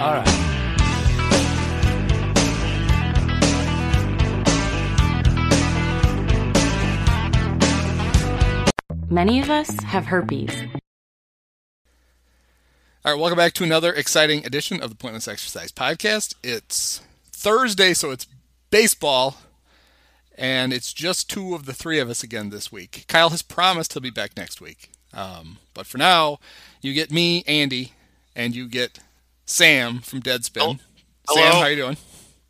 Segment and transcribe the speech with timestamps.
[0.00, 0.24] All right.
[9.10, 10.50] Many of us have herpes.
[13.04, 16.36] All right, welcome back to another exciting edition of the Pointless Exercise Podcast.
[16.44, 17.00] It's
[17.32, 18.28] Thursday, so it's
[18.70, 19.38] baseball,
[20.36, 23.04] and it's just two of the three of us again this week.
[23.08, 24.90] Kyle has promised he'll be back next week.
[25.12, 26.38] Um, but for now,
[26.82, 27.94] you get me, Andy,
[28.36, 29.00] and you get
[29.48, 30.78] Sam from Deadspin.
[31.26, 31.96] Oh, Sam, how you doing?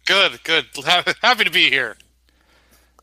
[0.04, 0.66] Good, good.
[1.22, 1.96] Happy to be here.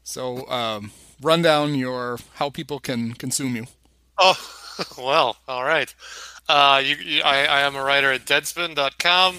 [0.03, 0.91] So, um,
[1.22, 3.67] run down your how people can consume you.
[4.17, 4.36] Oh,
[4.98, 5.94] well, all right.
[6.50, 9.38] Uh, you, you, I, I am a writer at Deadspin.com.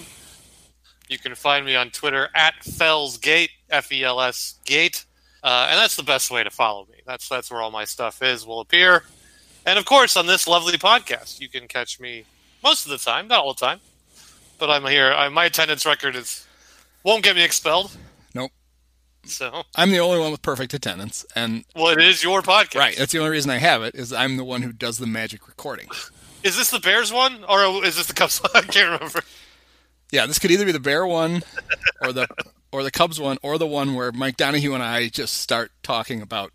[1.07, 5.05] You can find me on Twitter at Felsgate, F E L S Gate,
[5.43, 6.97] uh, and that's the best way to follow me.
[7.05, 9.03] That's that's where all my stuff is will appear,
[9.67, 12.25] and of course on this lovely podcast, you can catch me
[12.63, 13.79] most of the time, not all the time,
[14.57, 15.11] but I'm here.
[15.11, 16.45] I, my attendance record is
[17.03, 17.95] won't get me expelled.
[18.33, 18.51] Nope.
[19.25, 22.95] So, I'm the only one with perfect attendance, and well, it is your podcast, right,
[22.97, 25.47] that's the only reason I have it is I'm the one who does the magic
[25.47, 25.89] recording.
[26.43, 28.51] Is this the Bears one, or is this the Cubs one?
[28.55, 29.19] I can't remember.
[30.11, 31.43] Yeah, this could either be the Bear one,
[32.01, 32.27] or the
[32.71, 36.21] or the Cubs one, or the one where Mike Donahue and I just start talking
[36.21, 36.53] about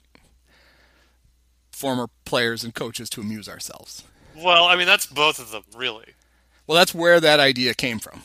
[1.73, 4.05] former players and coaches to amuse ourselves.
[4.37, 6.15] Well, I mean, that's both of them, really.
[6.73, 8.23] Well, that's where that idea came from.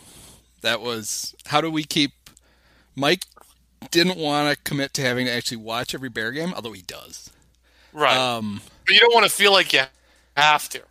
[0.61, 2.13] That was how do we keep
[2.95, 3.25] Mike
[3.91, 7.29] didn't want to commit to having to actually watch every Bear game, although he does.
[7.91, 8.15] Right.
[8.15, 9.81] Um, but you don't want to feel like you
[10.37, 10.81] have to.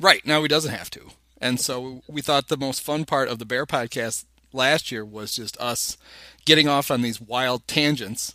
[0.00, 0.24] Right.
[0.24, 1.02] Now he doesn't have to.
[1.42, 5.36] And so we thought the most fun part of the Bear podcast last year was
[5.36, 5.98] just us
[6.46, 8.34] getting off on these wild tangents.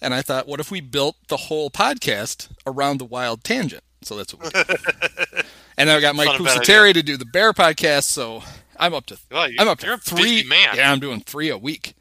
[0.00, 3.84] And I thought, what if we built the whole podcast around the wild tangent?
[4.00, 5.44] So that's what we did.
[5.78, 8.04] and I got Mike Not a bad Pusateri to do the Bear podcast.
[8.04, 8.42] So
[8.78, 10.42] I'm up to Well, you- I'm up to three.
[10.44, 10.76] man.
[10.76, 11.94] Yeah, I'm doing three a week.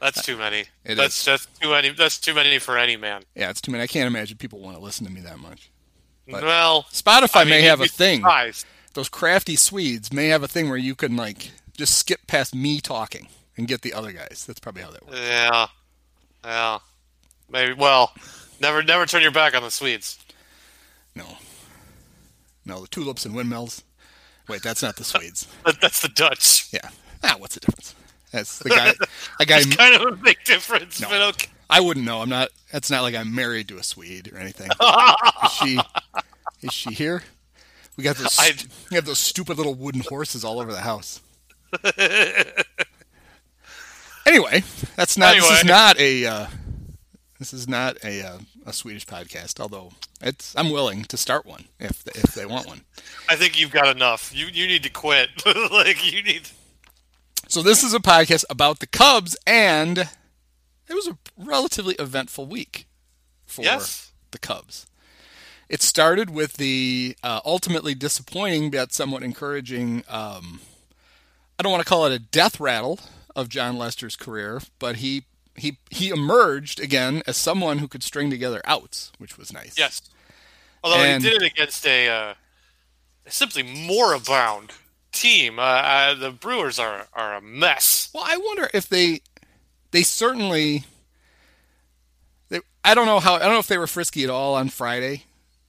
[0.00, 0.66] That's too many.
[0.84, 1.24] It that's is.
[1.24, 1.90] that's too many.
[1.90, 3.24] That's too many for any man.
[3.34, 3.82] Yeah, it's too many.
[3.82, 5.70] I can't imagine people want to listen to me that much.
[6.28, 8.18] But well, Spotify I mean, may have a thing.
[8.20, 8.66] surprised.
[8.94, 12.80] those crafty Swedes may have a thing where you can like just skip past me
[12.80, 13.26] talking
[13.56, 14.44] and get the other guys.
[14.46, 15.18] That's probably how that works.
[15.18, 15.66] Yeah,
[16.44, 16.78] yeah.
[17.50, 17.72] Maybe.
[17.72, 18.12] Well,
[18.60, 20.18] never, never turn your back on the Swedes.
[21.16, 21.24] No,
[22.68, 23.82] no, the tulips and windmills.
[24.48, 25.48] Wait, that's not the Swedes.
[25.80, 26.68] That's the Dutch.
[26.72, 26.88] Yeah.
[27.24, 27.94] Ah, what's the difference?
[28.30, 28.92] That's the guy.
[29.40, 29.58] A guy.
[29.60, 31.08] It's kind of a big difference, No.
[31.08, 31.48] but okay.
[31.70, 32.20] I wouldn't know.
[32.20, 32.48] I'm not.
[32.72, 34.70] That's not like I'm married to a Swede or anything.
[35.44, 35.80] Is she?
[36.62, 37.22] Is she here?
[37.96, 38.36] We got those.
[38.38, 38.52] I-
[38.90, 41.20] we have those stupid little wooden horses all over the house.
[44.26, 44.62] anyway,
[44.96, 45.34] that's not.
[45.34, 46.26] This is not a.
[46.26, 46.46] Uh,
[47.38, 49.58] this is not a uh, a Swedish podcast.
[49.60, 52.82] Although it's, I'm willing to start one if if they want one.
[53.28, 54.32] I think you've got enough.
[54.34, 55.30] You you need to quit.
[55.72, 56.48] like you need.
[57.48, 62.86] So this is a podcast about the Cubs, and it was a relatively eventful week
[63.46, 64.12] for Yes.
[64.32, 64.86] the Cubs.
[65.68, 70.02] It started with the uh, ultimately disappointing but somewhat encouraging.
[70.08, 70.60] Um,
[71.58, 73.00] I don't want to call it a death rattle
[73.36, 75.24] of Jon Lester's career, but he
[75.58, 79.76] he he emerged again as someone who could string together outs, which was nice.
[79.78, 80.02] Yes.
[80.82, 82.34] Although And- he did it against a uh,
[83.28, 84.72] simply moribund
[85.12, 85.58] team.
[85.58, 88.10] Uh, uh, the Brewers are are a mess.
[88.14, 89.20] Well, I wonder if they
[89.90, 90.84] they certainly
[92.48, 94.68] they, I don't know how I don't know if they were frisky at all on
[94.68, 95.24] Friday.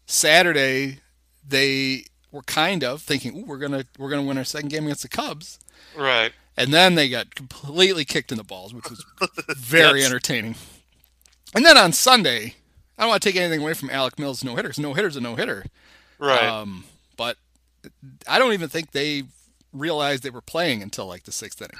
[0.05, 0.99] Saturday
[1.47, 4.85] they were kind of thinking, "Ooh, we're to we're going to win our second game
[4.85, 5.59] against the Cubs."
[5.95, 6.31] Right.
[6.59, 9.05] And then they got completely kicked in the balls, which was
[9.57, 10.55] very entertaining.
[11.55, 12.55] And then on Sunday,
[12.97, 14.73] I don't want to take anything away from Alec Mills' no hitter.
[14.77, 15.65] No hitter's a no hitter.
[16.19, 16.43] Right.
[16.43, 16.83] Um,
[17.15, 17.37] but
[18.27, 19.23] I don't even think they
[19.71, 21.77] realized they were playing until like the sixth inning.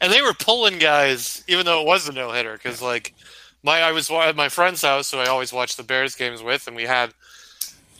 [0.00, 2.54] and they were pulling guys, even though it was a no hitter.
[2.54, 3.14] Because like
[3.62, 6.66] my I was at my friend's house, who I always watch the Bears games with,
[6.66, 7.12] and we had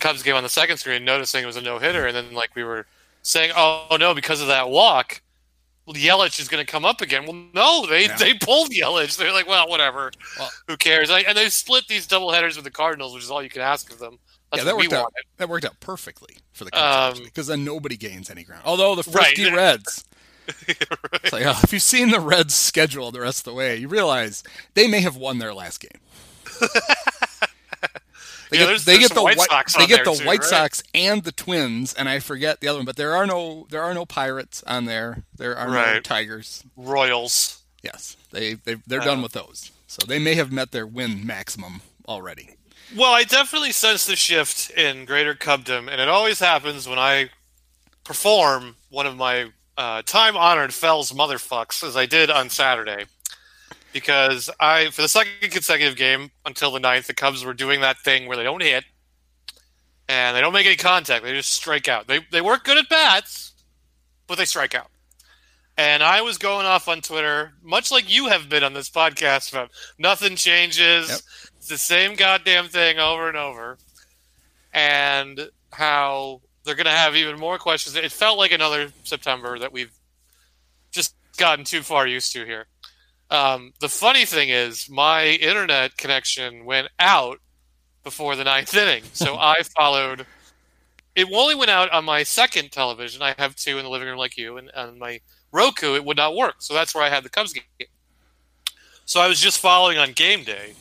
[0.00, 2.56] Cubs game on the second screen, noticing it was a no hitter, and then like
[2.56, 2.86] we were
[3.22, 5.20] saying, "Oh no, because of that walk,
[5.96, 8.16] Yelich is going to come up again." Well, no, they Yeah.
[8.16, 9.16] they pulled Yelich.
[9.16, 12.70] They're like, "Well, whatever, Well- who cares?" And they split these double headers with the
[12.70, 14.18] Cardinals, which is all you can ask of them.
[14.50, 15.02] That's yeah, that worked out.
[15.02, 15.24] wanted.
[15.36, 18.62] That worked out perfectly for the Cubs Um, because then nobody gains any ground.
[18.64, 19.36] Although the Right.
[19.52, 20.04] Reds,
[20.66, 20.76] Right.
[21.24, 23.88] it's like, oh, if you've seen the Reds' schedule the rest of the way, you
[23.88, 24.42] realize
[24.72, 26.00] they may have won their last game.
[28.50, 30.40] They Yeah, get, there's- they there's get the White Sox they get the too, White
[30.40, 30.48] right?
[30.48, 32.86] Sox and the Twins, and I forget the other one.
[32.86, 35.24] But there are no there are no Pirates on there.
[35.36, 36.64] There are no Tigers.
[36.76, 37.60] Royals.
[37.82, 39.22] Yes, they they they're done Oh.
[39.22, 39.70] with those.
[39.86, 42.50] So they may have met their win maximum already.
[42.96, 47.28] Well, I definitely sense the shift in Greater Cubdom, and it always happens when I
[48.04, 53.04] perform one of my uh, time honored Fels motherfucks as I did on Saturday.
[53.98, 57.98] Because I, for the second consecutive game until the ninth, the Cubs were doing that
[57.98, 58.84] thing where they don't hit
[60.08, 61.24] and they don't make any contact.
[61.24, 62.06] They just strike out.
[62.06, 63.52] They, they work good at bats,
[64.28, 64.86] but they strike out.
[65.76, 69.52] And I was going off on Twitter, much like you have been on this podcast,
[69.52, 71.08] about nothing changes.
[71.08, 71.18] Yep.
[71.56, 73.78] It's the same goddamn thing over and over.
[74.72, 77.96] And how they're going to have even more questions.
[77.96, 79.92] It felt like another September that we've
[80.92, 82.66] just gotten too far used to here.
[83.30, 87.40] Um, the funny thing is, my internet connection went out
[88.02, 90.26] before the ninth inning, so I followed.
[91.14, 93.22] It only went out on my second television.
[93.22, 95.20] I have two in the living room, like you, and on my
[95.50, 96.56] Roku, it would not work.
[96.60, 97.88] So that's where I had the Cubs game.
[99.04, 100.74] So I was just following on game day,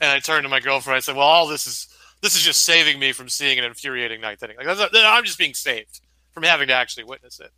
[0.00, 0.96] and I turned to my girlfriend.
[0.96, 1.88] I said, "Well, all this is
[2.22, 4.56] this is just saving me from seeing an infuriating ninth inning.
[4.56, 6.00] Like that's, I'm just being saved
[6.32, 7.50] from having to actually witness it."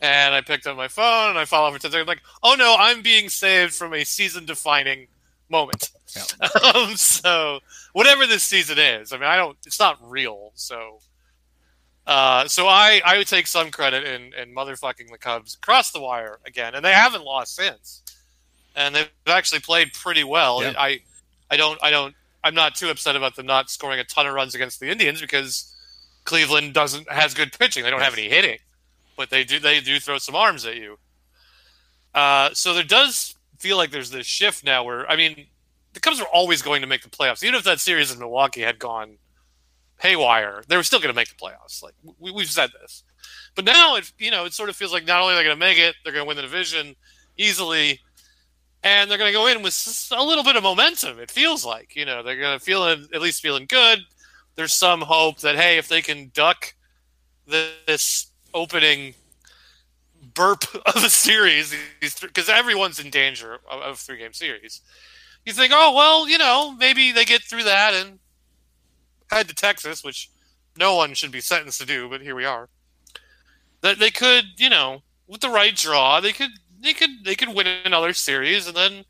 [0.00, 2.08] And I picked up my phone and I followed for 10 seconds.
[2.08, 5.08] Like, oh no, I'm being saved from a season-defining
[5.48, 5.90] moment.
[6.14, 6.48] Yeah.
[6.74, 7.60] um, so
[7.92, 9.56] whatever this season is, I mean, I don't.
[9.66, 10.52] It's not real.
[10.54, 10.98] So,
[12.06, 16.00] uh, so I I would take some credit in in motherfucking the Cubs across the
[16.00, 18.02] wire again, and they haven't lost since,
[18.74, 20.62] and they've actually played pretty well.
[20.62, 20.74] Yeah.
[20.78, 21.00] I
[21.50, 22.14] I don't I don't
[22.44, 25.20] I'm not too upset about them not scoring a ton of runs against the Indians
[25.20, 25.74] because
[26.24, 27.82] Cleveland doesn't has good pitching.
[27.82, 28.58] They don't have any hitting,
[29.16, 30.98] but they do they do throw some arms at you.
[32.14, 35.46] Uh, so there does feel like there's this shift now where I mean
[35.92, 37.42] the Cubs were always going to make the playoffs.
[37.42, 39.16] Even if that series in Milwaukee had gone
[40.00, 41.82] haywire, they were still going to make the playoffs.
[41.82, 43.02] Like we, we've said this,
[43.54, 45.56] but now it you know it sort of feels like not only are they going
[45.56, 46.94] to make it, they're going to win the division
[47.36, 48.00] easily,
[48.82, 51.18] and they're going to go in with a little bit of momentum.
[51.18, 54.00] It feels like you know they're going to feel at least feeling good.
[54.54, 56.74] There's some hope that hey, if they can duck
[57.46, 59.14] this opening
[60.34, 64.80] burp of a series, because everyone's in danger of, a three game series.
[65.44, 68.18] You think, oh well, you know, maybe they get through that and
[69.30, 70.30] head to Texas, which
[70.76, 72.68] no one should be sentenced to do, but here we are.
[73.82, 76.50] That they could, you know, with the right draw, they could
[76.80, 79.04] they could they could win another series, and then,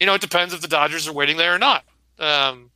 [0.00, 1.84] you know, it depends if the Dodgers are waiting there or not.
[2.18, 2.70] Um,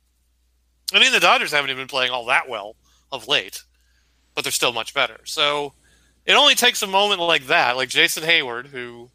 [0.93, 2.75] I mean, the Dodgers haven't even been playing all that well
[3.11, 3.63] of late,
[4.35, 5.19] but they're still much better.
[5.25, 5.73] So
[6.25, 9.09] it only takes a moment like that, like Jason Heyward, who,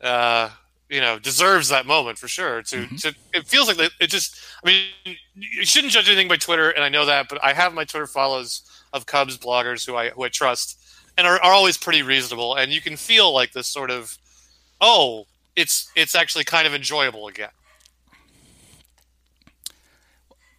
[0.00, 0.50] uh,
[0.88, 2.62] you know, deserves that moment for sure.
[2.62, 3.00] To, Mhm.
[3.02, 4.36] to it feels like it just.
[4.64, 7.74] I mean, you shouldn't judge anything by Twitter, and I know that, but I have
[7.74, 8.62] my Twitter follows
[8.92, 10.78] of Cubs bloggers who I who I trust
[11.18, 14.16] and are, are always pretty reasonable, and you can feel like this sort of,
[14.80, 15.26] oh,
[15.56, 17.50] it's it's actually kind of enjoyable again.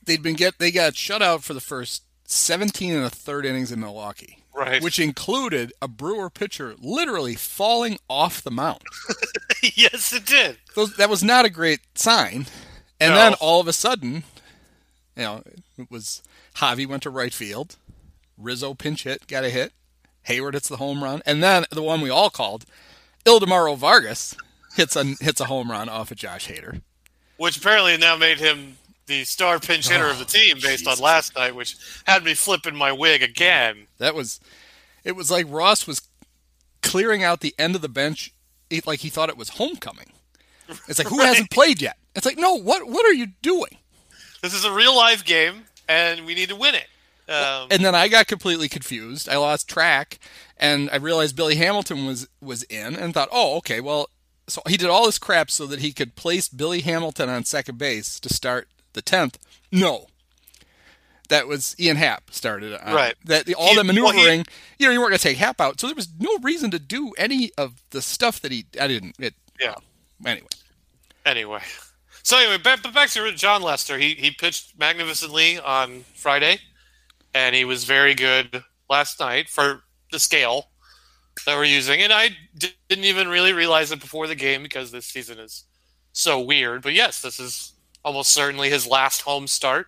[0.03, 3.71] They'd been get they got shut out for the first 17 and a third innings
[3.71, 4.81] in Milwaukee, Right.
[4.83, 8.81] which included a Brewer pitcher literally falling off the mound.
[9.75, 10.57] yes, it did.
[10.75, 12.45] Those, that was not a great sign.
[12.99, 13.15] And No.
[13.15, 14.23] then all of a sudden,
[15.15, 15.43] you know,
[15.77, 16.21] it was
[16.55, 17.77] Javi went to right field,
[18.37, 19.71] Rizzo pinch hit, got a hit,
[20.27, 22.65] Heyward hits the home run, and then the one we all called,
[23.25, 24.35] Ildemaro Vargas
[24.75, 26.81] hits a hits a home run off of Josh Hader.
[27.37, 28.77] which apparently now made him
[29.09, 30.99] the star pinch hitter of the team based Jesus.
[30.99, 31.75] on last night, which
[32.05, 33.87] had me flipping my wig again.
[33.97, 34.39] That was,
[35.03, 36.01] it was like Ross was
[36.81, 38.31] clearing out the end of the bench,
[38.85, 40.13] like he thought it was homecoming.
[40.87, 41.27] It's like who Right.
[41.27, 41.97] hasn't played yet?
[42.15, 43.77] It's like no, what what are you doing?
[44.41, 46.87] This is a real life game, and we need to win it.
[47.31, 49.27] Um, and then I got completely confused.
[49.29, 50.17] I lost track,
[50.57, 54.09] and I realized Billy Hamilton was was in, and thought, oh, okay, well,
[54.47, 57.77] so he did all this crap so that he could place Billy Hamilton on second
[57.77, 59.37] base to start the tenth.
[59.71, 60.07] No,
[61.29, 62.93] that was Ian Happ started on.
[62.93, 63.15] Right.
[63.25, 64.45] That the, all He- that well, he- maneuvering,
[64.79, 66.79] you know, you weren't going to take Happ out, so there was no reason to
[66.79, 68.65] do any of the stuff that he.
[68.79, 69.15] I didn't.
[69.19, 69.35] It.
[69.59, 69.71] yeah.
[69.71, 70.47] Uh, anyway,
[71.25, 71.61] Anyway,
[72.23, 73.97] so anyway, back, but back to Jon Lester.
[73.97, 76.59] He he pitched magnificently on Friday,
[77.33, 80.69] and he was very good last night for the scale
[81.45, 82.01] that we're using.
[82.01, 85.65] And I didn't even really realize it before the game because this season is
[86.11, 86.81] so weird.
[86.81, 87.73] But yes, this is
[88.09, 89.85] almost certainly his last home start.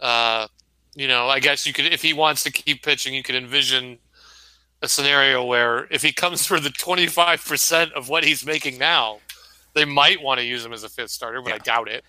[0.00, 0.46] Uh,
[0.94, 3.98] you know, I guess you could, if he wants to keep pitching, you could envision
[4.80, 9.18] a scenario where if he comes for the 25% of what he's making now,
[9.74, 12.04] they might want to use him as a fifth starter, but I doubt it.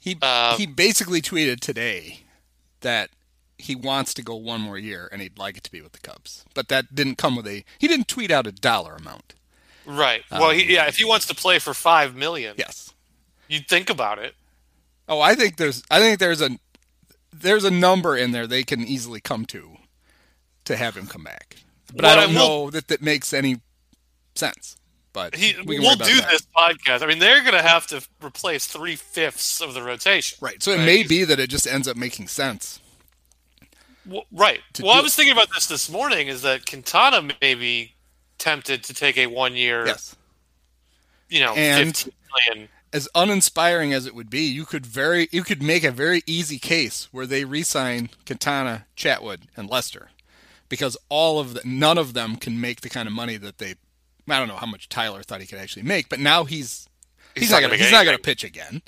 [0.00, 2.20] he Uh, he basically tweeted today
[2.80, 3.10] that
[3.58, 6.00] he wants to go one more year and he'd like it to be with the
[6.00, 6.46] Cubs.
[6.54, 9.34] But that didn't come with a he didn't tweet out a dollar amount.
[9.84, 10.22] Right.
[10.30, 12.94] Well, he, yeah, if he wants to play for five million, Yes.
[13.48, 14.34] you'd think about it.
[15.08, 16.50] Oh, I think there's I think there's a
[17.32, 19.76] there's a number in there they can easily come to
[20.64, 21.56] to have him come back.
[21.94, 23.60] but I I don't will- know that that makes any
[24.34, 24.76] sense.
[25.12, 26.30] But He, we can we'll do that.
[26.30, 27.02] this podcast.
[27.02, 30.36] I mean, they're going to have to replace three fifths of the rotation.
[30.42, 30.62] Right.
[30.62, 32.80] So it may be that it just ends up making sense.
[34.04, 34.60] W- right.
[34.82, 36.28] Well, I was thinking about this this morning.
[36.28, 37.94] Is that Quintana may be
[38.36, 40.14] tempted to take a one year, Yes.
[41.30, 42.12] you know, And- fifteen
[42.54, 42.68] million.
[42.96, 46.58] As uninspiring as it would be, you could very you could make a very easy
[46.58, 50.08] case where they re-sign Quintana, Chatwood, and Lester,
[50.70, 53.74] because all of the none of them can make the kind of money that they.
[54.28, 56.88] I don't know how much Tyler thought he could actually make, but now he's
[57.34, 58.80] he's, He's not gonna he's not gonna pitch again,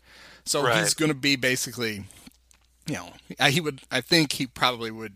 [0.46, 0.78] so Right.
[0.78, 2.04] he's gonna be basically,
[2.86, 5.12] you know, I- he would I think he probably would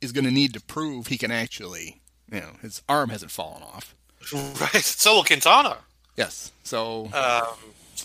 [0.00, 3.94] is gonna need to prove he can actually, you know, his arm hasn't fallen off.
[4.32, 4.82] Right.
[4.84, 5.78] So will Quintana.
[6.16, 7.56] Yes, so Um,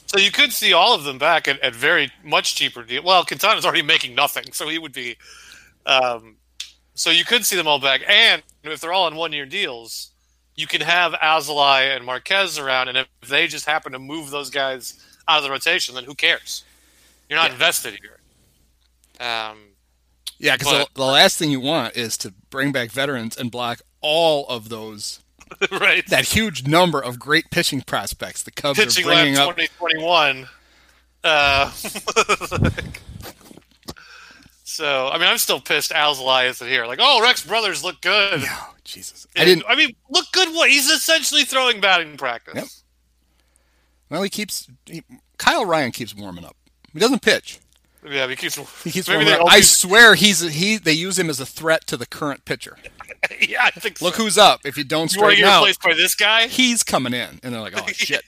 [0.07, 3.03] so you could see all of them back at, at very much cheaper deal.
[3.03, 5.15] Well, Quintana's already making nothing, so he would be.
[5.85, 6.35] Um,
[6.95, 10.11] so you could see them all back, and if they're all on one year deals,
[10.55, 14.49] you can have Alzolay and Marquez around, and if they just happen to move those
[14.49, 16.63] guys out of the rotation, then who cares?
[17.29, 17.53] You're not Yeah.
[17.53, 18.19] invested here.
[19.19, 19.59] Um,
[20.39, 23.81] Yeah, because the, the last thing you want is to bring back veterans and block
[24.01, 25.19] all of those
[25.71, 26.05] right.
[26.07, 29.55] that huge number of great pitching prospects the Cubs Pitching are bringing up.
[29.55, 30.47] 2021.
[31.23, 31.69] Uh,
[34.63, 36.85] so, I mean, I'm still pissed Alzolay isn't here.
[36.85, 38.41] Like, oh, Rex Brothers look good.
[38.41, 39.65] No, Jesus, I didn't.
[39.67, 40.49] I mean, look good.
[40.49, 42.55] What he's essentially throwing batting practice.
[42.55, 42.65] Yep.
[44.09, 44.67] Well, he keeps.
[44.85, 45.03] He,
[45.37, 46.55] Kyle Ryan keeps warming up.
[46.93, 47.59] He doesn't pitch.
[48.09, 48.55] Yeah, he keeps.
[48.83, 49.41] He keeps warming up.
[49.47, 50.77] I swear he's he.
[50.77, 52.77] They use him as a threat to the current pitcher.
[53.47, 54.01] yeah, I think.
[54.01, 54.23] Look so.
[54.23, 54.61] who's up.
[54.65, 56.47] If you don't you straighten out, replaced by this guy?
[56.47, 58.23] he's coming in, and they're like, oh shit.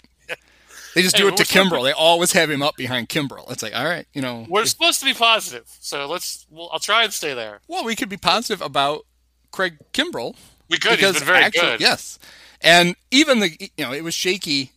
[0.95, 1.83] They just Hey, do it to Kimbrel.
[1.83, 3.49] They always have him up behind Kimbrel.
[3.51, 4.47] It's like, all right, you know.
[4.49, 6.47] We're if- supposed to be positive, so let's.
[6.49, 7.61] Well, I'll try and stay there.
[7.67, 9.05] well, we could be positive about
[9.51, 10.35] Craig Kimbrel
[10.67, 10.99] We could.
[10.99, 11.81] He's been very actually, good.
[11.81, 12.17] Yes,
[12.61, 14.71] and even the you know it was shaky.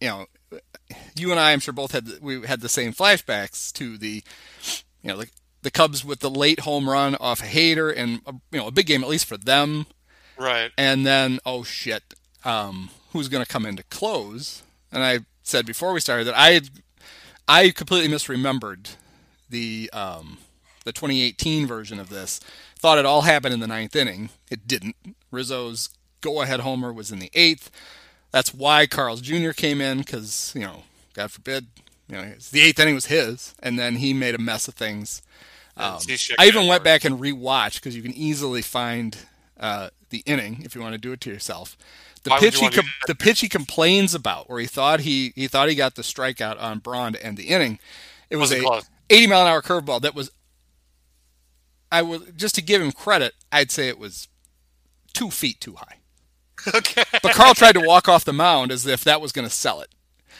[0.00, 0.26] You know,
[1.16, 4.22] you and I, I'm sure both had the, we had the same flashbacks to the
[5.02, 5.28] you know the,
[5.64, 8.70] the Cubs with the late home run off a Hader and uh, you know a
[8.70, 9.86] big game at least for them,
[10.38, 10.70] Right.
[10.78, 14.62] and then oh shit, um, who's going to come in to close?
[14.92, 16.68] And I said before we started that I had,
[17.48, 18.94] I completely misremembered
[19.50, 20.38] the um,
[20.84, 22.38] the 2018 version of this.
[22.78, 24.28] Thought it all happened in the ninth inning.
[24.50, 24.96] It didn't.
[25.30, 25.88] Rizzo's
[26.20, 27.70] go-ahead homer was in the eighth.
[28.30, 29.50] That's why Carl's Jr.
[29.52, 30.82] came in because you know,
[31.14, 31.66] God forbid,
[32.08, 35.22] you know, the eighth inning was his, and then he made a mess of things.
[35.76, 35.98] Um,
[36.38, 39.16] I even went back and rewatched because you can easily find
[39.58, 41.76] uh, the inning if you want to do it to yourself.
[42.22, 45.32] The Why pitch you he com- the pitch he complains about, where he thought he
[45.34, 47.78] he thought he got the strikeout on Braun to end the inning.
[48.30, 48.90] It was Wasn't a close.
[49.10, 50.30] 80 mile an hour curveball that was.
[51.92, 54.28] I would just to give him credit, I'd say it was
[55.12, 55.98] two feet too high.
[56.74, 57.04] Okay.
[57.22, 59.82] But Carl tried to walk off the mound as if that was going to sell
[59.82, 59.88] it.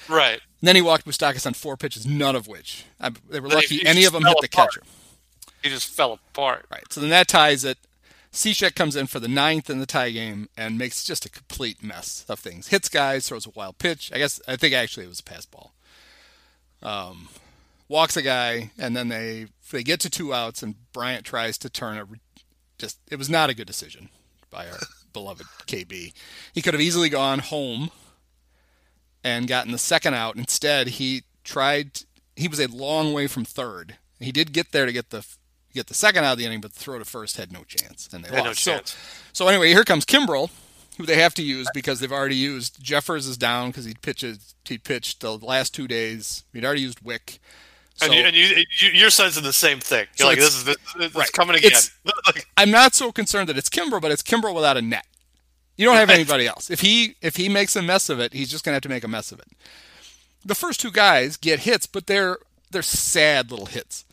[0.08, 0.40] right.
[0.60, 3.84] And then he walked Moustakas on four pitches, none of which I, they were lucky
[3.84, 4.70] any of them hit the apart.
[4.72, 4.82] catcher.
[5.64, 6.66] He just fell apart.
[6.70, 6.84] Right.
[6.92, 7.78] So then that ties it.
[8.30, 11.82] Cishek comes in for the ninth in the tie game and makes just a complete
[11.82, 12.68] mess of things.
[12.68, 14.10] Hits guys, throws a wild pitch.
[14.12, 15.72] I guess I think actually it was a pass ball.
[16.82, 17.28] Um,
[17.88, 21.70] walks a guy, and then they they get to two outs, and Bryant tries to
[21.70, 22.06] turn a
[22.76, 22.98] just.
[23.10, 24.10] It was not a good decision
[24.50, 24.78] by our
[25.14, 26.12] beloved KB.
[26.52, 27.90] He could have easily gone home
[29.22, 30.36] and gotten the second out.
[30.36, 32.02] Instead, he tried.
[32.36, 33.96] He was a long way from third.
[34.20, 35.24] He did get there to get the
[35.74, 38.08] get the second out of the inning, but the throw to first had no chance,
[38.12, 38.66] and they Had lost.
[38.66, 38.94] no So-.
[39.32, 40.50] So, anyway, here comes Kimbrel,
[40.98, 44.54] who they have to use because they've already used Jeffress is down because he pitches
[44.64, 46.44] he pitched the last two days.
[46.52, 47.38] He'd already used Wick.
[47.96, 50.06] So and you, and you, you, you're sensing the same thing.
[50.18, 51.32] You're like, it's- this is this, this right.
[51.32, 51.70] coming again.
[52.26, 55.06] It's- I'm not so concerned that it's Kimbrel, but it's Kimbrel without a net.
[55.76, 56.70] You don't have anybody else.
[56.70, 59.02] If he if he makes a mess of it, he's just gonna have to make
[59.04, 59.46] a mess of it.
[60.44, 62.38] The first two guys get hits, but they're
[62.70, 64.04] they're sad little hits.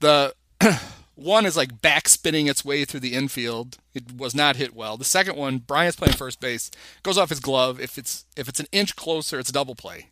[0.00, 0.34] The
[1.16, 3.78] one is like back spinning its way through the infield.
[3.94, 4.96] It was not hit well.
[4.96, 6.70] The second one, Bryant's playing first base,
[7.02, 7.80] goes off his glove.
[7.80, 10.08] If it's if it's an inch closer, it's a double play.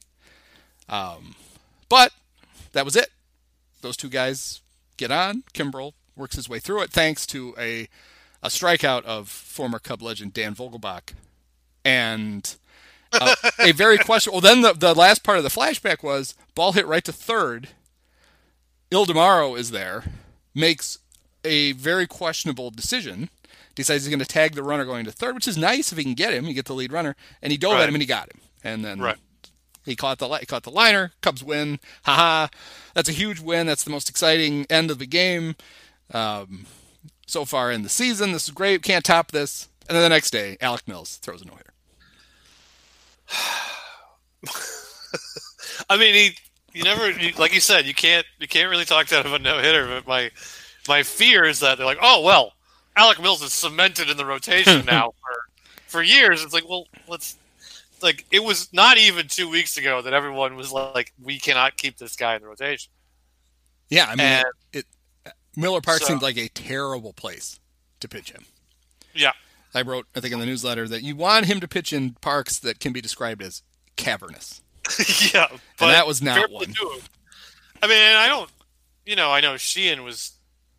[0.88, 1.35] Um,
[1.88, 2.12] but
[2.73, 3.11] that was it.
[3.80, 4.61] Those two guys
[4.97, 5.42] get on.
[5.54, 7.88] Kimbrel works his way through it thanks to a
[8.42, 11.14] a strikeout of former Cub legend Dan Vogelbach,
[11.85, 12.56] and
[13.12, 14.40] uh, a very questionable.
[14.40, 17.68] Well, then the the last part of the flashback was ball hit right to third.
[18.90, 20.04] Ildemaro is there,
[20.54, 20.99] makes
[21.44, 23.30] a very questionable decision.
[23.75, 26.04] Decides he's going to tag the runner going to third, which is nice if he
[26.04, 26.44] can get him.
[26.47, 27.82] You get the lead runner, and he dove Right.
[27.82, 28.40] at him and he got him.
[28.62, 29.16] And then Right.
[29.85, 31.12] he caught the he caught the liner.
[31.23, 31.80] Cubs win.
[32.04, 32.49] Haha.
[32.94, 33.66] That's a huge win.
[33.66, 35.56] That's the most exciting end of the game
[36.12, 36.66] um,
[37.26, 38.32] so far in the season.
[38.32, 38.82] This is great.
[38.82, 39.68] Can't top this.
[39.88, 41.73] And then the next day, Alec Mills throws a no hitter.
[45.88, 46.37] I mean, he
[46.73, 49.43] you never you, like you said you can't you can't really talk to him about
[49.43, 49.87] no hitter.
[49.87, 50.31] But my
[50.88, 52.52] my fear is that they're like, oh well,
[52.97, 55.37] Alec Mills is cemented in the rotation now for
[55.87, 56.43] for years.
[56.43, 57.37] It's like, well, let's
[58.02, 61.99] like it was not even two weeks ago that everyone was like, we cannot keep
[61.99, 62.91] this guy in the rotation.
[63.88, 64.87] Yeah, I mean, And- it,
[65.26, 67.61] it Miller Park So- seemed like a terrible place
[68.00, 68.47] to pitch him.
[69.14, 69.33] Yeah,
[69.75, 72.59] I wrote, I think, in the newsletter that you want him to pitch in parks
[72.61, 73.62] that can be described as
[73.97, 74.62] cavernous.
[75.35, 75.47] yeah,
[75.79, 76.75] but that was not one.
[77.83, 78.51] I mean, and I don't,
[79.07, 80.33] you know, I know Sheehan was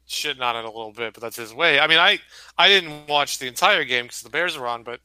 [0.07, 1.79] shitting on it a little bit, but that's his way.
[1.79, 2.19] I mean, I
[2.57, 5.00] I didn't watch the entire game because the Bears were on, but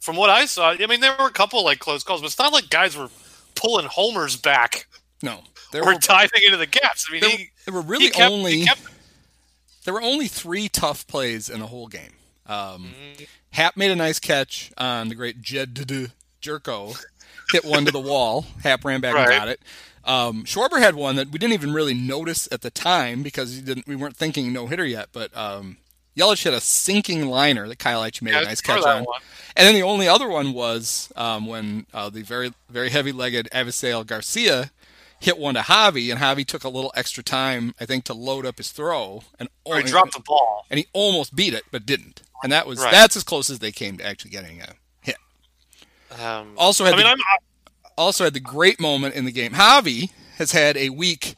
[0.00, 2.38] from what I saw, I mean, there were a couple like close calls, but it's
[2.38, 3.08] not like guys were
[3.54, 4.86] pulling homers back
[5.22, 5.40] No,
[5.72, 7.06] there or were diving into the gaps.
[7.08, 8.82] I mean, there, he, there were really kept, only kept
[9.84, 12.12] there were only three tough plays in the whole game.
[12.46, 13.24] Um, Mm-hmm.
[13.50, 15.74] Happ made a nice catch on the great Jedd
[16.42, 17.02] Gyorko,
[17.52, 18.44] hit one to the wall.
[18.62, 19.60] Happ ran back and got it.
[20.04, 23.60] Um, Schwarber had one that we didn't even really notice at the time because he
[23.60, 23.86] didn't.
[23.88, 25.08] We weren't thinking no hitter yet.
[25.12, 25.78] But um,
[26.16, 29.04] Yelich hit a sinking liner that Kyle Eich made Yeah, a nice catch on.
[29.04, 29.20] one.
[29.56, 33.48] And then the only other one was um, when uh, the very very heavy legged
[33.52, 34.70] Avisail Garcia
[35.18, 38.44] hit one to Javi, and Javi took a little extra time, I think, to load
[38.46, 40.66] up his throw, and or he dropped the ball.
[40.70, 42.22] and he almost beat it, but didn't.
[42.42, 42.92] And that was Right.
[42.92, 44.74] that's as close as they came to actually getting a.
[46.20, 47.18] Um, Also had I mean, the, I'm
[47.96, 49.52] also had the great moment in the game.
[49.52, 51.34] Javi has had a week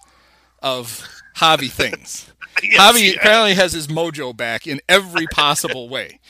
[0.62, 1.06] of
[1.36, 2.30] Javi things.
[2.62, 6.20] yes, Javi he- apparently has his mojo back in every possible way.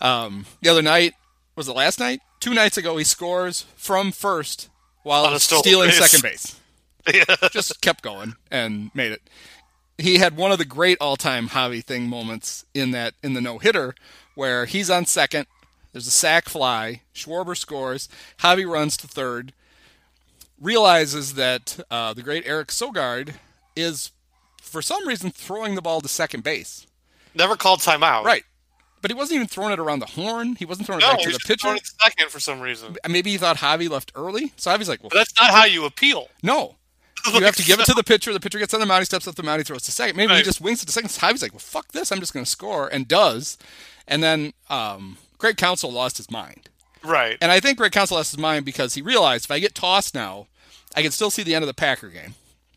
[0.00, 1.14] Um, the other night
[1.56, 2.20] was it last night?
[2.40, 4.68] Two nights ago, he scores from first
[5.02, 5.98] while On a stolen stealing base.
[6.10, 6.60] second base.
[7.14, 7.48] yeah.
[7.50, 9.22] Just kept going and made it.
[9.98, 13.58] He had one of the great all-time Javi thing moments in that in the no
[13.58, 13.94] hitter
[14.34, 15.46] where he's on second.
[15.96, 17.00] There's a sack fly.
[17.14, 18.06] Schwarber scores.
[18.40, 19.54] Javi runs to third.
[20.60, 23.36] Realizes that uh, the great Eric Sogard
[23.74, 24.10] is,
[24.60, 26.86] for some reason, throwing the ball to second base.
[27.34, 28.24] never called timeout.
[28.24, 28.44] Right.
[29.00, 30.56] But he wasn't even throwing it around the horn.
[30.56, 31.62] He wasn't throwing it back to the pitcher.
[31.62, 32.94] throwing it second for some reason.
[33.08, 34.52] Maybe he thought Javi left early.
[34.58, 36.28] So Javi's like, well, But that's not how you appeal.
[36.42, 36.74] no.
[37.32, 38.32] You have to give it to the pitcher.
[38.34, 39.00] The pitcher gets on the mound.
[39.00, 39.60] He steps up the mound.
[39.60, 40.16] He throws to second.
[40.16, 41.08] Maybe he just wings it to second.
[41.08, 42.12] Javi's like, well, fuck this.
[42.12, 42.86] I'm just going to score.
[42.86, 43.56] And does.
[44.06, 46.68] And then um, Craig Counsell lost his mind.
[47.04, 47.38] Right.
[47.40, 50.14] And I think Craig Counsell lost his mind because he realized if I get tossed
[50.14, 50.46] now,
[50.96, 52.34] I can still see the end of the Packer game.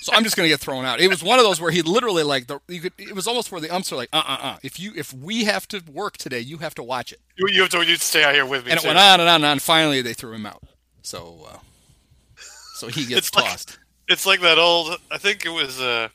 [0.00, 1.00] so I'm just going to get thrown out.
[1.00, 2.92] It was one of those where he literally like the you could.
[2.98, 4.56] It was almost where the umps are like, uh, uh, uh.
[4.62, 7.20] If you if we have to work today, you have to watch it.
[7.36, 8.72] You, you have to you stay out here with me.
[8.72, 9.58] And it went on and on and on.
[9.58, 10.62] Finally, they threw him out.
[11.02, 11.58] So, uh,
[12.74, 13.78] so he gets It's like- tossed.
[14.08, 14.96] It's like that old.
[15.10, 15.80] I think it was.
[15.80, 16.08] Uh,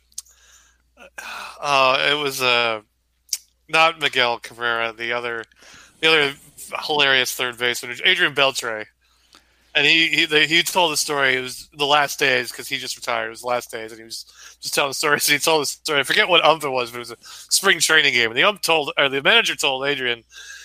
[1.62, 2.82] uh, it was uh,
[3.70, 4.94] not Miguel Cabrera.
[4.94, 5.44] The other,
[6.00, 6.34] the other
[6.86, 8.86] hilarious third baseman, Adrian Beltre.
[9.76, 11.36] And he he they, he told the story.
[11.36, 13.28] It was the last days because he just retired.
[13.28, 14.26] It was the last days, and he was
[14.60, 15.20] just telling the story.
[15.20, 16.00] So he told the story.
[16.00, 18.32] I forget what ump it was, but it was a spring training game.
[18.32, 20.24] And the ump told, or the manager told Adrian,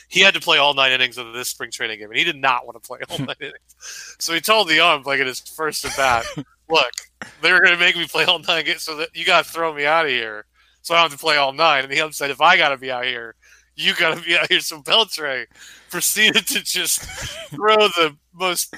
[0.08, 2.36] he had to play all nine innings of this spring training game, and he did
[2.36, 4.16] not want to play all nine innings.
[4.18, 6.24] So he told the ump, like in his first at bat,
[6.70, 6.92] "Look,
[7.40, 9.50] they were going to make me play all nine games, so that you got to
[9.50, 10.44] throw me out of here,
[10.82, 11.84] so I don't have to play all nine.
[11.84, 13.34] And the ump said, "If I got to be out here,
[13.74, 15.46] you got to be out here." So Beltre
[15.90, 17.02] proceeded to just
[17.50, 18.74] throw the most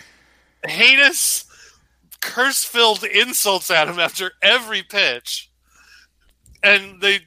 [0.66, 1.44] heinous,
[2.20, 5.50] curse-filled insults at him after every pitch,
[6.62, 7.20] and they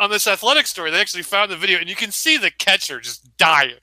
[0.00, 3.00] on this athletic story, they actually found the video, and you can see the catcher
[3.00, 3.76] just dying.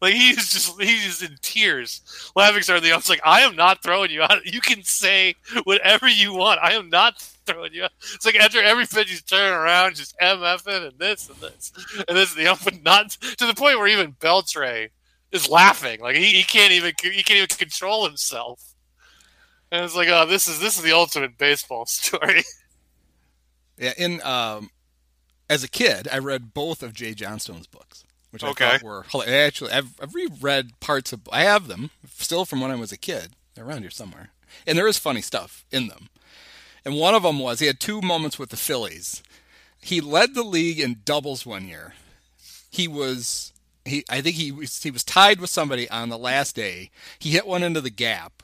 [0.00, 2.62] Like he's just he's in tears, laughing.
[2.62, 4.44] Starting the ump's like, "I am not throwing you out.
[4.44, 6.60] You can say whatever you want.
[6.62, 10.16] I am not throwing you out." It's like after every pitch, he's turning around, just
[10.18, 11.72] mfing and this and this
[12.08, 12.34] and this.
[12.34, 14.90] The ump would not to the point where even Beltre
[15.32, 16.00] is laughing.
[16.00, 18.74] Like he, he can't even he can't even control himself.
[19.72, 22.42] And it's like, oh, this is this is the ultimate baseball story.
[23.78, 24.70] Yeah, in um,
[25.50, 28.70] as a kid, I read both of Jay Johnstone's books, which I Okay.
[28.72, 29.34] thought were hilarious.
[29.46, 31.20] Actually, I've, I've reread parts of.
[31.32, 33.32] I have them still from when I was a kid.
[33.54, 34.30] They're around here somewhere,
[34.66, 36.08] and there is funny stuff in them.
[36.84, 39.22] And one of them was he had two moments with the Phillies.
[39.80, 41.94] He led the league in doubles one year.
[42.70, 43.52] He was
[43.84, 44.04] he.
[44.10, 46.90] I think he was he was tied with somebody on the last day.
[47.18, 48.42] He hit one into the gap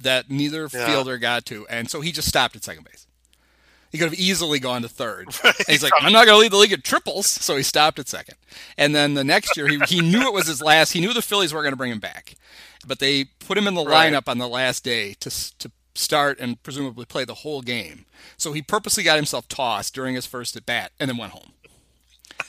[0.00, 0.86] that neither Yeah.
[0.86, 3.06] fielder got to, and so he just stopped at second base.
[3.94, 5.28] He could have easily gone to third.
[5.44, 8.00] And he's like, I'm not going to lead the league at triples, so he stopped
[8.00, 8.34] at second.
[8.76, 10.92] And then the next year, he, he knew it was his last.
[10.94, 12.34] He knew the Phillies weren't going to bring him back,
[12.84, 14.12] but they put him in the Right.
[14.12, 18.04] lineup on the last day to to start and presumably play the whole game.
[18.36, 21.52] So he purposely got himself tossed during his first at bat and then went home.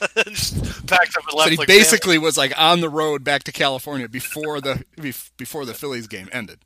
[0.00, 1.50] packed up and So left.
[1.50, 4.84] he like basically was like on the road back to California before the
[5.36, 6.58] before the Phillies game ended.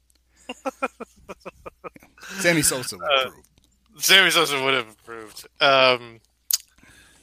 [2.39, 3.31] Sammy Sosa would Uh.
[4.01, 5.47] Sammy Sosa would have approved.
[5.61, 6.21] Um,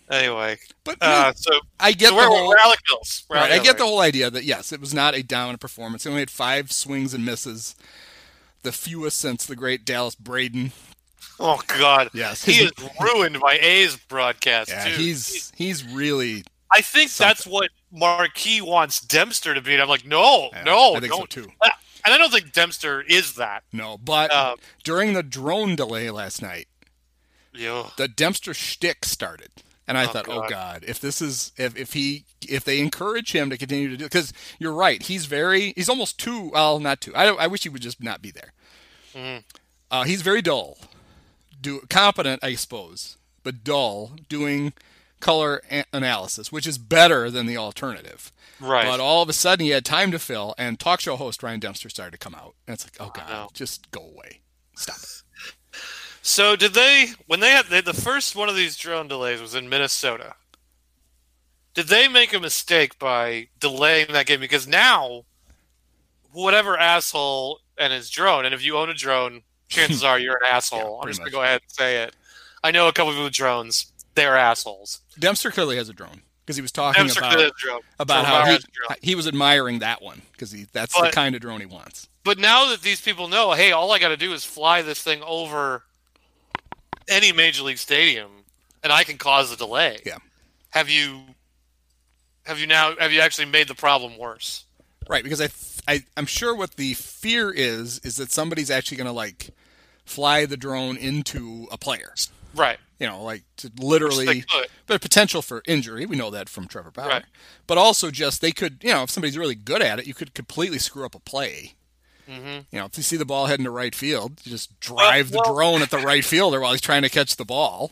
[0.09, 3.25] anyway, But uh, so, I get so the whole Alec Mills.
[3.29, 3.43] Right.
[3.51, 6.03] I Alec get the whole idea that yes, it was not a dominant performance.
[6.03, 7.75] He only had five swings and misses,
[8.63, 10.71] the fewest since the great Dallas Braden.
[11.39, 14.89] Oh God, Yes, he has ruined my A's broadcast Yeah, too.
[15.01, 19.73] he's he's really I think that's what Marquee wants Dempster to be.
[19.73, 21.29] And I'm like, no, Yeah, no, I think so don't.
[21.29, 21.47] too.
[22.07, 23.63] And I don't think Dempster is that.
[23.73, 23.97] no.
[23.97, 26.69] But Uh, during the drone delay last night,
[27.53, 27.89] Yeah.
[27.97, 29.51] the Dempster shtick started.
[29.85, 30.49] And I Oh, thought, oh God.
[30.49, 34.05] God, if this is if, if he if they encourage him to continue to do
[34.05, 37.13] because you're right, he's very he's almost too well not too.
[37.13, 38.53] I I wish he would just not be there.
[39.13, 39.39] Mm-hmm.
[39.91, 40.77] Uh, he's very dull,
[41.59, 44.71] do competent I suppose, but dull doing
[45.19, 48.31] color a- analysis, which is better than the alternative.
[48.59, 48.85] Right.
[48.85, 51.59] But all of a sudden, he had time to fill, and talk show host Ryan
[51.59, 54.41] Dempster started to come out, and it's like, oh God, just go away,
[54.75, 54.97] stop.
[54.97, 55.23] it.
[56.21, 59.55] So did they when they had they, the first one of these drone delays was
[59.55, 60.35] in Minnesota?
[61.73, 64.39] Did they make a mistake by delaying that game?
[64.39, 65.23] Because now,
[66.33, 70.49] whatever asshole and his drone, and if you own a drone, chances are you're an
[70.51, 70.99] asshole.
[71.01, 71.33] I'm just gonna much.
[71.33, 72.15] go ahead and say it.
[72.63, 73.93] I know a couple people with drones.
[74.17, 75.01] They're assholes.
[75.19, 77.81] Dempster clearly has a drone because he was talking Dempster about could have a drone.
[77.99, 78.59] about Or how he,
[79.01, 82.09] he was admiring that one because he that's the kind of drone he wants.
[82.23, 85.03] But now that these people know, hey, all I got to do is fly this
[85.03, 85.83] thing over
[87.07, 88.31] any major league stadium,
[88.83, 89.99] and I can cause a delay.
[90.03, 90.17] Yeah.
[90.71, 91.21] Have you?
[92.47, 92.95] Have you now?
[92.97, 94.65] Have you actually made the problem worse?
[95.07, 95.49] Right, because I,
[95.87, 99.51] I I'm sure what the fear is is that somebody's actually going to like
[100.05, 102.13] fly the drone into a player.
[102.57, 102.77] Right.
[102.99, 104.43] You know, like to literally,
[104.87, 106.05] but potential for injury.
[106.05, 107.07] We know that from Trevor Bauer.
[107.07, 107.25] Right.
[107.67, 110.33] But also just they could, you know, if somebody's really good at it, you could
[110.33, 111.75] completely screw up a play.
[112.27, 112.59] Mm-hmm.
[112.71, 115.43] You know, if you see the ball heading to right field, you just drive well-
[115.43, 117.91] the drone at the right fielder while he's trying to catch the ball.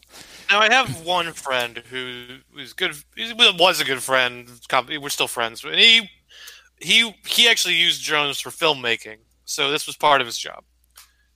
[0.49, 2.95] Now I have one friend who was good.
[3.15, 4.49] He was a good friend.
[5.01, 6.10] We're still friends, and he
[6.80, 9.17] he he actually used drones for filmmaking.
[9.45, 10.63] So this was part of his job.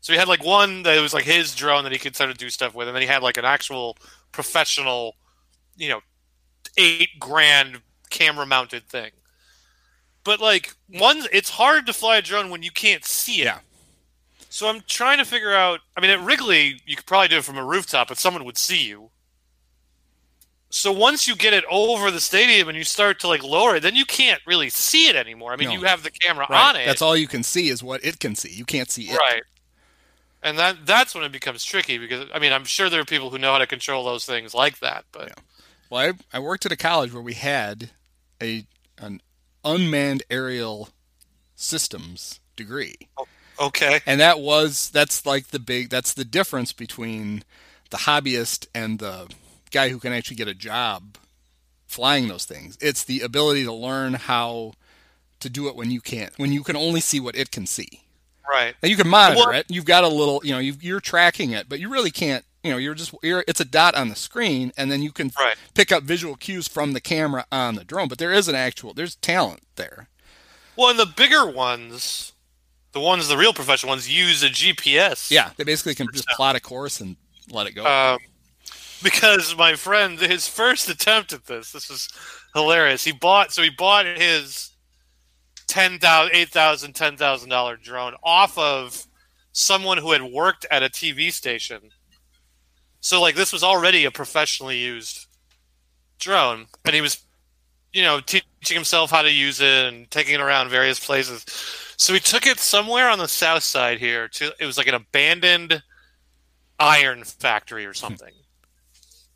[0.01, 2.37] So he had like one that was like his drone that he could sort of
[2.37, 3.97] do stuff with, and then he had like an actual
[4.31, 5.15] professional,
[5.75, 5.99] you know,
[6.77, 9.11] eight grand camera mounted thing.
[10.23, 13.45] But like one, it's hard to fly a drone when you can't see it.
[13.45, 13.59] Yeah.
[14.49, 15.79] So I'm trying to figure out.
[15.97, 18.57] I mean, at Wrigley, you could probably do it from a rooftop, but someone would
[18.57, 19.09] see you.
[20.71, 23.79] So once you get it over the stadium and you start to like lower it,
[23.81, 25.51] then you can't really see it anymore.
[25.51, 25.73] I mean, No.
[25.73, 26.69] you have the camera Right.
[26.69, 28.49] on it, That's all you can see is what it can see.
[28.53, 29.17] You can't see it.
[29.17, 29.41] right?
[30.41, 33.29] And that that's when it becomes tricky because I mean, I'm sure there are people
[33.29, 35.43] who know how to control those things like that, but Yeah.
[35.89, 37.91] Well, I, I worked at a college where we had
[38.41, 38.65] a
[38.97, 39.21] an
[39.65, 40.89] unmanned aerial
[41.55, 42.95] systems degree.
[43.17, 43.27] Oh,
[43.59, 47.43] okay, And that was that's like the big that's the difference between
[47.89, 49.27] the hobbyist and the
[49.71, 51.17] guy who can actually get a job
[51.85, 52.77] flying those things.
[52.79, 54.73] It's the ability to learn how
[55.39, 58.03] to do it when you can't when you can only see what it can see.
[58.49, 58.75] Right?
[58.81, 59.65] And you can monitor Well- it.
[59.69, 62.43] You've got a little, you know, you you're tracking it, but you really can't.
[62.63, 65.31] You know, you're just you're, it's a dot on the screen, and then you can
[65.39, 65.55] Right.
[65.75, 68.09] pick up visual cues from the camera on the drone.
[68.09, 70.09] But there is an actual there's talent there.
[70.75, 72.33] Well, and the bigger ones,
[72.91, 75.31] the ones the real professional ones, use a GPS.
[75.31, 77.15] Yeah, they basically can just plot a course and
[77.49, 77.85] let it go.
[77.85, 78.19] Um,
[79.01, 82.09] because my friend, his first attempt at this, this is
[82.53, 83.03] hilarious.
[83.05, 84.68] He bought, so he bought his
[85.69, 89.05] ten thousand, eight thousand, ten thousand dollar drone off of
[89.53, 91.91] someone who had worked at a TV station.
[92.99, 95.27] So like this was already a professionally used
[96.19, 97.23] drone, and he was,
[97.93, 101.45] you know, teaching himself how to use it and taking it around various places.
[101.97, 104.51] So he took it somewhere on the south side here to.
[104.59, 105.81] It was like an abandoned
[106.79, 108.33] iron factory or something.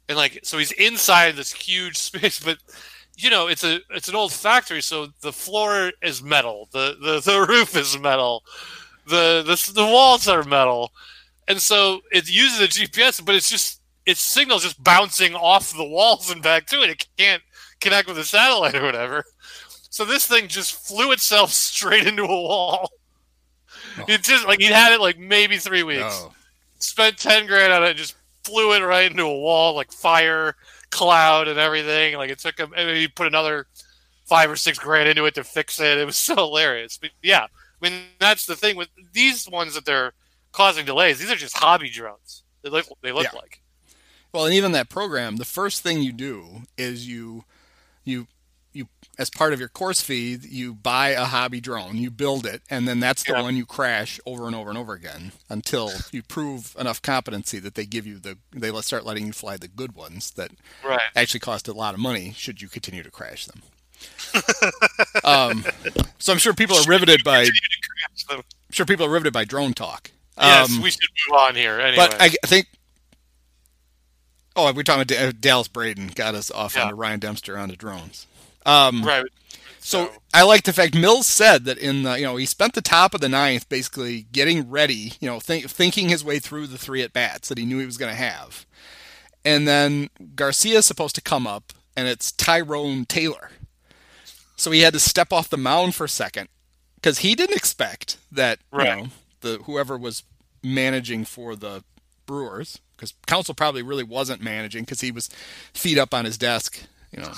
[0.10, 2.58] And like so he's inside this huge space, but
[3.16, 7.20] you know, it's a it's an old factory, so the floor is metal, the the,
[7.20, 8.44] the roof is metal,
[9.08, 10.92] the, the the walls are metal.
[11.48, 15.84] And so it uses a GPS, but it's just its signal just bouncing off the
[15.84, 16.90] walls and back to it.
[16.90, 17.44] It can't
[17.82, 19.26] connect with a satellite or whatever.
[19.90, 22.90] So this thing just flew itself straight into a wall.
[24.00, 24.06] Oh.
[24.08, 26.34] It just like he had it like maybe three weeks oh,
[26.80, 30.56] spent 10 grand on it just flew it right into a wall like fire
[30.94, 32.16] cloud and everything.
[32.16, 33.68] Like it took him and he put another
[34.26, 35.98] five or six grand into it to fix it.
[35.98, 36.98] It was so hilarious.
[36.98, 37.48] But yeah
[37.82, 40.14] i mean that's the thing with these ones that they're
[40.54, 41.20] causing delays.
[41.20, 42.44] These are just hobby drones.
[42.62, 43.40] They look they look Yeah.
[43.40, 43.60] like.
[44.32, 47.44] Well, and even that program, the first thing you do is you
[48.06, 48.28] you you
[49.20, 52.88] as part of your course fee, you buy a hobby drone, you build it, and
[52.88, 53.42] then that's the Yeah.
[53.42, 57.76] one you crash over and over and over again until you prove enough competency that
[57.76, 60.52] they give you the they start letting you fly the good ones that
[60.84, 61.00] Right.
[61.16, 63.62] actually cost a lot of money should you continue to crash them.
[65.24, 65.64] um,
[66.18, 68.42] so I'm sure people are riveted by I'm Continue to crash them.
[68.72, 70.12] sure people are riveted by drone talk.
[70.38, 71.80] Yes, Um, we should move on here.
[71.80, 71.96] Anyway.
[72.08, 72.68] but I, think.
[74.56, 76.84] Oh, we're talking about Da- Dallas Braden got us off Yeah.
[76.86, 78.28] onto Ryan Dempster onto drones.
[78.66, 79.26] Um, right.
[79.80, 82.82] so I like the fact Mills said that in the you know he spent the
[82.82, 86.78] top of the ninth basically getting ready, you know, think, thinking his way through the
[86.78, 88.66] three at bats that he knew he was going to have,
[89.44, 93.52] and then Garcia's supposed to come up, and it's Tyrone Taylor,
[94.56, 96.48] so he had to step off the mound for a second
[96.96, 98.98] because he didn't expect that Right.
[98.98, 99.10] you know
[99.42, 100.24] the whoever was
[100.64, 101.84] managing for the
[102.26, 105.28] Brewers because Counsell probably really wasn't managing because he was
[105.74, 107.34] feet up on his desk, you know,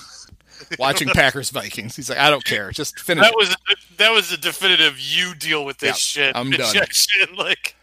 [0.80, 1.96] watching Packers Vikings.
[1.96, 3.24] He's like, I don't care, just finish.
[3.24, 3.56] that it." was
[3.98, 5.00] that was a definitive.
[5.00, 6.36] You deal with this Yeah, shit.
[6.36, 6.62] I'm done.
[6.68, 7.76] Injection, Like,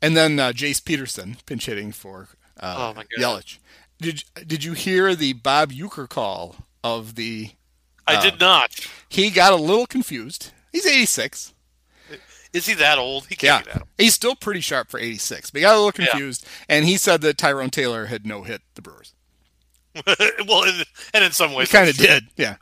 [0.00, 2.28] And then uh, Jace Peterson pinch hitting for
[2.60, 3.42] uh, Oh, my God.
[3.44, 3.58] Yelich.
[4.00, 7.50] Did did you hear the Bob Uecker call of the?
[8.06, 8.72] I Uh, did not.
[9.08, 10.50] He got a little confused.
[10.72, 11.54] He's 86.
[12.52, 13.26] Is he that old?
[13.28, 16.10] He Yeah, that he's still pretty sharp for 86, but he got a little Yeah.
[16.10, 16.46] confused.
[16.68, 19.14] And he said that Tyrone Taylor had no hit the Brewers.
[20.46, 21.70] well, in, and in some ways.
[21.70, 22.56] He kind of did, yeah.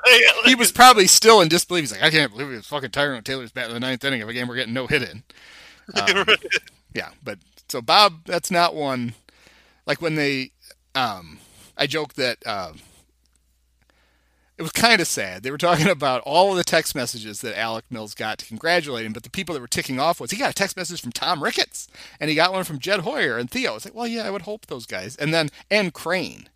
[0.45, 1.83] He was probably still in disbelief.
[1.83, 4.23] He's like, I can't believe it was fucking Tyrone Taylor's bat in the ninth inning
[4.23, 5.23] of a game we're getting no hit in.
[5.93, 6.25] Um,
[6.95, 9.14] yeah, but so Bob, that's not one.
[9.87, 10.53] Like when they,
[10.95, 11.40] um,
[11.77, 12.75] I joked that uh,
[14.61, 15.43] it was kind of sad.
[15.43, 19.07] They were talking about all of the text messages that Alec Mills got to congratulate
[19.07, 21.12] him, but the people that were ticking off was he got a text message from
[21.12, 21.88] Tom Ricketts
[22.21, 23.75] and he got one from Jed Hoyer and Theo.
[23.75, 26.51] It's like, well, yeah, I would hope those guys, and then and Crane.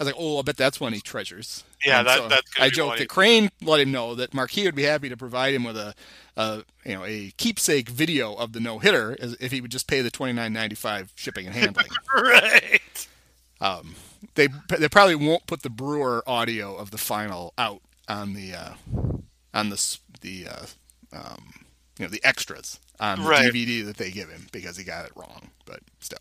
[0.00, 1.64] I was like, oh, I bet that's one he treasures.
[1.84, 4.74] Yeah, And that- that's gonna I joked that Crane let him know that Marquee would
[4.74, 5.94] be happy to provide him with a,
[6.36, 10.00] a you know, a keepsake video of the no hitter if he would just pay
[10.00, 11.88] the twenty nine ninety five shipping and handling.
[12.16, 13.08] right.
[13.60, 13.94] um,
[14.34, 18.74] they they probably won't put the Brewer audio of the final out on the uh,
[19.54, 20.66] on the the uh,
[21.12, 21.52] um,
[21.98, 23.52] you know the extras on the Right.
[23.52, 25.50] DVD that they give him because he got it wrong.
[25.66, 26.18] But still,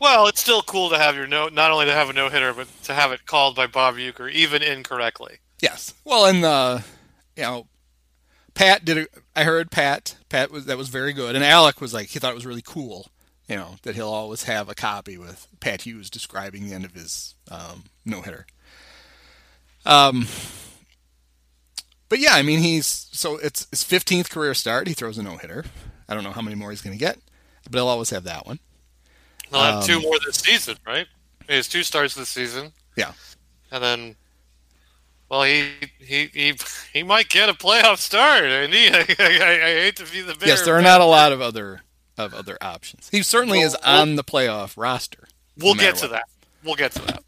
[0.00, 2.52] Well, it's still cool to have your no, not only to have a no hitter,
[2.54, 5.38] but to have it called by Bob Uecker, even incorrectly.
[5.60, 5.94] yes.
[6.04, 6.80] Well, and uh,
[7.36, 7.66] you know,
[8.54, 8.98] Pat did.
[8.98, 9.06] A,
[9.36, 10.16] I heard Pat.
[10.28, 12.62] Pat was that was very good, and Alec was like he thought it was really
[12.64, 13.08] cool.
[13.48, 16.92] You know that he'll always have a copy with Pat Hughes describing the end of
[16.94, 18.46] his um, no hitter.
[19.86, 20.26] Um,
[22.08, 24.86] but yeah, I mean he's so it's his 15th career start.
[24.86, 25.64] He throws a no hitter.
[26.08, 27.18] I don't know how many more he's going to get,
[27.70, 28.58] but he'll always have that one.
[29.50, 31.06] He'll have two Um, more this season, right?
[31.48, 33.12] He has two starts this season, Yeah,
[33.70, 34.16] and then,
[35.30, 36.54] well, he he he,
[36.92, 38.44] he might get a playoff start.
[38.44, 40.48] And he, I, I, I hate to be the bearer.
[40.48, 41.80] yes, there are not a lot of other
[42.18, 43.08] of other options.
[43.10, 45.28] He certainly is Well, on the playoff roster.
[45.56, 46.10] We'll no get to what.
[46.12, 46.24] that.
[46.64, 47.22] We'll get to that.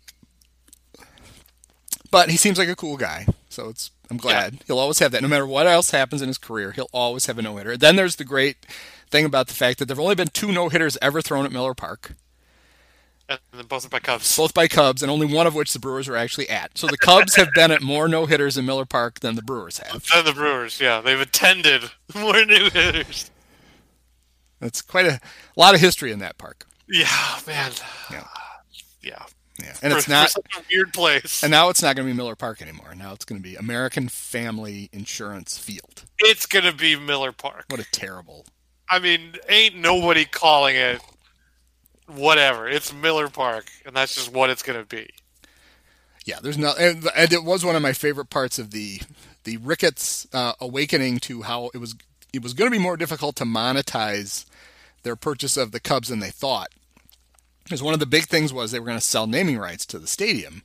[2.11, 5.23] But he seems like a cool guy, so it's I'm glad he'll always have that.
[5.23, 7.77] No matter what else happens in his career, he'll always have a no hitter.
[7.77, 8.67] Then there's the great
[9.11, 11.75] thing about the fact that there've only been two no hitters ever thrown at Miller
[11.75, 12.15] Park,
[13.29, 14.37] And then both by Cubs.
[14.37, 16.77] both by Cubs, and only one of which the Brewers were actually at.
[16.79, 19.79] So the Cubs have been at more no hitters in Miller Park than the Brewers
[19.79, 20.05] have.
[20.15, 23.31] And the Brewers, yeah, they've attended more no hitters.
[24.61, 25.21] That's quite a, a
[25.61, 26.67] lot of history in that park.
[26.89, 27.73] Yeah, man.
[28.11, 28.27] Yeah.
[29.03, 29.25] Yeah.
[29.63, 30.31] Yeah, and For- it's not.
[30.31, 31.43] such a weird place.
[31.43, 32.95] And now it's not going to be Miller Park anymore.
[32.95, 36.05] Now it's going to be American Family Insurance Field.
[36.19, 37.67] it's gonna be Miller Park.
[37.69, 38.47] What a terrible.
[38.91, 41.01] I mean, ain't nobody calling it
[42.09, 42.69] whatever.
[42.69, 45.09] It's Miller Park, and that's just what it's gonna be.
[46.25, 49.01] Yeah, there's no, and, and it was one of my favorite parts of the
[49.45, 51.95] the Ricketts uh, awakening to how it was
[52.33, 54.45] it was going to be more difficult to monetize
[55.03, 56.69] their purchase of the Cubs than they thought.
[57.65, 59.99] Because one of the big things was they were going to sell naming rights to
[59.99, 60.63] the stadium,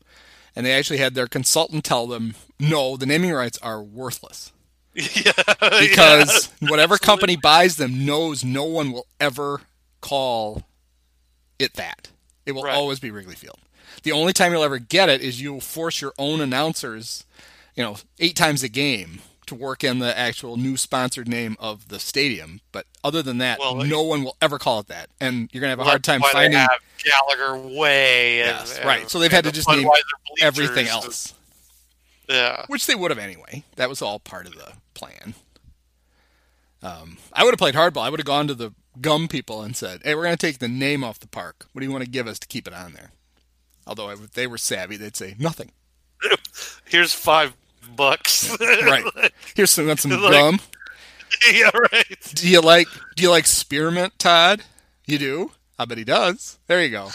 [0.55, 4.51] and they actually had their consultant tell them, "No, the naming rights are worthless
[5.15, 5.31] yeah,
[5.79, 9.61] because whatever company buys them knows no one will ever
[10.01, 10.63] call
[11.59, 12.09] it that.
[12.45, 12.75] It will Right.
[12.75, 13.57] always be Wrigley Field.
[14.03, 17.25] The only time you'll ever get it is you'll force your own announcers,
[17.75, 21.89] you know, eight times a game to work in the actual new sponsored name of
[21.89, 22.61] the stadium.
[22.71, 25.71] But other than that, Well, no one will ever call it that, and you're gonna
[25.71, 28.41] have a hard time that's why they finding Gallagher Way.
[28.41, 29.09] And, Yes, and- right.
[29.09, 29.87] So they've had to just name
[30.41, 31.33] everything else,
[32.29, 32.65] Yeah.
[32.67, 33.63] which they would have anyway.
[33.75, 35.35] That was all part of the plan.
[36.81, 38.01] Um, I would have played hardball.
[38.03, 40.59] I would have gone to the gum people and said, "Hey, we're going to take
[40.59, 41.65] the name off the park.
[41.71, 43.11] What do you want to give us to keep it on there?"
[43.87, 45.71] Although if they were savvy, they'd say nothing.
[46.85, 47.53] Here's five
[47.95, 48.55] bucks.
[48.59, 49.03] Right.
[49.55, 50.59] Here's some, some Like- gum.
[51.51, 52.05] yeah, right.
[52.35, 54.61] Do you like Do you like spearmint, Todd?
[55.05, 55.51] You do.
[55.79, 56.57] I bet he does.
[56.67, 57.09] There you go.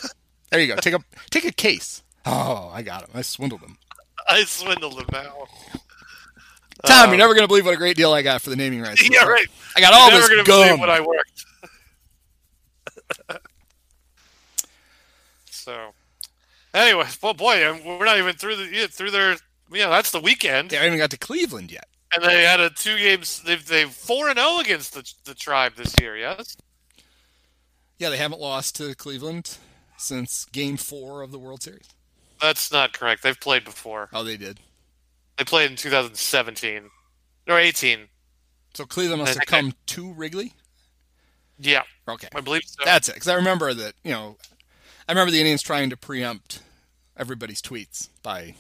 [0.51, 0.77] There you go.
[0.77, 2.03] Take a take a case.
[2.27, 3.11] Oh, I got him.
[3.15, 3.79] I swindled him.
[4.37, 5.33] I swindled him now.
[6.87, 8.81] Tom, Um, you're never gonna believe what a great deal I got for the naming
[8.81, 9.07] rights.
[9.11, 9.47] Yeah, right.
[9.77, 11.45] I got all You're never this gonna believe what I worked.
[15.51, 15.93] so,
[16.75, 19.37] anyway, well, boy, um, we're not even through the yeah, through their.
[19.73, 21.87] Yeah, that's the weekend, They haven't even got to Cleveland yet.
[22.13, 23.41] and they had a two games.
[23.43, 26.17] They've they four and zero against the the tribe this year.
[26.17, 26.57] Yes.
[27.99, 29.59] Yeah, they haven't lost to Cleveland
[29.99, 31.87] since Game Four of the World Series.
[32.41, 33.23] That's not correct.
[33.23, 34.09] They've played before.
[34.13, 34.59] Oh, they did.
[35.39, 36.91] They played in 2017
[37.49, 38.09] or 18.
[38.75, 40.55] So Cleveland must have think I- come to Wrigley.
[41.63, 42.83] Yeah, Okay, I believe so.
[42.87, 43.15] that's it.
[43.17, 44.39] Because I remember that you know,
[45.07, 46.63] I remember the Indians trying to preempt
[47.19, 48.55] everybody's tweets by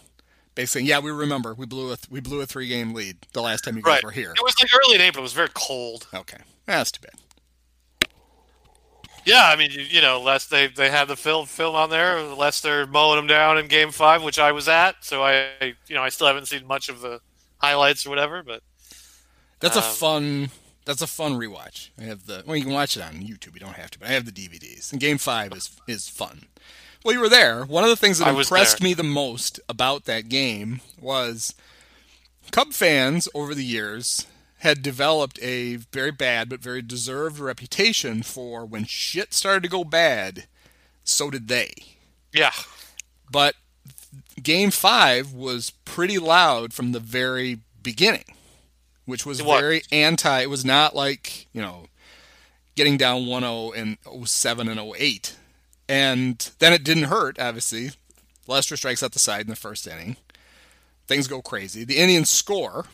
[0.54, 3.62] basically, yeah, we remember we blew a we blew a three game lead the last
[3.64, 4.04] time you guys right.
[4.04, 4.32] were here.
[4.32, 5.22] It was like early in April.
[5.22, 6.08] It was very cold.
[6.12, 7.14] Okay, that's too bad.
[9.24, 12.22] Yeah, I mean, you, you know, Les they they had the film film on there.
[12.22, 14.96] less they're mowing them down in Game Five, which I was at.
[15.04, 17.20] So I, you know, I still haven't seen much of the
[17.58, 18.42] highlights or whatever.
[18.42, 18.62] But
[19.60, 20.50] That's a Um, fun.
[20.86, 21.90] That's a fun rewatch.
[21.98, 23.54] I have the well, you can watch it on YouTube.
[23.54, 24.90] You don't have to, but I have the DVDs.
[24.90, 26.46] And Game Five is is fun.
[27.04, 27.64] Well, you were there.
[27.64, 31.54] One of the things that I impressed me the most about that game was
[32.50, 34.26] Cub fans over the years
[34.60, 39.84] had developed a very bad but very deserved reputation for when shit started to go
[39.84, 40.46] bad,
[41.04, 41.72] so did they.
[42.32, 42.52] yeah,
[43.30, 43.54] But
[44.42, 48.24] game five was pretty loud from the very beginning,
[49.06, 49.60] which was was.
[49.60, 50.40] very anti.
[50.40, 51.86] It was not like, you know,
[52.76, 55.36] getting down 1 0 in 07 and 08.
[55.88, 57.90] And then it didn't hurt, obviously.
[58.46, 60.16] Lester strikes out the side in the first inning.
[61.06, 61.82] Things go crazy.
[61.84, 62.86] The Indians score,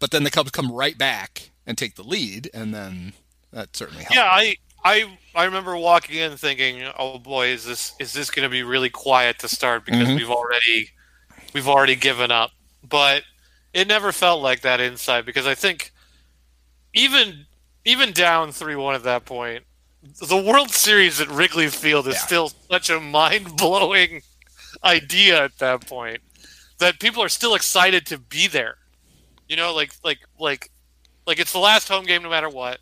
[0.00, 3.12] but then the Cubs come right back and take the lead, and then
[3.52, 4.16] that certainly helped.
[4.16, 4.24] yeah.
[4.24, 8.50] I I I remember walking in thinking, oh boy, is this is this going to
[8.50, 10.16] be really quiet to start because Mhm.
[10.16, 10.90] we've already
[11.52, 12.50] we've already given up.
[12.82, 13.22] But
[13.72, 15.92] it never felt like that inside because I think
[16.94, 17.46] even
[17.84, 19.64] even down three one at that point,
[20.02, 22.20] the World Series at Wrigley Field is Yeah.
[22.26, 24.22] still such a mind blowing
[24.84, 26.20] idea at that point
[26.78, 28.76] that people are still excited to be there.
[29.50, 30.70] You know, like like like
[31.26, 32.78] like it's the last home game no matter what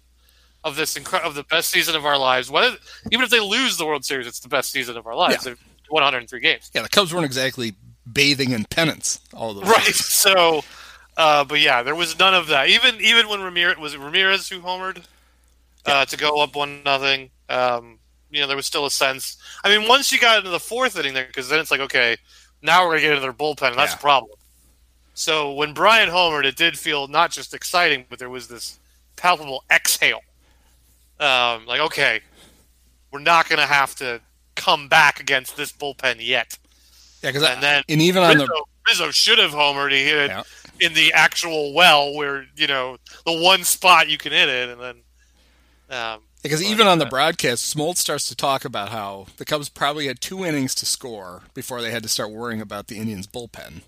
[0.65, 2.51] of this incre- of the best season of our lives.
[2.51, 2.77] Whether
[3.11, 5.47] even if they lose the World Series, it's the best season of our lives.
[5.47, 5.55] Yeah.
[5.89, 6.71] 103 games.
[6.75, 7.75] Yeah, the Cubs weren't exactly
[8.13, 9.83] bathing in penance all those Right.
[9.85, 10.05] years.
[10.05, 10.63] So,
[11.17, 12.69] uh, but yeah, there was none of that.
[12.69, 15.03] Even even when Ramirez was it Ramirez who homered
[15.87, 17.31] uh, to go up one nothing.
[17.49, 17.99] Um,
[18.31, 19.39] you know, there was still a sense.
[19.65, 22.19] I mean, once you got into the fourth inning there, because then it's like, okay,
[22.61, 23.99] now we're gonna get into their bullpen, and that's Yeah.
[23.99, 24.38] a problem.
[25.19, 28.79] So when Bryant homered, it did feel not just exciting, but there was this
[29.17, 30.21] palpable exhale.
[31.19, 32.21] Um, like, okay,
[33.11, 34.21] we're not gonna have to
[34.55, 36.57] come back against this bullpen yet.
[37.21, 39.91] Yeah, because And then and even on the Rizzo should have homered.
[39.91, 40.45] He hit it Yeah.
[40.79, 44.81] in the actual well, where you know the one spot you can hit it, and
[44.81, 44.97] then
[45.91, 49.69] um, because even on the uh, broadcast, Smoltz starts to talk about how the Cubs
[49.69, 53.27] probably had two innings to score before they had to start worrying about the Indians
[53.27, 53.83] bullpen.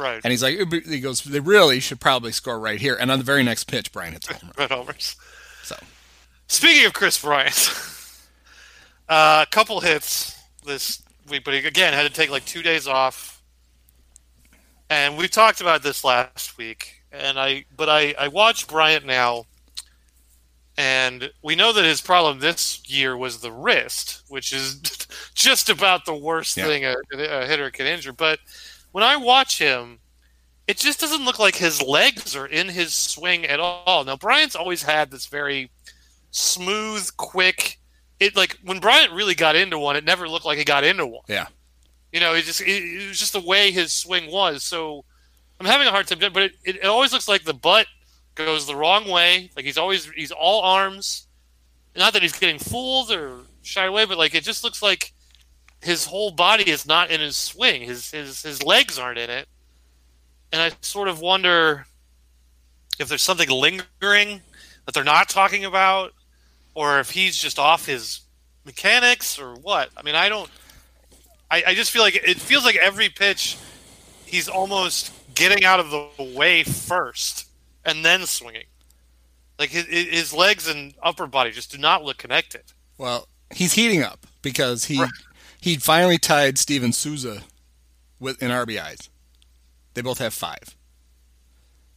[0.00, 2.96] Right, And he's like, he goes, they really should probably score right here.
[2.98, 4.68] And on the very next pitch, Bryant hits home run.
[4.70, 5.16] homers.
[5.62, 5.76] So
[6.48, 7.70] Speaking of Kris Bryant,
[9.08, 12.86] uh, a couple hits this week, but he, again had to take like two days
[12.88, 13.42] off.
[14.88, 19.44] And we talked about this last week, and I but I I watched Bryant now,
[20.76, 24.80] and we know that his problem this year was the wrist, which is
[25.34, 26.66] just about the worst Yeah.
[26.66, 28.12] thing a, a hitter can injure.
[28.12, 28.40] But
[28.92, 30.00] when I watch him,
[30.66, 34.04] it just doesn't look like his legs are in his swing at all.
[34.04, 35.70] Now Bryant's always had this very
[36.30, 37.78] smooth, quick.
[38.18, 41.06] It like when Bryant really got into one, it never looked like he got into
[41.06, 41.22] one.
[41.28, 41.46] yeah,
[42.12, 44.62] You know, it just it, it was just the way his swing was.
[44.62, 45.04] So
[45.58, 47.86] I'm having a hard time, but it, it, it always looks like the butt
[48.34, 49.50] goes the wrong way.
[49.56, 51.26] Like he's always he's all arms.
[51.96, 55.12] Not that he's getting fooled or shy away, but like it just looks like
[55.82, 57.82] his whole body is not in his swing.
[57.82, 59.48] His his his legs aren't in it,
[60.52, 61.86] and I sort of wonder
[62.98, 64.42] if there's something lingering
[64.84, 66.12] that they're not talking about,
[66.74, 68.20] or if he's just off his
[68.64, 69.90] mechanics or what.
[69.96, 70.50] I mean, I don't.
[71.50, 73.56] I, I just feel like it feels like every pitch,
[74.26, 77.48] he's almost getting out of the way first
[77.84, 78.64] and then swinging.
[79.58, 82.62] Like his, his legs and upper body just do not look connected.
[82.98, 85.10] Well, he's heating up because he Right.
[85.60, 87.42] He finally tied Steven Souza
[88.18, 89.08] with in RBIs.
[89.94, 90.76] They both have five.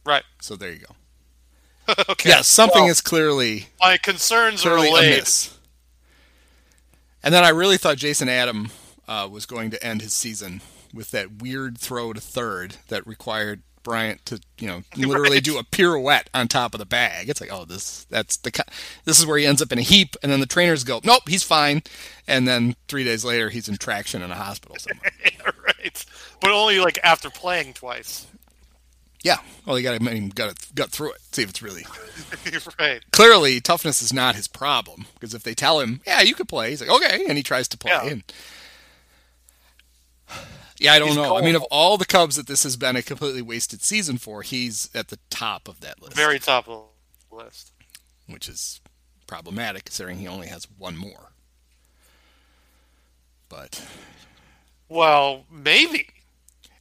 [0.04, 0.24] Right.
[0.40, 1.94] So there you go.
[2.10, 2.30] okay.
[2.30, 5.12] Yeah, something Well, is clearly My concerns are clearly allayed.
[5.14, 5.58] amiss.
[7.22, 8.70] And then I really thought Jason Adam
[9.08, 10.60] uh, was going to end his season
[10.92, 15.44] with that weird throw to third that required Bryant to, you know, literally Right.
[15.44, 17.28] do a pirouette on top of the bag.
[17.28, 18.50] It's like, oh, this that's the
[19.04, 21.28] this is where he ends up in a heap, and then the trainers go, nope,
[21.28, 21.82] he's fine,
[22.26, 25.12] and then three days later he's in traction in a hospital somewhere.
[25.66, 26.04] right.
[26.40, 28.26] But only like after playing twice.
[29.22, 31.84] yeah, well, you got to gut gut through it, see if it's really
[32.78, 33.02] right.
[33.12, 36.70] clearly toughness is not his problem because if they tell him, yeah, you could play,
[36.70, 37.92] he's like, okay, and he tries to play.
[37.92, 38.08] Yeah.
[38.10, 38.22] And
[40.84, 41.36] yeah, I don't know.
[41.36, 44.42] I mean, of all the Cubs that this has been a completely wasted season for,
[44.42, 46.84] he's at the top of that list, Very top of
[47.30, 47.72] the list.
[48.26, 48.80] which is
[49.26, 51.30] problematic considering he only has one more.
[53.48, 53.84] But
[54.88, 56.08] Well, maybe.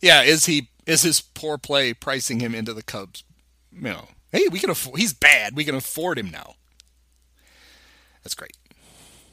[0.01, 3.23] yeah, is he is his poor play pricing him into the Cubs?
[3.71, 4.99] You know, hey, we can afford.
[4.99, 5.55] He's bad.
[5.55, 6.55] We can afford him now.
[8.23, 8.55] That's great.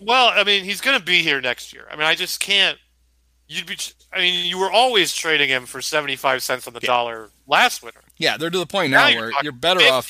[0.01, 1.87] Well, I mean, he's going to be here next year.
[1.91, 2.79] I mean, I just can't.
[3.53, 3.77] You'd be.
[4.13, 8.01] I mean, you were always trading him for seventy-five cents on the dollar last winter.
[8.17, 10.09] Yeah, they're to the point now, where you're better off.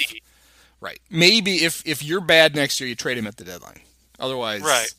[0.78, 1.00] Right.
[1.08, 3.80] Maybe if if you're bad next year, you trade him at the deadline.
[4.18, 4.92] Otherwise, Right.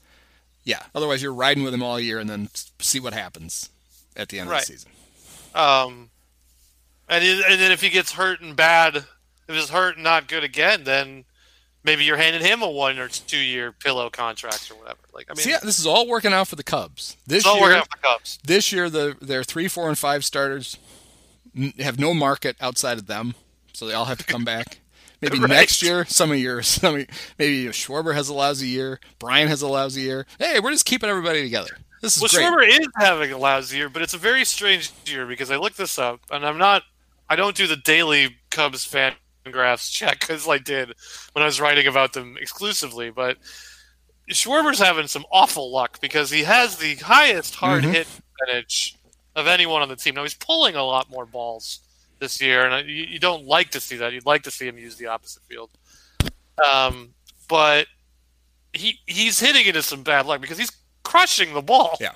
[0.63, 0.81] Yeah.
[0.95, 3.69] Otherwise, you're riding with him all year and then see what happens
[4.15, 4.61] at the end Right.
[4.63, 4.91] of the season.
[5.53, 6.09] Um,
[7.07, 9.05] and and then if he gets hurt and bad, if
[9.55, 11.25] he's hurt and not good again, then
[11.83, 14.99] maybe you're handing him a one or two year pillow contract or whatever.
[15.13, 17.17] Like, I mean, See, yeah, this is all working out for the Cubs.
[17.27, 18.39] This all year, working out for the Cubs.
[18.43, 20.77] this year, the their three, four, and five starters
[21.79, 23.35] have no market outside of them,
[23.73, 24.79] so they all have to come back.
[25.21, 25.49] Maybe Right.
[25.49, 27.07] next year, some of your, some of,
[27.37, 30.25] maybe Schwarber has a lousy year, Bryant has a lousy year.
[30.39, 31.77] Hey, we're just keeping everybody together.
[32.01, 32.47] This is Well, great.
[32.71, 35.77] Schwarber is having a lousy year, but it's a very strange year because I looked
[35.77, 36.81] this up, and I'm not.
[37.29, 39.13] I don't do the daily Cubs fan
[39.49, 40.93] graphs check as I did
[41.33, 43.09] when I was writing about them exclusively.
[43.09, 43.37] But
[44.29, 47.93] Schwarber's having some awful luck because he has the highest hard Mhm.
[47.93, 48.95] hit percentage
[49.35, 50.15] of anyone on the team.
[50.15, 51.79] Now he's pulling a lot more balls
[52.19, 54.13] this year, and you, you don't like to see that.
[54.13, 55.69] You'd like to see him use the opposite field.
[56.63, 57.13] Um,
[57.47, 57.87] but
[58.73, 60.71] he he's hitting into some bad luck because he's
[61.03, 61.97] crushing the ball.
[61.99, 62.13] Yeah.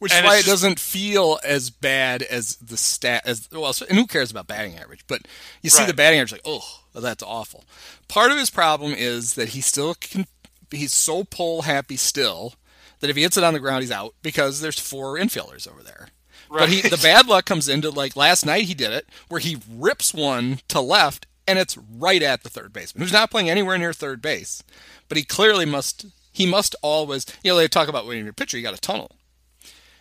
[0.00, 3.72] Which is And why it doesn't feel as bad as the stat as well.
[3.72, 5.04] So, and who cares about batting average?
[5.06, 5.22] But
[5.62, 5.86] you see Right.
[5.88, 7.64] the batting average, like, oh, that's awful.
[8.08, 10.26] Part of his problem is that he still can.
[10.70, 12.54] He's so pull happy still
[13.00, 15.82] that if he hits it on the ground, he's out because there's four infielders over
[15.82, 16.08] there.
[16.50, 19.58] But he, the bad luck comes into like last night he did it where he
[19.72, 23.78] rips one to left and it's right at the third baseman who's not playing anywhere
[23.78, 24.62] near third base,
[25.08, 28.32] but he clearly must he must always you know they talk about when you're a
[28.32, 29.12] pitcher you got a tunnel,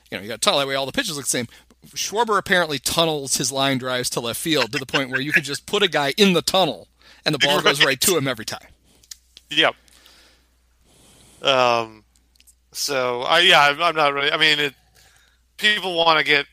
[0.10, 1.48] you know you got a tunnel that way all the pitches look the same.
[1.88, 5.44] Schwarber apparently tunnels his line drives to left field to the point where you can
[5.44, 6.90] just put a guy in the tunnel
[7.26, 8.68] and the ball goes right to him every time.
[9.50, 9.76] Yep.
[11.42, 12.04] Um.
[12.72, 14.32] So I yeah I'm, I'm not really.
[14.32, 14.74] I mean, it,
[15.58, 16.46] people want to get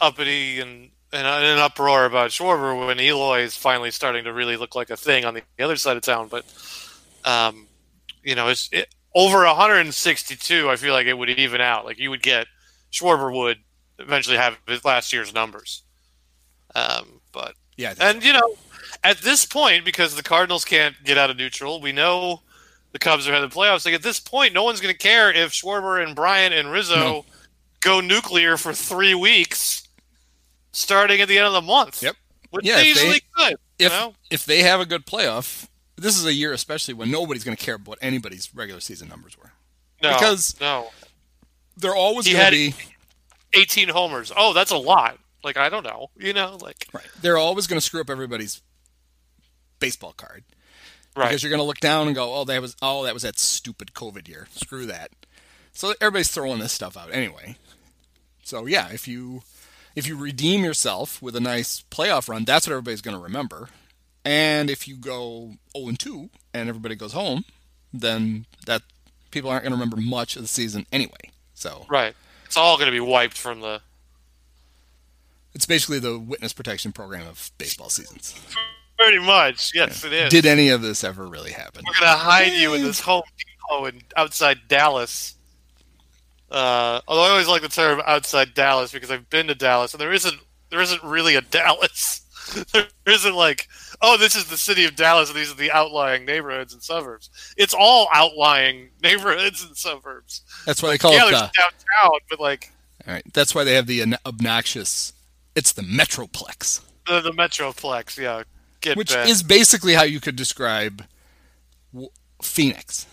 [0.00, 4.56] uppity and and in an uproar about Schwarber when Eloy is finally starting to really
[4.56, 6.28] look like a thing on the other side of town.
[6.28, 6.44] But
[7.24, 7.66] um,
[8.22, 10.70] you know, it's it, over 162.
[10.70, 11.84] I feel like it would even out.
[11.84, 12.46] Like you would get
[12.92, 13.58] Schwarber would
[13.98, 15.82] eventually have his last year's numbers.
[16.74, 18.54] Um, but Yeah, and you know,
[19.04, 22.40] at this point, because the Cardinals can't get out of neutral, we know
[22.92, 23.84] the Cubs are in the playoffs.
[23.84, 26.96] Like at this point, no one's going to care if Schwarber and Bryant and Rizzo
[26.96, 27.24] No.
[27.80, 29.88] go nuclear for three weeks,
[30.72, 32.02] starting at the end of the month.
[32.02, 32.16] Yep.
[32.50, 33.56] which Yeah, they if could.
[33.78, 35.66] You know, if they have a good playoff,
[36.02, 39.36] this is a year especially when nobody's going to care what anybody's regular season numbers
[39.38, 39.52] were.
[40.02, 40.90] no, because- no,
[41.76, 42.84] They're always He going to had- be
[43.54, 44.30] eighteen homers.
[44.36, 45.18] Oh, that's a lot.
[45.44, 46.10] Like I don't know.
[46.18, 47.06] You know, like right.
[47.20, 48.60] They're always going to screw up everybody's
[49.80, 50.44] baseball card
[51.16, 51.28] right.
[51.28, 53.38] because you're going to look down and go, "Oh, that was oh that was that
[53.38, 54.46] stupid COVID year.
[54.54, 55.10] Screw that."
[55.72, 57.56] So everybody's throwing this stuff out anyway.
[58.44, 59.42] So yeah, if you
[59.96, 63.68] if you redeem yourself with a nice playoff run, that's what everybody's going to remember.
[64.24, 67.44] And if you go 0 and 2 and everybody goes home,
[67.92, 68.82] then that
[69.30, 71.30] people aren't going to remember much of the season anyway.
[71.54, 72.14] So right.
[72.46, 73.80] It's all going to be wiped from the
[75.54, 78.34] it's basically the witness protection program of baseball seasons.
[78.98, 79.72] pretty much.
[79.74, 80.30] Yes, it is.
[80.30, 81.84] Did any of this ever really happen?
[81.86, 85.34] We're gonna hide you in this home depot in outside Dallas.
[86.50, 90.00] Uh, although I always like the term outside Dallas because I've been to Dallas and
[90.00, 90.36] there isn't
[90.70, 92.20] there isn't really a Dallas.
[92.72, 93.68] there isn't like
[94.02, 97.30] oh, this is the city of Dallas, and these are the outlying neighborhoods and suburbs.
[97.56, 100.42] It's all outlying neighborhoods and suburbs.
[100.66, 102.72] That's why they call yeah, it downtown, but like
[103.06, 105.12] All right, that's why they have the obnoxious.
[105.54, 108.16] It's the Metroplex, the, the Metroplex.
[108.18, 108.42] Yeah,
[108.80, 109.28] get which back.
[109.28, 111.04] is basically how you could describe
[112.42, 113.06] Phoenix,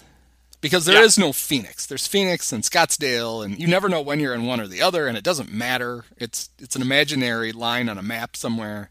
[0.61, 1.25] because there is Yeah.
[1.25, 1.85] no Phoenix.
[1.85, 5.07] There's Phoenix and Scottsdale, and you never know when you're in one or the other,
[5.07, 6.05] and it doesn't matter.
[6.17, 8.89] It's it's an imaginary line on a map somewhere.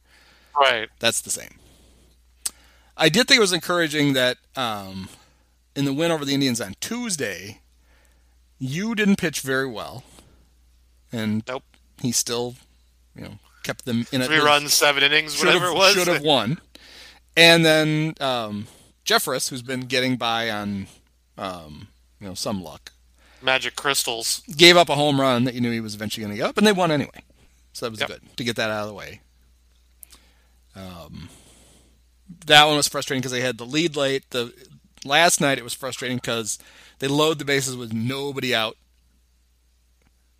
[0.54, 0.88] right.
[1.00, 1.57] That's the same.
[2.98, 5.08] I did think it was encouraging that um,
[5.76, 7.60] in the win over the Indians on Tuesday,
[8.58, 10.02] Yu didn't pitch very well,
[11.12, 11.62] and Nope.
[12.02, 12.56] he still,
[13.14, 14.42] you know, kept them in Three it.
[14.42, 15.94] runs, seven innings, whatever it was.
[15.94, 16.58] Should have won.
[17.36, 18.66] And then um,
[19.04, 20.88] Jeffress, who's been getting by on,
[21.36, 21.86] um,
[22.20, 22.90] you know, some luck,
[23.40, 24.42] Magic crystals.
[24.56, 26.58] gave up a home run that you knew he was eventually going to get up,
[26.58, 27.22] and they won anyway.
[27.72, 28.08] So that was Yep.
[28.08, 29.20] good to get that out of the way.
[30.74, 31.28] Um,
[32.46, 34.30] that one was frustrating because they had the lead late.
[34.30, 34.52] The
[35.04, 36.58] last night it was frustrating because
[36.98, 38.76] they load the bases with nobody out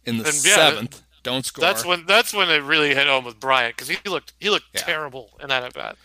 [0.05, 1.03] in the And, yeah, seventh.
[1.23, 1.63] Don't score.
[1.63, 4.67] That's when that's when it really hit home with Bryant because he looked he looked
[4.75, 4.81] Yeah.
[4.83, 5.97] terrible in that at bat.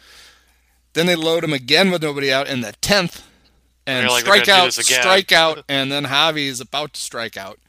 [0.94, 3.24] Then they load him again with nobody out in the tenth,
[3.88, 7.60] and You're like, strike out, strike out, and then Javi is about to strike out,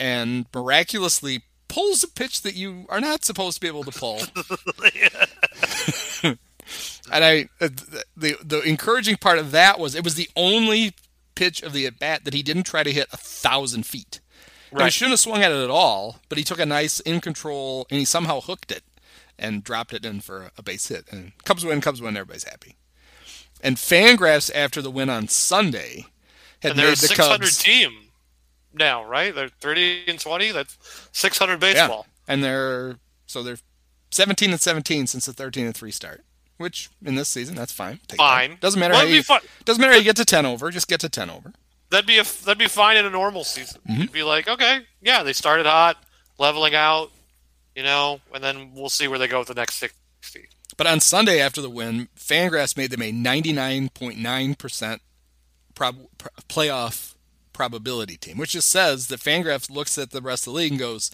[0.00, 4.20] and miraculously pulls a pitch that you are not supposed to be able to pull.
[7.12, 7.68] and I, uh,
[8.16, 10.94] the the encouraging part of that was it was the only
[11.34, 14.20] pitch of the at bat that he didn't try to hit a thousand feet.
[14.72, 17.20] Now, He shouldn't have swung at it at all, but he took a nice in
[17.20, 18.82] control and he somehow hooked it
[19.38, 21.04] and dropped it in for a base hit.
[21.10, 22.76] And Cubs win, Cubs win, everybody's happy.
[23.60, 26.06] And Fangraphs after the win on Sunday
[26.60, 28.08] had And made the 600 Cubs team
[28.72, 29.34] now, right?
[29.34, 30.52] They're 30 and 20.
[30.52, 30.78] That's
[31.12, 31.74] 600 baseball.
[31.76, 32.06] yeah, baseball.
[32.28, 32.96] and they're
[33.26, 33.58] so they're
[34.10, 36.24] 17 and 17 since the 13 and 3 start.
[36.58, 37.98] Which in this season, that's fine.
[38.06, 38.18] Take that.
[38.18, 38.58] Fine.
[38.60, 39.40] Doesn't matter Well, how you fun.
[39.64, 40.70] doesn't matter how you get to 10 over.
[40.70, 41.52] Just get to 10 over.
[41.90, 43.80] That'd be a that'd be fine in a normal season.
[43.88, 44.00] Mm-hmm.
[44.02, 45.96] You'd be like, okay, yeah, they started hot,
[46.38, 47.10] leveling out,
[47.74, 50.46] you know, and then we'll see where they go with the next 60.
[50.76, 55.00] But on Sunday after the win, Fangraphs made them a 99.9%
[55.74, 57.14] prob- pr- playoff
[57.52, 60.78] probability team, which just says that Fangraphs looks at the rest of the league and
[60.80, 61.10] goes,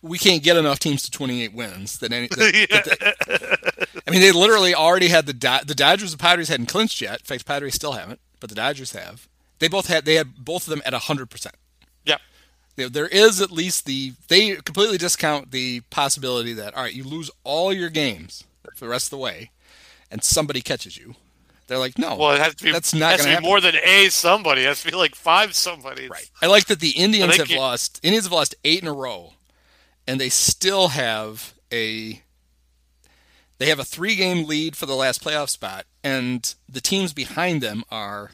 [0.00, 4.32] "We can't get enough teams to 28 wins." That any, that- that- I mean, they
[4.32, 7.20] literally already had the Do- the Dodgers and Padres hadn't clinched yet.
[7.20, 9.28] In fact, Padres still haven't, but the Dodgers have.
[9.58, 11.54] They both had they had both of them at 100 percent.
[12.04, 12.20] Yep.
[12.76, 17.30] There- is at least the they completely discount the possibility that all right you lose
[17.44, 18.44] all your games
[18.74, 19.50] for the rest of the way
[20.10, 21.14] and somebody catches you
[21.66, 23.60] they're like no Well, it has to be that's not going to be happen more
[23.60, 24.62] than a somebody.
[24.62, 26.08] It has to be like five somebody.
[26.08, 28.92] right i like that the indians have you- lost indians have lost eight in a
[28.94, 29.34] row
[30.06, 32.22] and they still have a
[33.60, 37.60] they have a three game lead for the last playoff spot and the teams behind
[37.62, 38.32] them are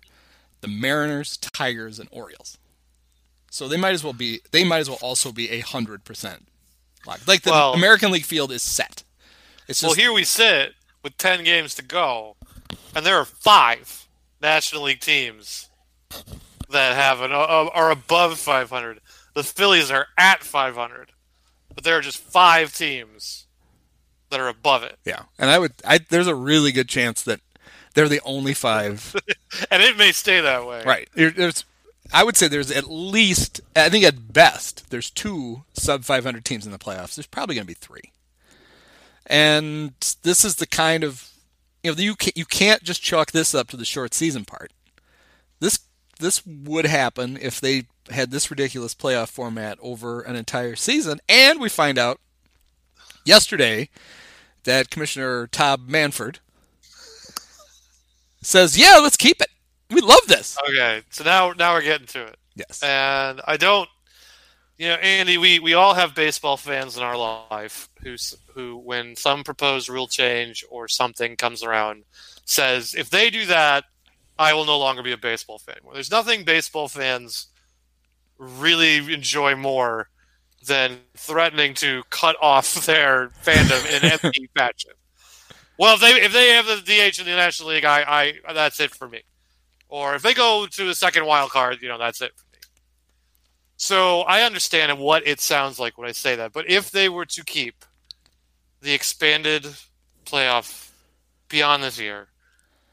[0.62, 2.56] the mariners tigers and orioles
[3.50, 6.48] so they might as well be they might as well also be a hundred percent
[7.06, 7.28] locked.
[7.28, 9.02] like the Well- american league field is set
[9.68, 12.36] it's Well, here we sit with 10 games to go,
[12.94, 14.06] and there are five
[14.40, 15.68] National League teams
[16.70, 17.36] that have an uh,
[17.74, 19.00] are above 500.
[19.34, 21.10] The Phillies are at 500,
[21.74, 23.45] but there are just five teams
[24.30, 25.72] that are above it, Yeah, and I would.
[25.84, 27.40] I there's a really good chance that
[27.94, 29.14] they're the only five.
[29.70, 30.82] and it may stay that way.
[30.84, 31.08] right.
[31.14, 31.64] There's.
[32.12, 33.60] I would say there's at least.
[33.74, 37.16] I think at best there's two sub 500 teams in the playoffs.
[37.16, 38.12] There's probably going to be three.
[39.26, 41.30] And this is the kind of
[41.82, 44.72] you know you can't, you can't just chalk this up to the short season part.
[45.58, 45.80] This
[46.18, 51.60] this would happen if they had this ridiculous playoff format over an entire season, and
[51.60, 52.20] we find out
[53.26, 53.88] yesterday
[54.64, 56.40] that Commissioner Todd Manfred
[58.42, 59.48] says, "Yeah, let's keep it.
[59.90, 62.36] We love this." Okay, so now now we're getting to it.
[62.54, 62.82] Yes.
[62.82, 63.88] and I don't.
[64.78, 68.16] You know, Andy, we, we all have baseball fans in our life who
[68.52, 72.04] who, when some proposed rule change or something comes around,
[72.44, 73.84] says if they do that,
[74.38, 75.76] I will no longer be a baseball fan.
[75.82, 77.46] Well, there's nothing baseball fans
[78.38, 80.08] really enjoy more
[80.64, 84.92] than threatening to cut off their fandom in any fashion.
[85.78, 88.80] Well, if they if they have the DH in the National League, I, I that's
[88.80, 89.22] it for me.
[89.88, 92.58] Or if they go to the second wild card, you know, that's it for me.
[93.76, 97.26] So I understand what it sounds like when I say that, but if they were
[97.26, 97.84] to keep
[98.80, 99.66] the expanded
[100.24, 100.90] playoff
[101.48, 102.28] beyond this year,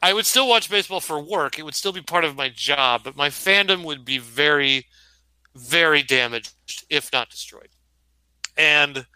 [0.02, 1.58] I would still watch baseball for work.
[1.58, 4.86] It would still be part of my job, but my fandom would be very,
[5.54, 6.54] very damaged,
[6.90, 7.68] if not destroyed.
[8.56, 9.06] And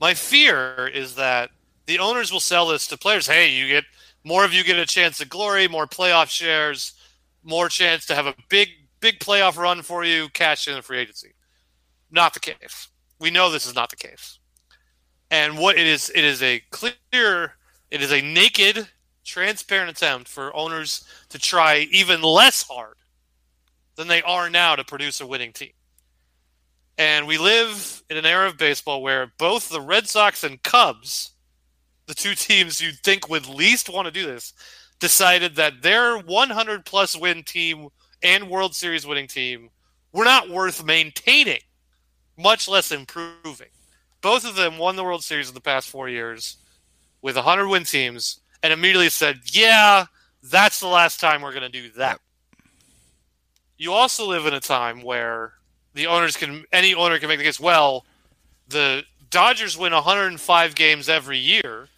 [0.00, 1.50] my fear is that
[1.86, 3.26] the owners will sell this to players.
[3.26, 3.84] Hey, you get
[4.24, 6.94] More of you get a chance at glory, more playoff shares,
[7.42, 8.68] more chance to have a big,
[9.00, 11.34] big playoff run for you, cash in the free agency.
[12.10, 12.88] Not the case.
[13.20, 14.38] We know this is not the case.
[15.30, 17.54] And what it is, it is a clear,
[17.90, 18.88] it is a naked,
[19.24, 22.96] transparent attempt for owners to try even less hard
[23.96, 25.72] than they are now to produce a winning team.
[26.96, 31.32] And we live in an era of baseball where both the Red Sox and Cubs,
[32.06, 34.52] the two teams you'd think would least want to do this,
[35.00, 37.88] decided that their 100 plus win team
[38.22, 39.70] and World Series winning team
[40.12, 41.60] were not worth maintaining,
[42.38, 43.68] much less improving.
[44.20, 46.56] Both of them won the World Series in the past four years
[47.20, 50.06] with 100 win teams and immediately said, yeah,
[50.42, 52.20] that's the last time we're going to do that.
[53.76, 55.54] You also live in a time where
[55.94, 57.60] the owners can any owner can make the case.
[57.60, 58.04] Well,
[58.68, 61.88] the Dodgers win 105 games every year,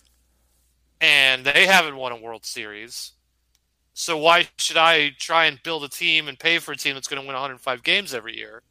[1.00, 3.12] and they haven't won a World Series.
[3.94, 7.08] So why should I try and build a team and pay for a team that's
[7.08, 8.62] going to win 105 games every year?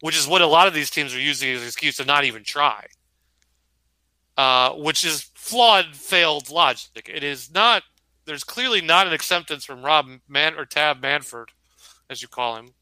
[0.00, 2.24] Which is what a lot of these teams are using as an excuse to not
[2.24, 2.86] even try.
[4.36, 7.10] Uh, which is flawed, failed logic.
[7.12, 7.82] It is not.
[8.24, 11.48] There's clearly not an acceptance from Rob Man or Tab Manfred,
[12.08, 12.74] as you call him,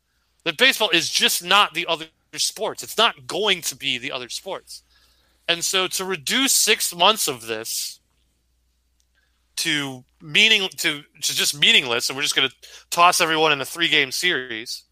[0.44, 2.82] that baseball is just not the other sports.
[2.82, 4.82] It's not going to be the other sports.
[5.48, 8.00] And so to reduce six months of this
[9.56, 12.54] to meaning to, to just meaningless, and we're just going to
[12.90, 14.84] toss everyone in a three game series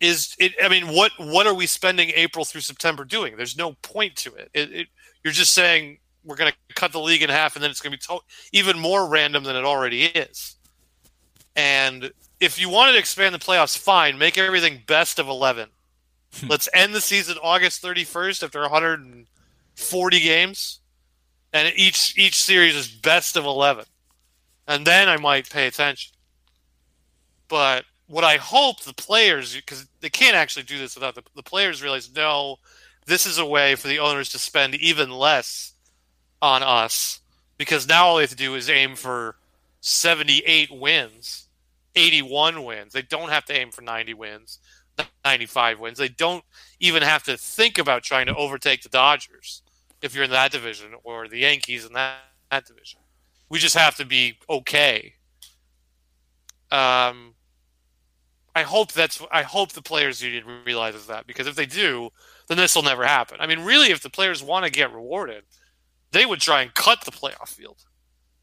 [0.00, 3.72] is it i mean what what are we spending april through september doing there's no
[3.82, 4.86] point to it, it, it
[5.24, 7.92] you're just saying we're going to cut the league in half and then it's going
[7.92, 10.56] to be to- even more random than it already is
[11.54, 12.10] and
[12.40, 14.18] if you wanted to expand the playoffs, fine.
[14.18, 15.68] Make everything best of 11.
[16.34, 16.46] Hmm.
[16.48, 20.80] Let's end the season August 31st after 140 games.
[21.52, 23.84] And each each series is best of 11.
[24.68, 26.12] And then I might pay attention.
[27.48, 31.42] But what I hope the players, because they can't actually do this without the, the
[31.42, 32.56] players realize, no,
[33.06, 35.72] this is a way for the owners to spend even less
[36.42, 37.20] on us.
[37.56, 39.36] Because now all they have to do is aim for
[39.80, 41.45] 78 wins
[41.96, 42.92] 81 wins.
[42.92, 44.60] They don't have to aim for 90 wins,
[45.24, 45.98] 95 wins.
[45.98, 46.44] They don't
[46.78, 49.62] even have to think about trying to overtake the Dodgers
[50.02, 52.18] if you're in that division or the Yankees in that,
[52.50, 53.00] that division.
[53.48, 55.14] We just have to be okay.
[56.70, 57.34] Um,
[58.54, 62.10] I hope that's I hope the players union realizes that because if they do,
[62.48, 63.36] then this will never happen.
[63.38, 65.44] I mean, really, if the players want to get rewarded,
[66.10, 67.84] they would try and cut the playoff field.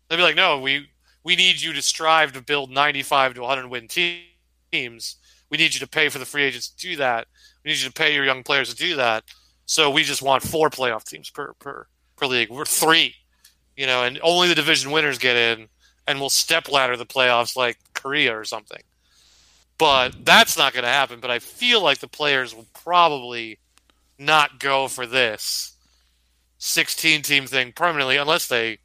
[0.07, 0.87] They'd be like, "No, we
[1.23, 5.15] we need you to strive to build 95 to 100 win teams.
[5.49, 7.27] We need you to pay for the free agents to do that.
[7.63, 9.23] We need you to pay your young players to do that.
[9.65, 12.49] So we just want four playoff teams per per per league.
[12.49, 13.15] We're three,
[13.77, 15.67] you know, and only the division winners get in,
[16.07, 18.81] and we'll step ladder the playoffs like Korea or something.
[19.77, 21.19] But that's not going to happen.
[21.19, 23.59] But I feel like the players will probably
[24.19, 25.75] not go for this
[26.59, 28.79] 16 team thing permanently unless they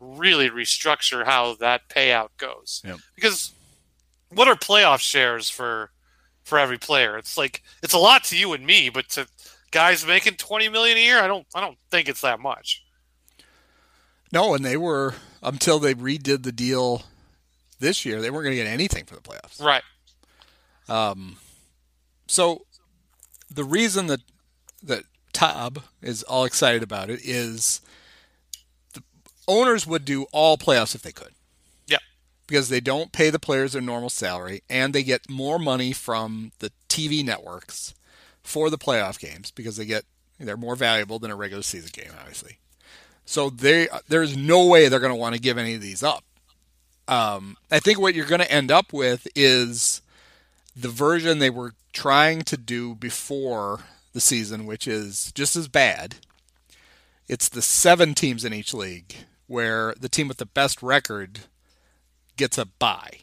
[0.00, 2.82] really restructure how that payout goes.
[2.84, 2.98] Yep.
[3.14, 3.52] Because
[4.30, 5.90] what are playoff shares for
[6.44, 7.18] for every player?
[7.18, 9.28] It's like it's a lot to you and me, but to
[9.70, 12.82] guys making twenty million a year, I don't I don't think it's that much.
[14.32, 17.02] No, and they were until they redid the deal
[17.78, 19.60] this year, they weren't going to get anything for the playoffs.
[19.60, 19.82] Right.
[20.88, 21.36] Um,
[22.26, 22.66] so
[23.50, 24.20] the reason that
[24.82, 27.80] that Tab is all excited about it is
[29.50, 31.32] owners would do all playoffs if they could.
[31.86, 31.98] Yeah.
[32.46, 36.52] Because they don't pay the players their normal salary and they get more money from
[36.60, 37.94] the TV networks
[38.42, 40.04] for the playoff games because they get
[40.38, 42.58] they're more valuable than a regular season game, obviously.
[43.26, 46.24] So they there's no way they're going to want to give any of these up.
[47.06, 50.00] Um, I think what you're going to end up with is
[50.74, 53.80] the version they were trying to do before
[54.12, 56.16] the season, which is just as bad.
[57.28, 59.14] It's the seven teams in each league
[59.50, 61.40] where the team with the best record
[62.36, 63.18] gets a bye.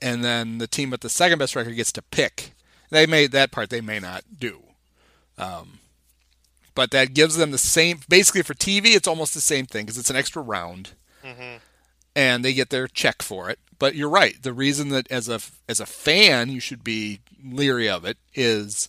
[0.00, 2.52] And then the team with the second best record gets to pick.
[2.90, 4.62] They may that part they may not do.
[5.36, 5.80] Um,
[6.76, 9.98] but that gives them the same basically for TV it's almost the same thing because
[9.98, 10.90] it's an extra round.
[11.24, 11.56] Mm-hmm.
[12.14, 13.58] And they get their check for it.
[13.76, 14.40] But you're right.
[14.40, 18.88] The reason that as a as a fan you should be leery of it is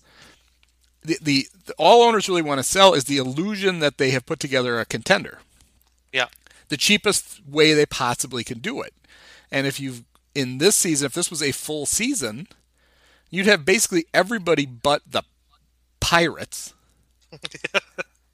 [1.02, 4.28] the, the, the all owners really want to sell is the illusion that they have
[4.28, 5.40] put together a contender
[6.12, 6.28] yeah.
[6.70, 8.94] The cheapest way they possibly can do it.
[9.52, 10.04] And if you've
[10.36, 12.48] in this season, if this was a full season,
[13.30, 15.24] you'd have basically everybody but the
[16.00, 16.74] Pirates.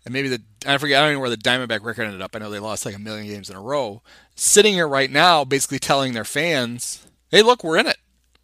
[0.06, 2.36] and maybe the I forget I don't even know where the Diamondback record ended up.
[2.36, 4.02] I know they lost like a million games in a row.
[4.36, 7.98] Sitting here right now, basically telling their fans, "Hey, look, we're in it.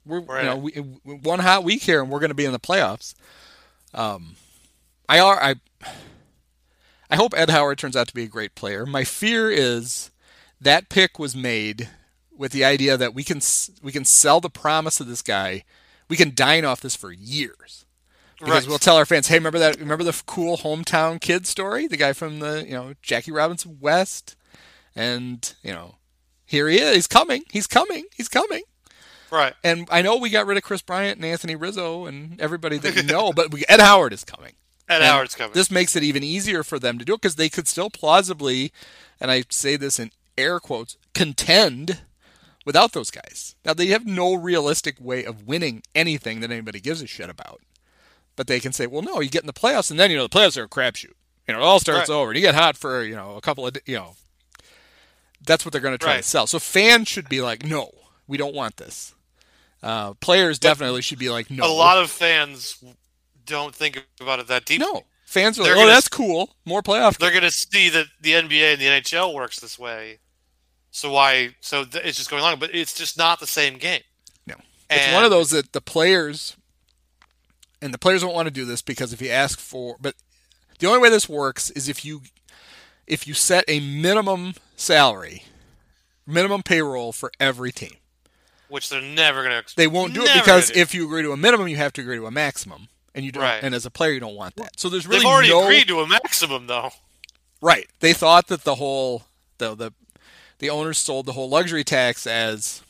[0.06, 2.52] We're, We're in know we, one hot week here, and we're going to be in
[2.52, 3.14] the playoffs."
[3.94, 4.36] Um,
[5.08, 5.56] I are I.
[7.12, 8.86] I hope Ed Howard turns out to be a great player.
[8.86, 10.12] My fear is
[10.62, 11.90] that pick was made
[12.36, 13.42] with the idea that we can
[13.84, 15.64] we can sell the promise of this guy.
[16.10, 17.86] We can dine off this for years
[18.40, 18.68] because Right.
[18.68, 19.80] we'll tell our fans, "Hey, remember that?
[19.80, 21.86] Remember the cool hometown kid story?
[21.88, 24.36] The guy from the you know Jackie Robinson West,
[24.96, 25.96] and you know
[26.46, 26.96] here he is.
[26.96, 27.44] He's coming.
[27.52, 28.06] He's coming.
[28.16, 28.64] He's coming."
[29.30, 29.54] Right.
[29.64, 32.96] And I know we got rid of Kris Bryant and Anthony Rizzo and everybody that
[32.98, 34.54] you know, but we, Ed Howard is coming.
[34.92, 35.54] Ed And Howard's coming.
[35.54, 38.72] This makes it even easier for them to do it because they could still plausibly,
[39.20, 42.02] and I say this in air quotes, contend
[42.66, 43.56] without those guys.
[43.66, 47.62] Now they have no realistic way of winning anything that anybody gives a shit about.
[48.36, 50.24] But they can say, well, no, you get in the playoffs, and then you know
[50.24, 51.14] the playoffs are a crapshoot.
[51.48, 52.16] You know, it all starts Right.
[52.16, 52.32] over.
[52.32, 54.16] And you get hot for you know a couple of you know.
[55.44, 56.46] That's what they're going to try to sell.
[56.46, 57.92] So fans should be like, no,
[58.28, 59.16] we don't want this.
[59.82, 61.66] Uh, players definitely should be like, no.
[61.66, 62.78] a lot of fans
[63.52, 64.86] don't think about it that deeply.
[64.88, 65.04] no.
[65.26, 66.56] Fans are like, oh, gonna- that's cool.
[66.66, 67.18] More playoff.
[67.18, 70.20] They're going to see that the NBA and the NHL works this way.
[70.92, 71.56] So why?
[71.62, 74.02] So th- it's just going along, but it's just not the same game.
[74.46, 74.56] No.
[74.90, 76.58] It's one of those that the players
[77.82, 80.16] and the players don't want to do this because if you ask for but
[80.80, 82.24] the only way this works is if you
[83.08, 85.44] if you set a minimum salary,
[86.28, 87.96] minimum payroll for every team.
[88.68, 89.76] which they're never going to.
[89.78, 92.18] They won't do it because if you agree to a minimum, you have to agree
[92.18, 92.90] to a maximum.
[93.14, 93.62] And you don't Right.
[93.64, 94.80] and as a player you don't want that.
[94.80, 96.92] So there's really they've already no agreed to a maximum, though.
[97.62, 97.88] Right.
[98.00, 99.24] They thought that the whole
[99.58, 99.94] the the
[100.60, 102.82] the owners sold the whole luxury tax as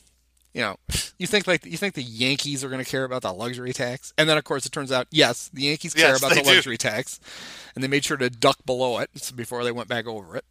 [0.54, 0.76] you know,
[1.18, 4.12] you think like you think the Yankees are going to care about the luxury tax,
[4.18, 6.48] and then of course it turns out yes, the Yankees care Yes, about they the
[6.48, 6.54] do.
[6.54, 7.18] luxury tax,
[7.74, 10.44] and they made sure to duck below it before they went back over it.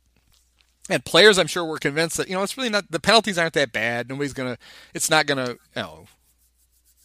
[0.89, 3.53] And players, I'm sure, were convinced that you know it's really not the penalties aren't
[3.53, 4.09] that bad.
[4.09, 4.57] Nobody's gonna,
[4.95, 6.07] it's not gonna, you know,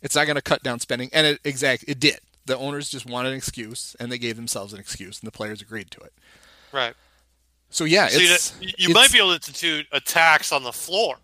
[0.00, 2.20] it's not gonna cut down spending, and it exact it did.
[2.46, 5.60] The owners just wanted an excuse, and they gave themselves an excuse, and the players
[5.60, 6.12] agreed to it.
[6.72, 6.94] Right.
[7.70, 10.72] So yeah, So you, it's, you might be able to institute a tax on the
[10.72, 11.16] floor.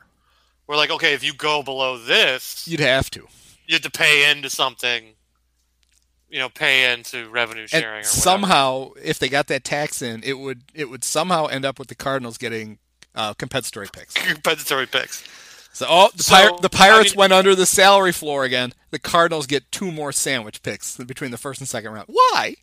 [0.67, 3.21] We're like, okay, if you go below this, You'd have to.
[3.67, 5.15] you have to pay into something.
[6.29, 8.21] You know, pay into revenue sharing or And whatever.
[8.21, 11.89] somehow, if they got that tax in, it would it would somehow end up with
[11.89, 12.79] the Cardinals getting
[13.15, 14.15] uh, compensatory picks.
[14.15, 15.23] compensatory picks.
[15.75, 18.73] So, oh, the, So, Pir- the Pirates I mean- went under the salary floor again.
[18.93, 22.09] The Cardinals get two more sandwich picks between the first and second round.
[22.09, 22.57] Why?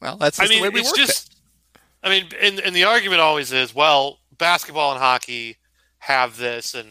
[0.00, 1.34] Well, that's I mean, the way we it's worked just.
[1.34, 1.80] it.
[2.04, 5.56] I mean, and, and the argument always is, well, basketball and hockey
[5.98, 6.88] have this, and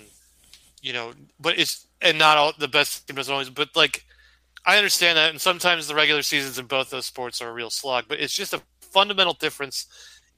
[0.82, 3.50] you know, but it's and not all the best team doesn't always.
[3.50, 4.04] But like,
[4.66, 7.70] I understand that, and sometimes the regular seasons in both those sports are a real
[7.70, 8.06] slug.
[8.10, 9.88] But it's just a fundamental difference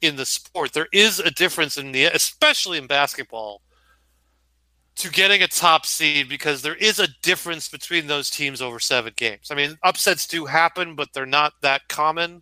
[0.02, 0.74] in the sport.
[0.74, 3.62] There is a difference in the, especially in basketball,
[4.98, 9.14] to getting a top seed because there is a difference between those teams over seven
[9.16, 9.50] games.
[9.52, 12.42] I mean, upsets do happen, but they're not that common.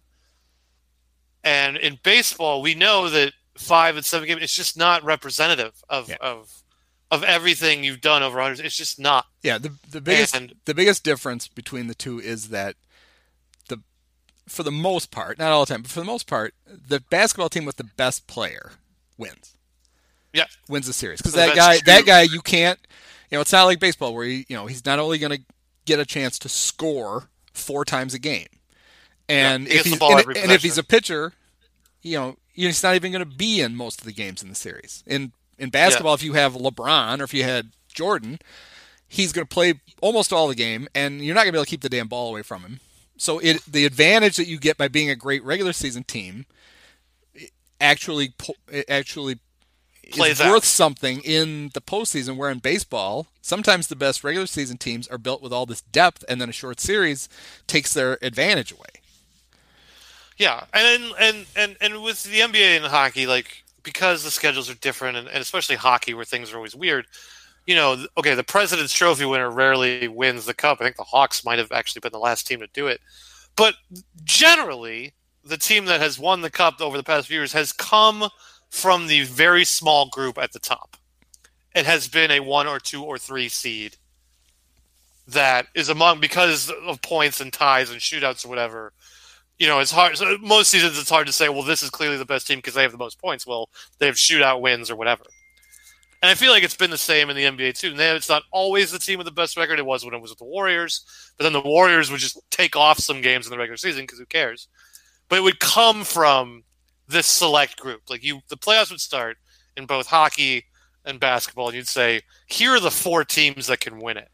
[1.44, 6.10] And in baseball, we know that five and seven games it's just not representative of
[6.10, 6.18] Yeah.
[6.22, 6.62] of
[7.12, 8.60] of everything you've done over hundreds.
[8.62, 9.28] It's just not.
[9.44, 12.76] Yeah, the the biggest And- the biggest difference between the two is that
[13.68, 13.82] the
[14.48, 17.50] for the most part, not all the time, but for the most part, the basketball
[17.50, 18.74] team with the best player
[19.18, 19.55] wins.
[20.36, 20.46] Yeah.
[20.68, 22.80] Wins the series because So that guy that guy you can't
[23.30, 25.42] you know it's not like baseball where he, you know he's not only going to
[25.86, 28.48] get a chance to score four times a game,
[29.30, 31.34] and Yeah, he if he's ball and, and if he's a pitcher,
[32.02, 34.56] you know he's not even going to be in most of the games in the
[34.56, 35.04] series.
[35.08, 38.40] In in basketball, if you have LeBron or if you had Jordan,
[39.08, 41.66] he's going to play almost all the game, and you're not going to be able
[41.66, 42.80] to keep the damn ball away from him.
[43.18, 46.46] So it the advantage that you get by being a great regular season team
[47.80, 48.34] actually
[48.90, 49.40] actually
[50.12, 50.52] Plays out.
[50.52, 52.38] worth something in the postseason.
[52.38, 56.24] Where in baseball, sometimes the best regular season teams are built with all this depth,
[56.28, 57.28] and then a short series
[57.68, 59.02] takes their advantage away.
[60.38, 64.76] Yeah, and and and and with the NBA and hockey, like because the schedules are
[64.76, 67.06] different, and, and especially hockey where things are always weird.
[67.66, 70.80] You know, okay, the President's Trophy winner rarely wins the cup.
[70.80, 73.00] I think the Hawks might have actually been the last team to do it,
[73.56, 73.76] but
[74.24, 78.30] generally, the team that has won the cup over the past few years has come
[78.76, 80.98] from the very small group at the top.
[81.74, 83.98] It has been a one or two or three seed
[85.28, 88.94] that is among because of points and ties and shootouts or whatever
[89.58, 90.18] you know, it's hard.
[90.18, 91.48] So most seasons, it's hard to say.
[91.50, 93.48] Well, this is clearly the best team because they have the most points.
[93.48, 93.70] Well,
[94.00, 95.24] they have shootout wins or whatever.
[96.22, 97.94] And I feel like it's been the same in the NBA too.
[97.96, 99.80] It's not always the team with the best record.
[99.80, 101.06] It was when it was with the Warriors,
[101.38, 104.20] but then the Warriors would just take off some games in the regular season because
[104.20, 104.68] who cares?
[105.30, 106.64] But it would come from
[107.08, 108.10] this select group.
[108.10, 109.38] Like you, the playoffs would start
[109.78, 110.66] in both hockey
[111.06, 114.30] and basketball, and you'd say, here are the four teams that can win it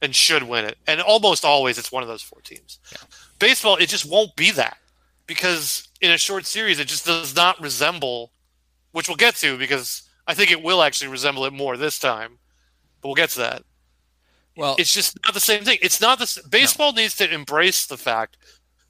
[0.00, 0.78] and should win it.
[0.86, 2.78] And almost always it's one of those four teams.
[2.92, 2.98] Yeah.
[3.38, 4.78] Baseball, it just won't be that
[5.26, 8.32] because in a short series, it just does not resemble,
[8.92, 12.38] which we'll get to because I think it will actually resemble it more this time.
[13.00, 13.62] But we'll get to that.
[14.56, 15.78] Well, It's just not the same thing.
[15.82, 16.38] It's not this.
[16.42, 18.36] Baseball needs to embrace the fact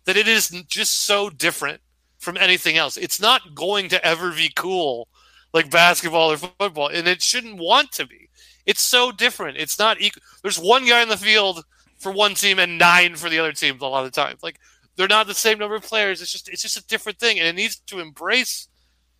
[0.04, 1.82] that it is just so different
[2.18, 2.96] from anything else.
[2.96, 5.08] It's not going to ever be cool
[5.52, 8.28] like basketball or football, and it shouldn't want to be.
[8.66, 9.56] It's so different.
[9.56, 10.22] It's not equal.
[10.42, 11.64] There's one guy in the field
[11.98, 14.36] for one team and nine for the other team a lot of the time.
[14.42, 14.58] Like
[14.96, 16.20] they're not the same number of players.
[16.20, 18.68] It's just it's just a different thing, and it needs to embrace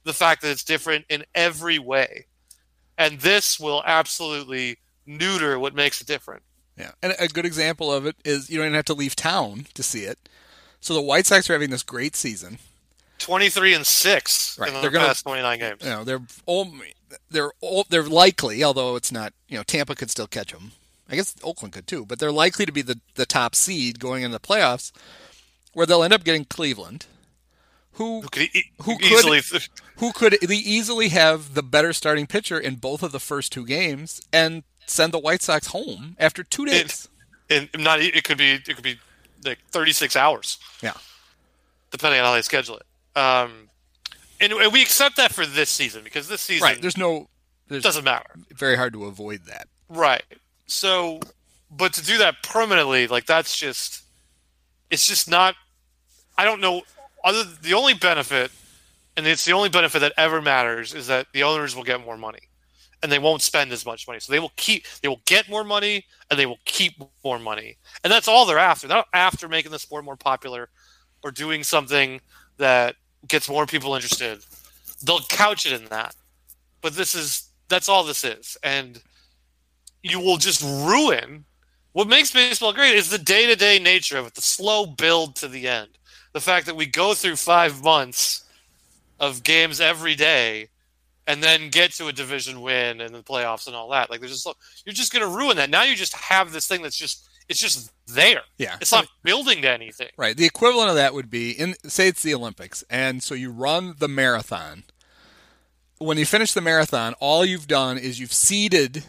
[0.05, 2.27] the fact that it's different in every way.
[2.97, 6.43] And this will absolutely neuter what makes it different.
[6.77, 9.67] Yeah, and a good example of it is you don't even have to leave town
[9.75, 10.19] to see it.
[10.81, 12.59] So the White Sox are having this great season.
[13.19, 15.83] 23 and 6 Right, in the they're gonna- past 29 games.
[15.83, 16.95] You know, they're only,
[17.31, 19.33] they're all, they're likely, although it's not.
[19.49, 20.73] You know, Tampa could still catch them.
[21.11, 24.23] I guess Oakland could too, but they're likely to be the the top seed going
[24.23, 24.93] into the playoffs,
[25.73, 27.07] where they'll end up getting Cleveland,
[27.93, 29.41] who Who could, e- Who could- easily
[29.97, 34.21] who could easily have the better starting pitcher in both of the first two games
[34.33, 37.09] and send the White Sox home after two days.
[37.51, 38.99] and not it could be it could be
[39.45, 40.93] like 36 hours yeah,
[41.91, 42.83] depending on how they schedule it.
[43.19, 43.69] Um
[44.41, 46.81] and, and we accept that for this season because this season right.
[46.81, 47.29] There's no.
[47.69, 48.31] There's doesn't matter.
[48.55, 49.69] very hard to avoid that.
[49.89, 50.23] Right.
[50.67, 51.21] So,
[51.71, 54.05] but to do that permanently, like that's just,
[54.91, 55.55] it's just not.
[56.37, 56.83] I don't know.
[57.25, 58.51] Other the only benefit,
[59.17, 62.17] and it's the only benefit that ever matters, is that the owners will get more
[62.17, 62.49] money,
[63.03, 64.21] and they won't spend as much money.
[64.21, 66.95] So they will keep, they will get more money, and they will keep
[67.25, 68.87] more money, and that's all they're after.
[68.87, 70.71] They're not after making the sport more popular,
[71.23, 72.21] or doing something
[72.57, 72.95] that
[73.27, 74.45] gets more people interested.
[75.03, 76.15] They'll couch it in that,
[76.81, 79.03] but this is that's all this is, and
[80.03, 81.45] you will just ruin
[81.93, 85.67] what makes baseball great is the day-to-day nature of it the slow build to the
[85.67, 85.89] end.
[86.33, 88.45] The fact that we go through five months
[89.19, 90.69] of games every day
[91.27, 94.11] and then get to a division win and the playoffs and all that.
[94.11, 95.71] Like there's just you're just to ruin that.
[95.71, 98.77] Now you just have this thing that's just it's just there Yeah.
[98.81, 100.37] it's not building to anything Right.
[100.37, 103.95] The equivalent of that would be in say it's the Olympics, and so you run
[103.99, 104.85] the marathon.
[105.99, 109.05] When you finish the marathon, all you've done is you've seeded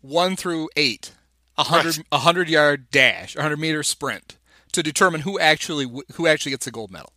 [0.00, 1.12] one through eight,
[1.56, 2.06] a hundred Right.
[2.12, 4.36] a hundred yard dash, a hundred meter sprint
[4.72, 7.12] to determine who actually who actually gets the gold medal.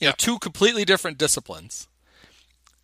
[0.00, 1.88] You know, two completely different disciplines.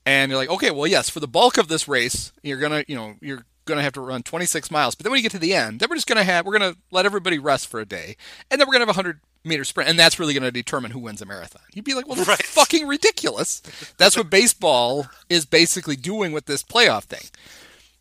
[0.05, 2.97] And you're like, okay, well, yes, for the bulk of this race, you're gonna, you
[2.97, 4.95] know, you're gonna have to run 26 miles.
[4.95, 6.77] But then when you get to the end, then we're just gonna have, we're gonna
[6.91, 8.17] let everybody rest for a day,
[8.51, 10.99] and then we're gonna have a hundred meter sprint, and that's really gonna determine who
[11.01, 11.63] wins a marathon.
[11.75, 12.43] You'd be like, well, that's Right.
[12.45, 13.61] fucking ridiculous.
[13.99, 17.25] That's what baseball is basically doing with this playoff thing.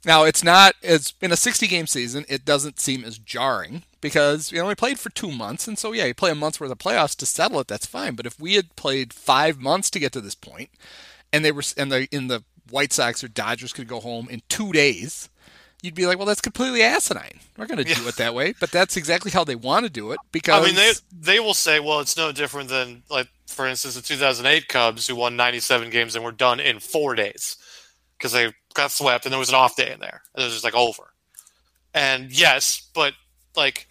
[0.03, 4.51] Now, it's not as in a 60 game season, it doesn't seem as jarring because
[4.51, 6.72] you know we played for two months, and so yeah, you play a month's worth
[6.72, 7.68] of playoffs to settle it.
[7.68, 8.16] That's fine.
[8.16, 10.70] But if we had played five months to get to this point,
[11.32, 14.41] and they were and the in the White Sox or Dodgers could go home in
[14.49, 15.30] two days,
[15.82, 17.39] you'd be like, well, that's completely asinine.
[17.57, 18.09] We're going to do Yeah.
[18.09, 20.75] it that way, but that's exactly how they want to do it because I mean,
[20.75, 25.07] they they will say, well, it's no different than like, for instance, the 2008 Cubs
[25.07, 27.57] who won 97 games and were done in four days
[28.17, 30.53] because they got swept and there was an off day in there and it was
[30.53, 31.13] just like over.
[31.93, 33.13] And yes, but
[33.55, 33.88] like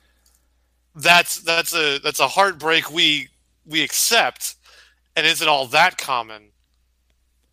[0.95, 3.29] that's that's a that's a heartbreak we
[3.67, 4.55] we accept,
[5.17, 6.45] and isn't all that common.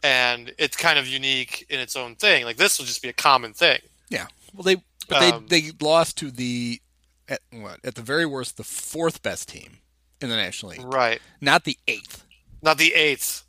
[0.04, 2.46] And it's kind of unique in its own thing.
[2.46, 3.80] Like this will just be a common thing.
[4.10, 4.28] Yeah.
[4.54, 4.78] Well, they
[5.10, 6.82] but Um, they they lost to the
[7.28, 9.80] at what at the very worst the fourth best team
[10.22, 11.22] in the National League, Right.
[11.42, 12.24] not the eighth.
[12.62, 13.44] Not the eighth.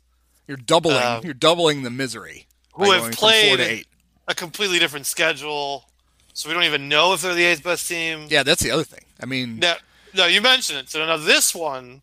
[0.47, 1.03] You're doubling.
[1.03, 2.47] Um, you're doubling the misery.
[2.75, 3.85] who have going from four played
[4.27, 5.89] a completely different schedule,
[6.33, 8.27] so we don't even know if they're the eighth best team.
[8.29, 9.03] Yeah, that's the other thing.
[9.19, 9.75] I mean, No,
[10.13, 10.89] no, you mentioned it.
[10.89, 12.01] So now this one,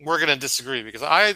[0.00, 1.34] we're going to disagree because I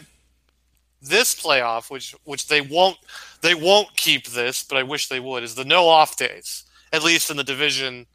[1.03, 2.97] this playoff, which which they won't
[3.43, 6.65] they won't keep this, but I wish they would, is the no off days.
[6.93, 8.07] At least in the division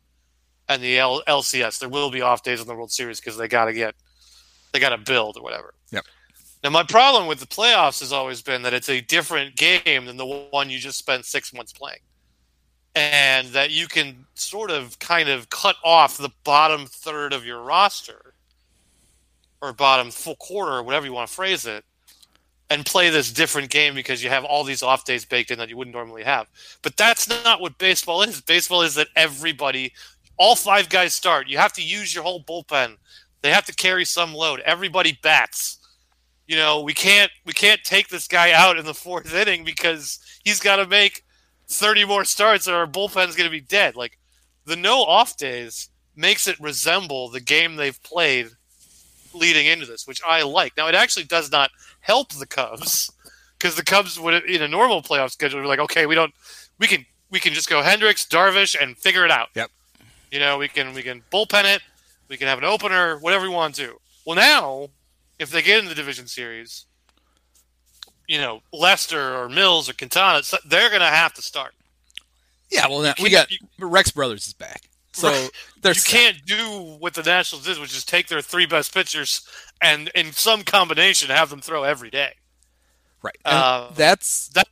[0.67, 3.47] and the L- LCS, there will be off days in the World Series because they
[3.47, 3.95] got to get
[4.71, 5.73] they got to build or whatever.
[5.91, 6.05] Yep.
[6.63, 10.17] Now my problem with the playoffs has always been that it's a different game than
[10.17, 11.99] the one you just spent six months playing,
[12.95, 17.61] and that you can sort of kind of cut off the bottom third of your
[17.61, 18.34] roster
[19.61, 21.86] or bottom full quarter whatever you want to phrase it
[22.72, 25.67] and play this different game because you have all these off days baked in that
[25.67, 26.47] you wouldn't normally have.
[26.82, 28.39] But that's not what baseball is.
[28.39, 29.91] Baseball is that everybody,
[30.38, 31.47] all five guys start.
[31.49, 32.95] You have to use your whole bullpen.
[33.41, 34.61] They have to carry some load.
[34.61, 35.80] Everybody bats.
[36.47, 40.19] you know, we can't we can't take this guy out in the fourth inning because
[40.43, 41.24] he's got to make
[41.67, 43.95] 30 more starts or our bullpen's going to be dead.
[43.95, 44.17] Like
[44.65, 48.47] the no off days makes it resemble the game they've played
[49.34, 50.76] leading into this, which I like.
[50.78, 51.72] Now it actually does not
[52.02, 53.12] help the Cubs
[53.58, 56.34] because the Cubs would in a normal playoff schedule be like, okay, we don't,
[56.80, 59.49] we can we can just go Hendricks, Darvish, and figure it out.
[59.56, 59.72] Yep.
[60.32, 61.82] You know, we can we can bullpen it,
[62.28, 63.99] we can have an opener, whatever we want to.
[64.26, 64.89] Well, now
[65.39, 66.86] if they get in the division series,
[68.28, 71.74] you know, Lester or Mills or Quintana, they're going to have to start.
[72.70, 73.49] Yeah, well, now, we got
[73.80, 74.84] Rex Brothers is back,
[75.14, 75.49] so
[75.84, 79.45] you can't do what the Nationals did, which is take their three best pitchers
[79.82, 82.34] and in some combination have them throw every day.
[83.22, 83.38] Right.
[83.43, 84.68] Uh, that's that.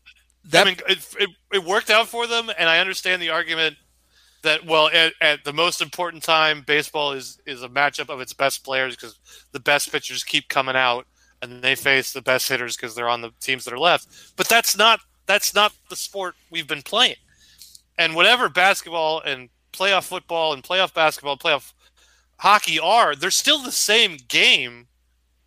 [0.46, 3.76] that I mean, it, it, it worked out for them, and I understand the argument
[4.42, 8.34] that well, at, at the most important time, baseball is is a matchup of its
[8.34, 9.20] best players because
[9.52, 11.06] the best pitchers keep coming out
[11.42, 14.08] and they face the best hitters because they're on the teams that are left.
[14.36, 17.16] But that's not that's not the sport we've been playing.
[17.98, 21.74] And whatever basketball and playoff football and playoff basketball, playoff
[22.38, 24.88] hockey are, they're still the same game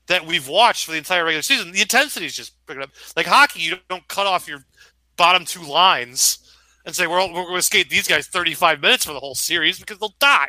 [0.06, 1.72] that we've watched for the entire regular season.
[1.72, 2.90] The intensity is just picking up.
[3.16, 4.64] Like hockey, you don't cut off your
[5.16, 6.38] bottom two lines
[6.84, 9.78] and say we're we're going to skate these guys 35 minutes for the whole series
[9.78, 10.48] because they'll die.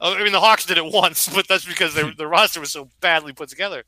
[0.00, 2.72] Uh, I mean, the Hawks did it once, but that's because they, the roster was
[2.72, 3.84] so badly put together.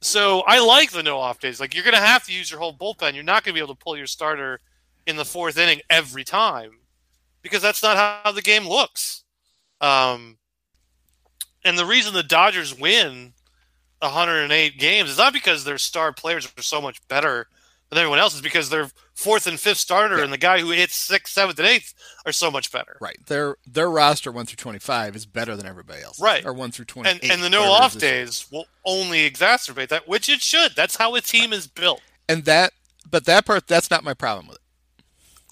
[0.00, 1.60] So I like the no off days.
[1.60, 3.14] Like you're going to have to use your whole bullpen.
[3.14, 4.60] You're not going to be able to pull your starter
[5.06, 6.72] in the fourth inning every time
[7.42, 9.24] because that's not how the game looks.
[9.80, 10.38] Um,
[11.64, 13.34] and the reason the Dodgers win
[14.00, 17.46] 108 games is not because their star players are so much better
[17.90, 18.34] than everyone else.
[18.34, 20.24] Is because their fourth and fifth starter yeah.
[20.24, 21.94] and the guy who hits sixth, seventh, and eighth
[22.26, 22.96] are so much better.
[23.00, 23.16] Right.
[23.26, 26.20] Their their roster one through 25 is better than everybody else.
[26.20, 26.44] Right.
[26.44, 27.08] Or one through 20.
[27.08, 30.74] And, and the no off days will only exacerbate that, which it should.
[30.74, 31.58] That's how a team right.
[31.58, 32.00] is built.
[32.28, 32.72] And that,
[33.08, 35.04] but that part, that's not my problem with it.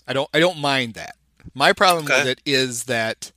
[0.08, 1.14] I don't I don't mind that.
[1.54, 2.18] My problem okay.
[2.18, 3.32] with it is that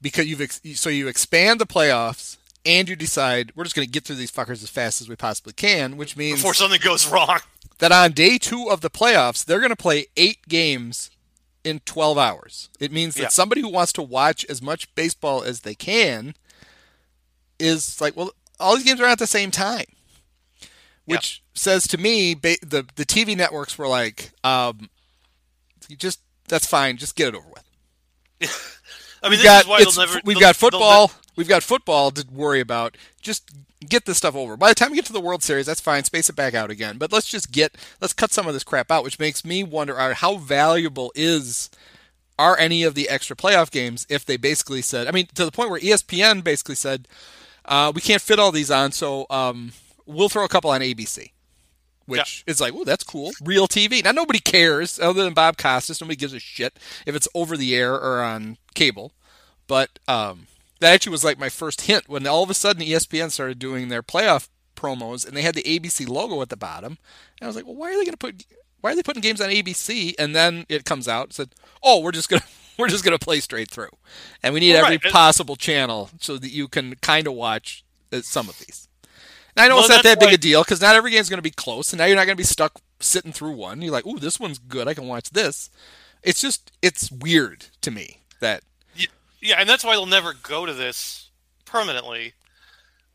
[0.00, 3.92] because you've ex- so you expand the playoffs and you decide we're just going to
[3.92, 7.10] get through these fuckers as fast as we possibly can, which means before something goes
[7.10, 7.38] wrong.
[7.78, 11.10] That on day two of the playoffs, they're going to play eight games
[11.64, 12.68] in 12 hours.
[12.80, 13.28] It means that yeah.
[13.28, 16.34] somebody who wants to watch as much baseball as they can
[17.58, 19.86] is like, well, all these games are at the same time,
[21.04, 21.50] which yeah.
[21.54, 22.56] says to me, the
[22.94, 24.88] the TV networks were like, um,
[25.88, 26.20] you just
[26.52, 26.98] that's fine.
[26.98, 27.64] Just get it over with.
[29.22, 31.10] I mean, we've got, never, we've got football.
[31.34, 32.98] We've got football to worry about.
[33.22, 33.50] Just
[33.88, 34.58] get this stuff over.
[34.58, 36.04] By the time we get to the World Series, that's fine.
[36.04, 36.98] Space it back out again.
[36.98, 39.96] But let's just get let's cut some of this crap out, which makes me wonder
[40.12, 41.70] how valuable is
[42.38, 45.52] are any of the extra playoff games if they basically said, I mean, to the
[45.52, 47.08] point where ESPN basically said,
[47.64, 49.72] uh, we can't fit all these on, so um,
[50.04, 51.30] we'll throw a couple on ABC
[52.06, 52.52] which yeah.
[52.52, 53.32] is like, oh, that's cool.
[53.42, 54.04] Real TV.
[54.04, 56.00] Now nobody cares other than Bob Costas.
[56.00, 59.12] Nobody gives a shit if it's over the air or on cable.
[59.66, 60.46] But um,
[60.80, 63.88] that actually was like my first hint when all of a sudden ESPN started doing
[63.88, 66.98] their playoff promos and they had the ABC logo at the bottom.
[67.40, 68.44] And I was like, well, why are they going to put?
[68.80, 70.14] Why are they putting games on ABC?
[70.18, 72.42] And then it comes out and said, oh, we're just gonna
[72.78, 73.90] we're just gonna play straight through,
[74.42, 75.12] and we need well, every right.
[75.12, 78.88] possible channel so that you can kind of watch uh, some of these.
[79.56, 81.38] And I know well, it's not that big a deal because not every game's going
[81.38, 83.82] to be close, and now you're not going to be stuck sitting through one.
[83.82, 84.88] You're like, "Ooh, this one's good.
[84.88, 85.70] I can watch this."
[86.22, 88.62] It's just it's weird to me that
[89.42, 91.30] yeah, and that's why they'll never go to this
[91.64, 92.32] permanently.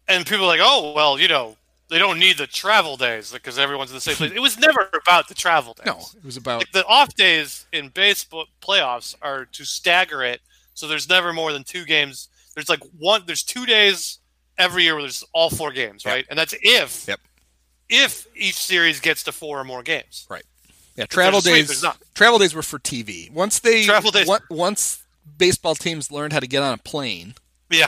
[0.07, 1.55] And people are like, "Oh, well, you know,
[1.89, 4.89] they don't need the travel days because everyone's in the same place." it was never
[5.01, 5.85] about the travel days.
[5.85, 10.41] No, it was about like the off days in baseball playoffs are to stagger it,
[10.73, 12.27] so there's never more than two games.
[12.53, 13.23] There's like one.
[13.25, 14.19] There's two days
[14.57, 16.25] every year where there's all four games, right?
[16.29, 17.19] And that's if yep.
[17.89, 20.27] if each series gets to four or more games.
[20.29, 20.43] Right.
[20.95, 21.85] Yeah, travel days.
[22.15, 23.31] travel days were for TV.
[23.31, 24.27] Once they travel days.
[24.49, 25.03] once
[25.37, 27.35] baseball teams learned how to get on a plane,
[27.69, 27.87] yeah,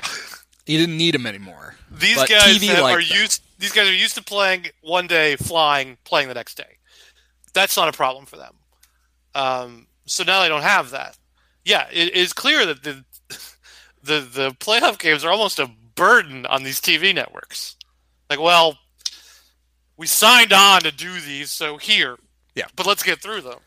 [0.68, 1.76] you didn't need them anymore.
[1.92, 3.08] These but guys have, are them.
[3.10, 3.42] used.
[3.58, 6.78] These guys are used to playing one day, flying, playing the next day.
[7.54, 8.54] That's not a problem for them.
[9.34, 11.18] Um, so now they don't have that.
[11.66, 13.04] Yeah, it is clear that the
[14.04, 17.76] the the playoff games are almost a burden on these TV networks.
[18.30, 18.78] Like, well,
[19.98, 22.18] we signed on to do these, so here.
[22.56, 22.68] Yeah.
[22.76, 23.60] But let's get through them.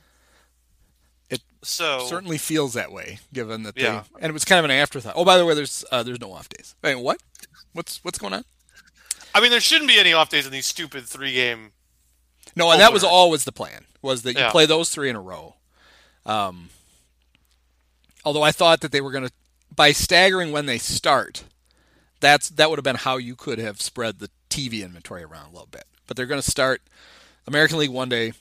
[1.30, 4.04] It so certainly feels that way, given that yeah.
[4.14, 5.14] they and it was kind of an afterthought.
[5.16, 6.74] Oh, by the way, there's uh, there's no off days.
[6.82, 7.20] Wait, what?
[7.72, 8.44] What's what's going on?
[9.34, 11.72] I mean, there shouldn't be any off days in these stupid three game.
[12.54, 13.86] No, and that was always the plan.
[14.02, 14.50] Was that you yeah.
[14.50, 15.54] play those three in a row.
[16.26, 16.68] Um,
[18.24, 19.32] although I thought that they were going to
[19.74, 21.44] by staggering when they start,
[22.22, 25.52] that's that would have been how you could have spread the TV inventory around a
[25.52, 25.84] little bit.
[26.06, 26.80] But they're going to start
[27.46, 28.32] American League one day,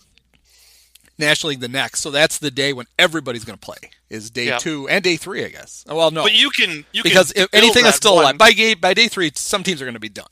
[1.17, 1.99] National League the next.
[2.01, 3.91] So that's the day when everybody's going to play.
[4.09, 4.57] Is day Yeah.
[4.57, 5.85] two and day three, I guess.
[5.87, 8.37] Oh, well, no, But you can you because can if anything that still one- alive
[8.37, 10.25] by day by day three, some teams are going to be done.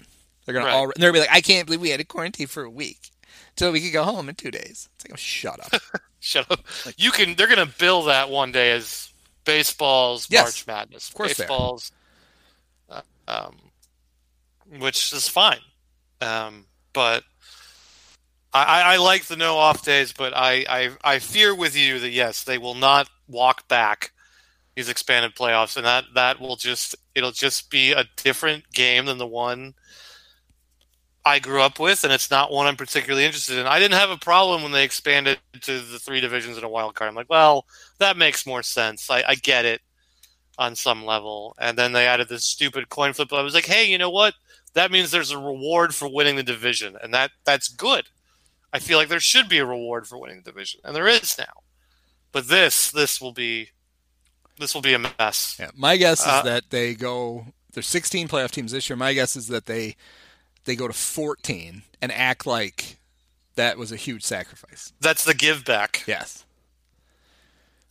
[0.45, 0.71] They're going Right.
[0.71, 2.63] to all they're going to be like, I can't believe we had to quarantine for
[2.63, 3.11] a week,
[3.57, 4.89] so we could go home in two days.
[4.95, 5.81] It's like, oh, shut up.
[6.21, 6.59] Shut up.
[6.97, 7.35] You can.
[7.35, 9.13] They're going to bill that one day as
[9.45, 10.43] baseball's Yes.
[10.45, 11.07] March Madness.
[11.07, 11.93] Of course baseball's,
[13.29, 13.55] um,
[14.79, 15.59] which is fine.
[16.21, 17.23] Um, but
[18.53, 22.09] I, I, like the no off days, but I, I I fear with you that
[22.09, 24.11] yes, they will not walk back
[24.75, 29.17] these expanded playoffs, and that that will just it'll just be a different game than
[29.17, 29.75] the one
[31.23, 33.67] I grew up with, and it's not one I'm particularly interested in.
[33.67, 36.95] I didn't have a problem when they expanded to the three divisions in a wild
[36.95, 37.09] card.
[37.09, 37.65] I'm like, well,
[37.99, 39.09] that makes more sense.
[39.09, 39.81] I, I get it
[40.59, 41.55] on some level.
[41.57, 43.33] And then they added this stupid coin flip.
[43.33, 44.35] I was like, hey, you know what?
[44.73, 48.05] That means there's a reward for winning the division, and that that's good.
[48.71, 51.35] I feel like there should be a reward for winning the division, and there is
[51.39, 51.63] now.
[52.31, 53.69] But this this will be
[54.59, 55.57] this will be a mess.
[55.59, 57.47] Yeah, my guess is Uh, that they go.
[57.73, 58.97] There's 16 playoff teams this year.
[58.97, 59.95] My guess is that they
[60.65, 62.97] they go to 14 and act like
[63.55, 64.93] that was a huge sacrifice.
[65.01, 66.03] That's the give back.
[66.05, 66.45] Yes,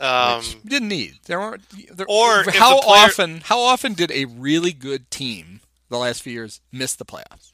[0.00, 1.14] Um, which didn't need.
[1.26, 1.62] There weren't.
[1.96, 3.40] There, Or how player- often?
[3.44, 7.52] How often did a really good team the last few years miss the playoffs?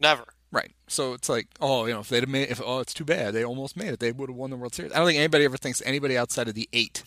[0.00, 0.24] never.
[0.50, 0.72] Right.
[0.88, 3.32] So it's like, oh, you know, if they'd have made, if oh, it's too bad,
[3.34, 4.00] they almost made it.
[4.00, 4.92] They would have won the World Series.
[4.92, 7.02] I don't think anybody ever thinks anybody outside of the eight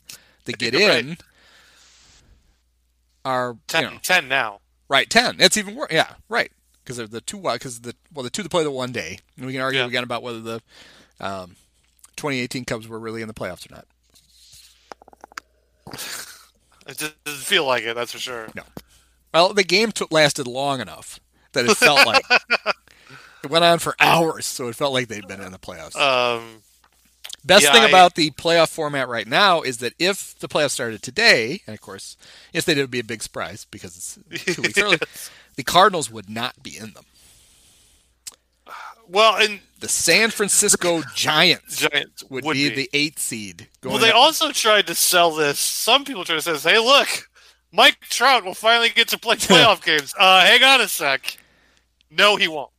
[0.45, 1.05] that get Right.
[1.05, 1.17] in
[3.23, 4.59] are Ten, you know, 10 now.
[4.87, 5.37] Right, ten.
[5.39, 5.89] It's even worse.
[5.91, 6.51] Yeah, right.
[6.83, 7.39] Because they're the two.
[7.39, 9.17] Because the well, the two that play the one day.
[9.37, 9.87] And we can argue Yeah.
[9.87, 10.61] again about whether the
[11.19, 11.55] um,
[12.17, 13.87] 2018 Cubs were really in the playoffs or not.
[16.87, 18.47] It just doesn't feel like it, that's for sure.
[18.53, 18.61] No.
[19.33, 21.19] Well, the game took lasted long enough
[21.53, 22.23] that it felt like
[23.43, 25.95] it went on for hours, so it felt like they'd been in the playoffs.
[25.95, 26.61] Um,
[27.43, 30.71] Best yeah, thing I- about the playoff format right now is that if the playoffs
[30.71, 32.17] started today, and of course,
[32.53, 33.97] if they did, it would be a big surprise because
[34.29, 34.99] it's two weeks early.
[35.55, 37.05] The Cardinals would not be in them.
[39.07, 42.75] well, and The San Francisco Giants Giants would, would be, be.
[42.75, 43.69] the eighth seed.
[43.81, 45.59] Going well, they up- also tried to sell this.
[45.59, 47.07] Some people tried to say, this, "Hey, look,
[47.71, 51.37] Mike Trout will finally get to play playoff games." Uh, hang on a sec.
[52.09, 52.71] No, he won't.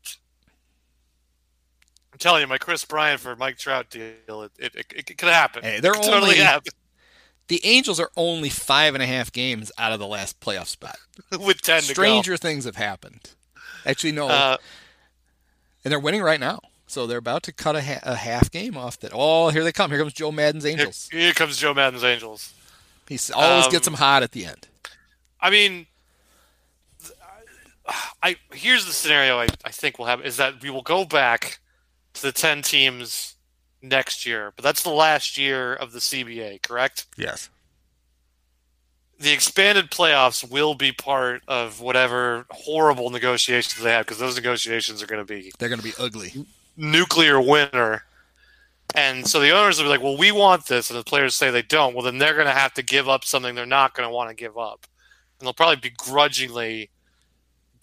[2.12, 5.28] I'm telling you, my Kris Bryant for Mike Trout deal, it, it, it, it could
[5.28, 5.62] happen.
[5.62, 6.72] Hey, they're it could totally only- happen
[7.46, 10.96] the Angels are only five and a half games out of the last playoff spot.
[11.38, 13.30] with ten to Stranger things have happened.
[13.84, 14.26] Actually, no.
[14.26, 14.56] Uh,
[15.84, 16.58] and they're winning right now.
[16.86, 19.10] So they're about to cut a, ha- a half game off that.
[19.12, 19.90] Oh, here they come.
[19.90, 21.08] Here comes Joe Maddon's Angels.
[21.10, 22.52] here comes Joe Maddon's Angels.
[23.08, 24.68] He always Um, gets them hot at the end.
[25.40, 25.86] I mean,
[28.22, 31.58] I here's the scenario I, I think will happen is that we will go back
[32.14, 33.34] to the ten teams
[33.82, 37.06] next year, but that's the last year of the CBA, correct?
[37.16, 37.48] Yes.
[39.18, 45.02] The expanded playoffs will be part of whatever horrible negotiations they have because those negotiations
[45.02, 46.32] are going to be They're going to be ugly.
[46.76, 48.02] Nuclear winter.
[48.94, 50.90] And so the owners will be like, well, we want this.
[50.90, 51.94] And the players say they don't.
[51.94, 54.30] Well, then they're going to have to give up something they're not going to want
[54.30, 54.86] to give up.
[55.38, 56.90] And they'll probably begrudgingly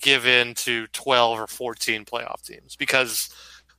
[0.02, 3.30] give in to 12 or 14 playoff teams because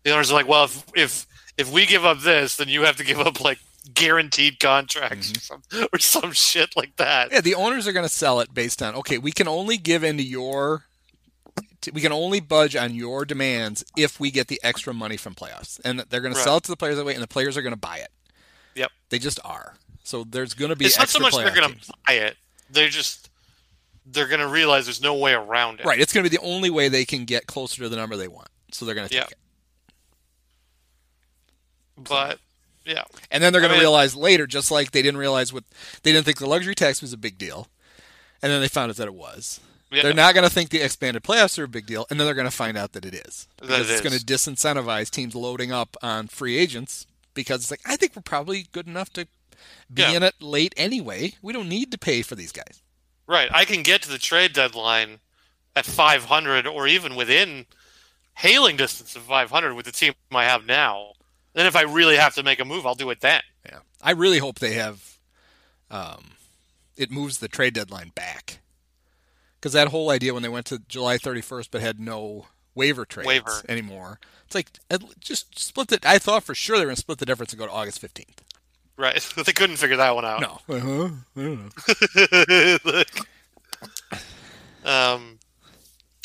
[0.02, 1.26] the owners are like, well, if, if,
[1.58, 3.58] if we give up this, then you have to give up like
[3.92, 5.82] guaranteed contracts mm-hmm.
[5.82, 7.32] or, some, or some shit like that.
[7.32, 10.04] Yeah, the owners are going to sell it based on okay, we can only give
[10.04, 10.86] into your,
[11.92, 15.80] we can only budge on your demands if we get the extra money from playoffs,
[15.84, 17.62] and they're going to sell it to the players that way, and the players are
[17.62, 18.08] going to buy it.
[18.74, 18.90] Yep.
[19.10, 19.74] They just are.
[20.02, 22.36] So there's going to be It's not so much they're going to buy it.
[22.70, 23.30] They're just,
[24.06, 25.86] they're going to realize there's no way around it.
[25.86, 26.00] Right.
[26.00, 28.28] It's going to be the only way they can get closer to the number they
[28.28, 28.48] want.
[28.72, 29.38] So they're going to take it.
[31.96, 32.38] But,
[32.84, 33.04] yeah.
[33.30, 35.64] And then they're I going to realize later, just like they didn't realize what
[36.02, 37.68] they didn't think the luxury tax was a big deal,
[38.42, 39.60] and then they found out that it was.
[39.94, 40.02] Yeah.
[40.02, 42.34] They're not going to think the expanded playoffs are a big deal, and then they're
[42.34, 43.46] going to find out that it is.
[43.62, 47.80] That it it's going to disincentivize teams loading up on free agents because it's like
[47.86, 49.26] I think we're probably good enough to
[49.92, 50.12] be Yeah.
[50.12, 51.34] in it late anyway.
[51.42, 52.82] We don't need to pay for these guys.
[53.26, 53.48] Right.
[53.52, 55.18] I can get to the trade deadline
[55.76, 57.66] at 500 or even within
[58.34, 61.12] hailing distance of 500 with the team I have now.
[61.54, 63.40] Then if I really have to make a move, I'll do it then.
[63.64, 65.18] Yeah, I really hope they have.
[65.90, 66.32] Um,
[66.96, 68.58] it moves the trade deadline back
[69.64, 73.26] because that whole idea when they went to July 31st but had no waiver trades
[73.26, 73.62] Waiver.
[73.66, 74.20] anymore.
[74.44, 74.68] It's like
[75.18, 76.04] just split it.
[76.04, 78.02] I thought for sure they were going to split the difference and go to August
[78.02, 78.40] 15th.
[78.98, 79.26] Right.
[79.46, 80.42] they couldn't figure that one out.
[80.42, 81.08] No, uh-huh.
[81.34, 81.70] I don't
[82.84, 83.02] know.
[84.84, 85.38] um,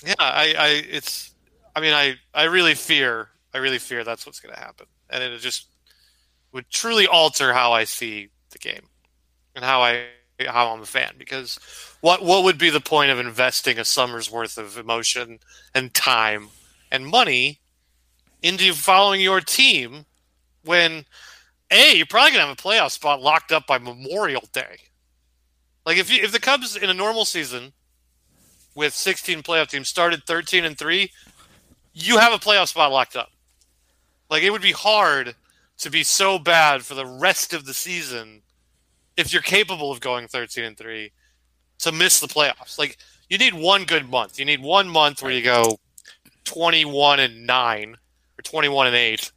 [0.06, 1.32] Yeah, I, I, it's,
[1.74, 5.24] I mean, I, I really fear, I really fear that's what's going to happen, and
[5.24, 5.68] it just
[6.52, 8.90] would truly alter how I see the game
[9.56, 10.08] and how I,
[10.48, 11.14] how I'm a fan.
[11.18, 11.60] Because
[12.02, 15.40] what, what would be the point of investing a summer's worth of emotion
[15.74, 16.50] and time
[16.92, 17.60] and money
[18.42, 20.06] into following your team
[20.64, 21.06] when
[21.72, 24.78] a you're probably gonna have a playoff spot locked up by Memorial Day.
[25.86, 27.74] Like if you, if the Cubs in a normal season
[28.76, 31.12] with 16 playoff teams started 13 and three,
[31.94, 33.30] you have a playoff spot locked up.
[34.30, 35.36] Like it would be hard
[35.80, 38.42] to be so bad for the rest of the season
[39.20, 41.12] if you're capable of going 13 and three
[41.80, 42.80] to miss the playoffs.
[42.80, 42.98] Like
[43.30, 44.40] you need one good month.
[44.40, 45.78] You need one month where you go
[46.46, 47.98] 21 and nine
[48.38, 49.32] or 21 and eight,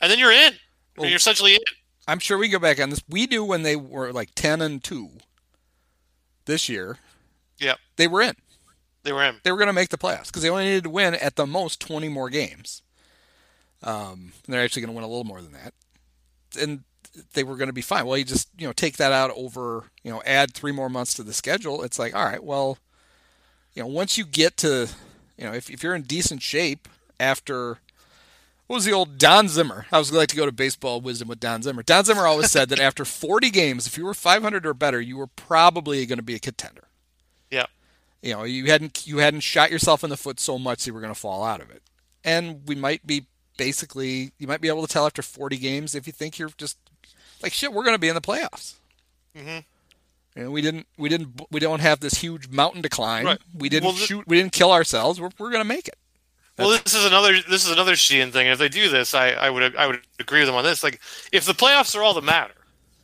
[0.00, 0.54] and then you're in.
[0.96, 1.60] Well, you're essentially in.
[2.06, 3.02] I'm sure we go back on this.
[3.08, 5.10] We do when they were like 10 and 2
[6.46, 6.98] this year.
[7.58, 7.78] Yep.
[7.96, 8.34] They were in.
[9.04, 9.36] They were in.
[9.42, 11.46] They were going to make the playoffs because they only needed to win at the
[11.46, 12.82] most 20 more games.
[13.82, 15.74] Um, and they're actually going to win a little more than that.
[16.60, 16.82] And
[17.34, 18.06] they were going to be fine.
[18.06, 21.14] Well, you just, you know, take that out over, you know, add three more months
[21.14, 21.82] to the schedule.
[21.82, 22.78] It's like, all right, well,
[23.74, 24.88] you know, once you get to,
[25.36, 26.88] you know, if, if you're in decent shape
[27.20, 27.78] after
[28.66, 29.84] what was the old Don Zimmer?
[29.92, 31.82] I was like to go to baseball wisdom with Don Zimmer.
[31.82, 35.18] Don Zimmer always said that after 40 games, if you were 500 or better, you
[35.18, 36.84] were probably going to be a contender.
[37.50, 37.66] Yeah.
[38.22, 40.94] You know, you hadn't you hadn't shot yourself in the foot so much that you
[40.94, 41.82] were going to fall out of it.
[42.24, 43.26] And we might be
[43.58, 46.78] basically you might be able to tell after 40 games if you think you're just
[47.42, 48.74] like shit, we're going to be in the playoffs.
[49.36, 49.64] Mhm.
[50.34, 53.24] And we didn't we didn't we don't have this huge mountain decline.
[53.26, 53.38] Right.
[53.54, 55.20] We didn't Well, shoot we didn't kill ourselves.
[55.20, 55.96] We're we're going to make it.
[56.58, 58.46] Well, this is another this is another Sheehan thing.
[58.46, 60.82] If they do this, I, I would I would agree with them on this.
[60.84, 61.00] Like,
[61.32, 62.54] if the playoffs are all that matter,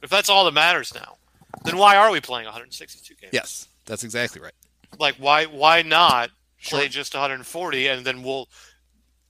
[0.02, 1.16] if that's all that matters now,
[1.64, 3.30] then why are we playing 162 games?
[3.32, 4.52] Yes, that's exactly right.
[4.98, 6.30] Like, why why not
[6.62, 6.88] play Sure.
[6.88, 8.48] just 140 and then we'll,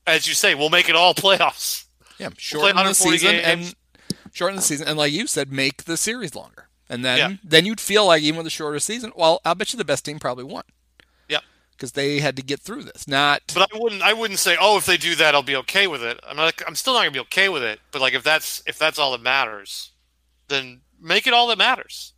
[0.05, 1.85] as you say, we'll make it all playoffs.
[2.17, 3.45] Yeah, play shorten the season games.
[3.45, 3.75] and
[4.33, 7.37] shorten the season, and like you said, make the series longer, and then Yeah.
[7.43, 10.05] then you'd feel like even with a shorter season, well, I'll bet you the best
[10.05, 10.63] team probably won.
[11.27, 11.39] Yeah.
[11.71, 13.07] because they had to get through this.
[13.07, 15.87] Not But I wouldn't I wouldn't say, oh, if they do that, I'll be okay
[15.87, 16.19] with it.
[16.27, 16.61] I'm not.
[16.67, 17.79] I'm still not gonna be okay with it.
[17.91, 19.91] But like, if that's if that's all that matters,
[20.49, 22.13] then make it all that matters.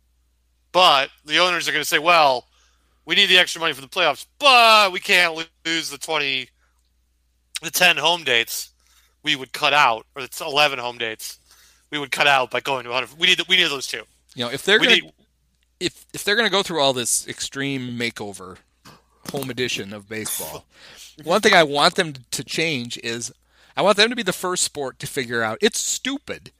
[0.72, 2.48] But the owners are gonna say, well,
[3.04, 5.34] we need the extra money for the playoffs, but we can't
[5.66, 6.48] lose the 20,
[7.62, 8.70] the 10 home dates
[9.22, 11.38] we would cut out, or the 11 home dates
[11.92, 13.16] we would cut out by going to 100.
[13.20, 14.02] We need we need those two.
[14.34, 15.12] you know if they're We gonna need
[15.78, 18.56] if if they're gonna go through all this extreme makeover
[19.30, 20.64] home edition of baseball,
[21.22, 23.32] one thing I want them to change is
[23.76, 26.50] I want them to be the first sport to figure out it's stupid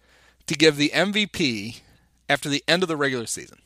[0.46, 1.80] to give the MVP
[2.28, 3.59] after the end of the regular season.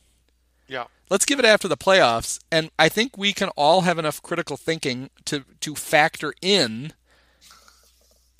[0.67, 0.85] yeah.
[1.09, 4.57] let's give it after the playoffs and i think we can all have enough critical
[4.57, 6.91] thinking to to factor in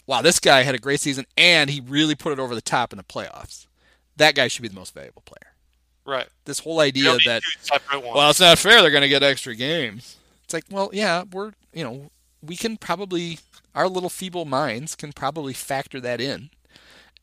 [0.08, 2.92] wow this guy had a great season and he really put it over the top
[2.92, 3.68] in the playoffs
[4.16, 5.54] that guy should be the most valuable player
[6.06, 6.28] Right.
[6.46, 8.16] this whole idea that two separate ones.
[8.16, 10.16] well it's not fair they're going to get extra games
[10.46, 12.10] it's like well yeah we're you know
[12.42, 13.40] we can probably
[13.76, 16.50] our little feeble minds can probably factor that in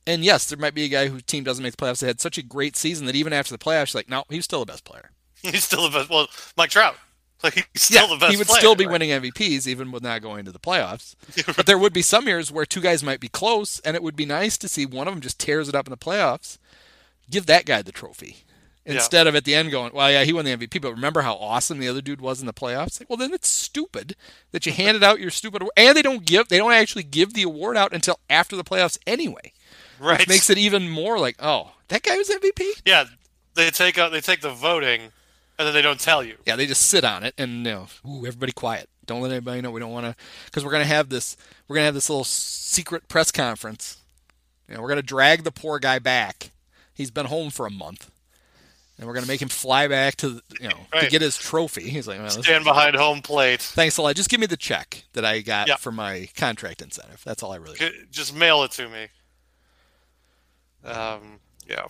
[0.07, 2.21] and yes there might be a guy whose team doesn't make the playoffs They had
[2.21, 4.85] such a great season that even after the playoffs like no he's still the best
[4.85, 5.11] player
[5.43, 6.11] he's still the best.
[6.11, 6.97] Well, Mike Trout.
[7.45, 8.33] Like he's still the best.
[8.33, 8.93] he would player, still be right?
[8.93, 11.15] winning MVPs even with not going to the playoffs.
[11.57, 14.17] but there would be some years where two guys might be close, and it would
[14.17, 16.59] be nice to see one of them just tears it up in the playoffs.
[17.31, 18.39] Give that guy the trophy
[18.87, 18.95] Yeah.
[18.95, 21.35] instead of at the end going, "Well, yeah, he won the MVP, but remember how
[21.37, 24.15] awesome the other dude was in the playoffs?" Like, well, then it's stupid
[24.53, 27.33] that you handed out your stupid award, and they don't give they don't actually give
[27.35, 29.53] the award out until after the playoffs anyway,
[29.99, 30.19] Right.
[30.19, 33.05] which makes it even more like, "Oh, that guy was MVP." Yeah,
[33.55, 35.13] they take out they take the voting,
[35.59, 36.37] and then they don't tell you.
[36.47, 38.89] Yeah, they just sit on it and you know, ooh, everybody quiet.
[39.07, 39.71] Don't let anybody know.
[39.71, 40.17] We don't want to
[40.47, 41.37] because we're gonna have this.
[41.69, 43.99] We're gonna have this little secret press conference.
[44.69, 46.51] You know, we're gonna drag the poor guy back.
[46.95, 48.11] He's been home for a month,
[48.97, 51.83] and we're gonna make him fly back to you know to get his trophy.
[51.91, 53.61] He's like, well, Stand behind home plate.
[53.61, 54.17] thanks a lot.
[54.17, 55.77] Just give me the check that I got Yeah.
[55.77, 57.21] for my contract incentive.
[57.27, 57.79] That's all I really.
[58.11, 59.09] Just mail it to me.
[60.85, 61.41] Um.
[61.69, 61.87] Yeah.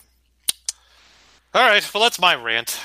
[1.53, 1.93] All right.
[1.93, 2.77] Well, that's my rant.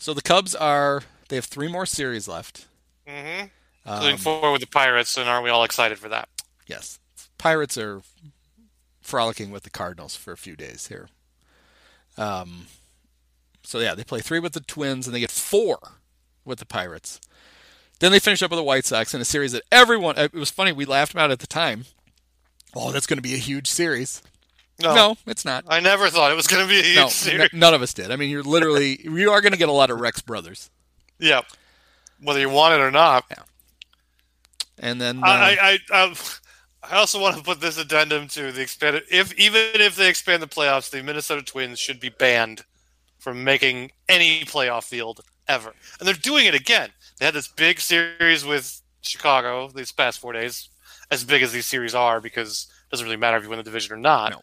[0.00, 1.02] So the Cubs are.
[1.28, 2.66] They have three more series left.
[3.06, 3.46] Mm-hmm.
[3.86, 6.28] Um, Moving forward with the Pirates, and aren't we all excited for that?
[6.66, 6.98] Yes.
[7.38, 8.00] Pirates are
[9.00, 11.08] frolicking with the Cardinals for a few days here.
[12.16, 12.66] Um,
[13.62, 15.78] so yeah, they play three with the Twins and they get four
[16.44, 17.20] with the Pirates.
[18.00, 20.18] Then they finish up with the White Sox in a series that everyone.
[20.18, 20.72] It was funny.
[20.72, 21.84] We laughed about it at the time.
[22.74, 24.22] Oh, that's going to be a huge series.
[24.82, 25.64] No, No, it's not.
[25.68, 27.50] I never thought it was going to be a huge No, series.
[27.52, 28.10] n- none of us did.
[28.10, 30.70] I mean, you're literally you are going to get a lot of Rex brothers.
[31.18, 31.42] Yeah.
[32.22, 33.24] Whether you want it or not.
[34.78, 36.14] and then uh, I I, um,
[36.82, 39.02] I also want to put this addendum to the expanded.
[39.10, 42.62] If even if they expand the playoffs, the Minnesota Twins should be banned
[43.18, 45.74] from making any playoff field ever.
[45.98, 46.90] And they're doing it again.
[47.18, 50.70] They had this big series with Chicago these past four days,
[51.10, 53.62] as big as these series are, because it doesn't really matter if you win the
[53.62, 54.30] division or not.
[54.32, 54.40] No.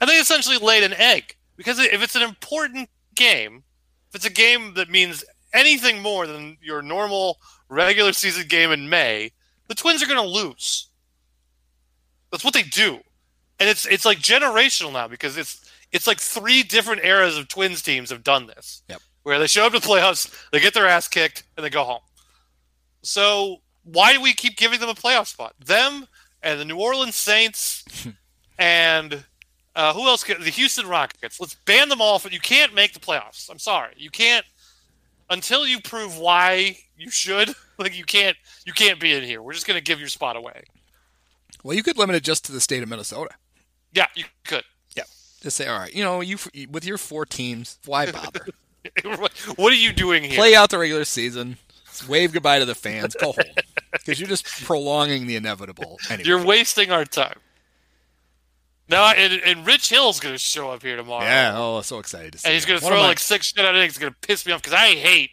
[0.00, 3.64] And they essentially laid an egg because if it's an important game,
[4.10, 8.88] if it's a game that means anything more than your normal regular season game in
[8.88, 9.32] May,
[9.68, 10.88] the Twins are going to lose.
[12.30, 13.00] That's what they do,
[13.58, 17.82] and it's it's like generational now because it's it's like three different eras of Twins
[17.82, 18.82] teams have done this.
[18.88, 19.00] Yep.
[19.22, 21.84] Where they show up to the playoffs, they get their ass kicked, and they go
[21.84, 22.00] home.
[23.02, 25.54] So why do we keep giving them a playoff spot?
[25.64, 26.06] Them
[26.42, 27.84] and the New Orleans Saints
[28.58, 29.24] and
[29.76, 30.24] uh, who else?
[30.24, 31.38] Can, the Houston Rockets.
[31.38, 32.18] Let's ban them all.
[32.18, 33.50] For, you can't make the playoffs.
[33.50, 33.92] I'm sorry.
[33.96, 34.44] You can't
[35.28, 37.54] until you prove why you should.
[37.78, 38.38] Like you can't.
[38.64, 39.42] You can't be in here.
[39.42, 40.64] We're just going to give your spot away.
[41.62, 43.34] well, you could limit it just to the state of Minnesota.
[43.92, 44.64] Yeah, you could.
[44.96, 45.02] Yeah,
[45.42, 46.38] just say, all right, you know, you
[46.70, 48.46] with your four teams, why bother?
[49.56, 50.36] what are you doing here?
[50.36, 51.58] Play out the regular season,
[52.08, 53.44] wave goodbye to the fans, go home,
[53.92, 55.98] because you're just prolonging the inevitable.
[56.08, 56.26] Anyway.
[56.26, 57.40] You're wasting our time.
[58.88, 61.24] Now, and, and Rich Hill's going to show up here tomorrow.
[61.24, 62.46] yeah, oh, so excited to see.
[62.48, 63.90] and he's going to throw of my- like six shit out innings.
[63.94, 65.30] It's going to piss me off because I hate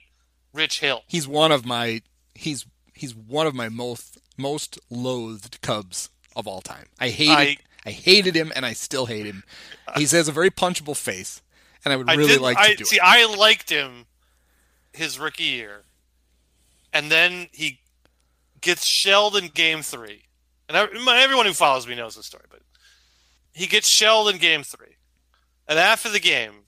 [0.54, 1.04] Rich Hill.
[1.08, 2.02] He's one of my
[2.34, 6.86] he's he's one of my most most loathed Cubs of all time.
[7.00, 9.44] I hated I, I- hated him and I still hate him.
[9.96, 11.42] He has a very punchable face,
[11.86, 12.96] and I would I really did, like to I, do see.
[12.96, 13.02] it.
[13.04, 14.06] I liked him
[14.94, 15.84] his rookie year,
[16.92, 17.82] and then he
[18.62, 20.24] gets shelled in Game Three.
[20.68, 22.62] And I, everyone who follows me knows the story, but
[23.54, 24.98] he gets shelled in Game Three,
[25.68, 26.66] and after the game,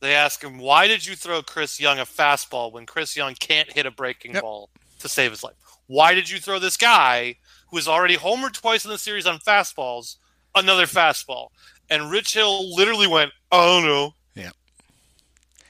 [0.00, 3.72] they ask him, "Why did you throw Chris Young a fastball when Chris Young can't
[3.72, 4.42] hit a breaking Yep.
[4.42, 4.70] ball
[5.00, 5.54] to save his life?
[5.86, 7.36] Why did you throw this guy
[7.68, 10.16] who has already homered twice in the series on fastballs
[10.54, 11.48] another fastball?"
[11.88, 14.50] And Rich Hill literally went, "I don't know." Yeah.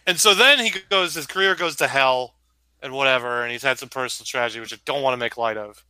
[0.07, 2.35] And so then he goes, his career goes to hell
[2.81, 5.57] and whatever, and he's had some personal tragedy, which I don't want to make light
[5.57, 5.85] of.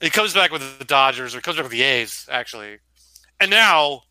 [0.00, 2.78] He comes back with the Dodgers, or comes back with the A's, actually.
[3.40, 4.02] And now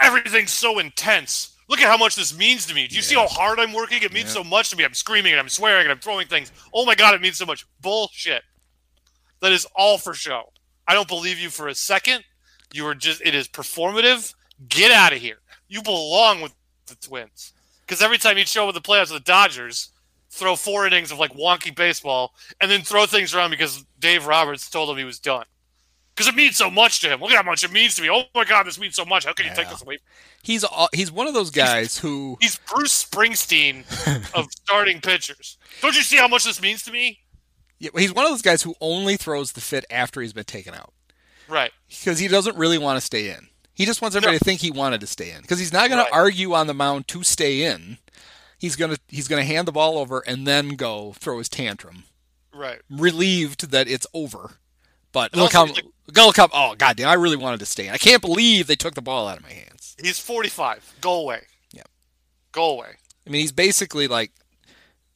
[0.00, 1.56] everything's so intense.
[1.68, 2.86] Look at how much this means to me.
[2.86, 4.02] Do you see how hard I'm working?
[4.02, 4.42] It means Yeah.
[4.42, 4.84] so much to me.
[4.84, 6.52] I'm screaming and I'm swearing and I'm throwing things.
[6.74, 7.64] Oh my God, it means so much.
[7.80, 8.42] Bullshit.
[9.40, 10.52] That is all for show.
[10.86, 12.24] I don't believe you for a second.
[12.72, 14.34] You are just, it is performative.
[14.68, 15.38] Get out of here.
[15.68, 16.54] You belong with
[16.86, 17.52] the Twins.
[17.80, 19.90] Because every time you show up with the playoffs with the Dodgers,
[20.30, 24.68] throw four innings of like wonky baseball and then throw things around because Dave Roberts
[24.68, 25.44] told him he was done.
[26.14, 27.20] Because it means so much to him.
[27.20, 28.08] Look at how much it means to me.
[28.10, 29.24] Oh my God, this means so much.
[29.24, 29.98] How can you take this away?
[30.42, 33.84] He's he's one of those guys who He's Bruce Springsteen
[34.34, 35.58] of starting pitchers.
[35.82, 37.18] Don't you see how much this means to me?
[37.80, 40.72] yeah, he's one of those guys who only throws the fit after he's been taken
[40.74, 40.92] out
[41.48, 41.72] Right.
[41.88, 43.48] because he doesn't really want to stay in.
[43.74, 44.38] He just wants everybody No.
[44.38, 46.08] to think he wanted to stay in because he's not going Right.
[46.08, 47.98] to argue on the mound to stay in.
[48.56, 52.04] He's gonna he's gonna hand the ball over and then go throw his tantrum,
[52.52, 52.80] Right.
[52.88, 54.58] relieved that it's over.
[55.14, 57.08] But also, how like- how oh goddamn!
[57.08, 57.88] I really wanted to stay.
[57.88, 59.96] I can't believe they took the ball out of my hands.
[60.02, 60.96] He's 45.
[61.00, 61.42] Go away.
[61.72, 61.84] Yeah.
[62.52, 62.96] Go away.
[63.26, 64.32] I mean, he's basically like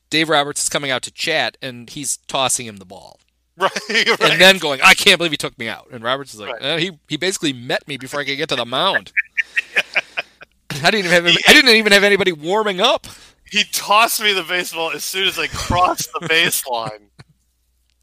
[0.08, 3.20] Dave Roberts is coming out to chat and he's tossing him the ball.
[3.58, 3.72] Right.
[3.90, 4.20] right.
[4.20, 5.88] and then going, I can't believe he took me out.
[5.90, 6.62] And Roberts is like, Right.
[6.62, 9.10] "Eh, he he basically met me before I could get to the mound.
[10.70, 13.08] I didn't even have I didn't even have anybody warming up.
[13.50, 17.08] he tossed me the baseball as soon as I crossed the baseline.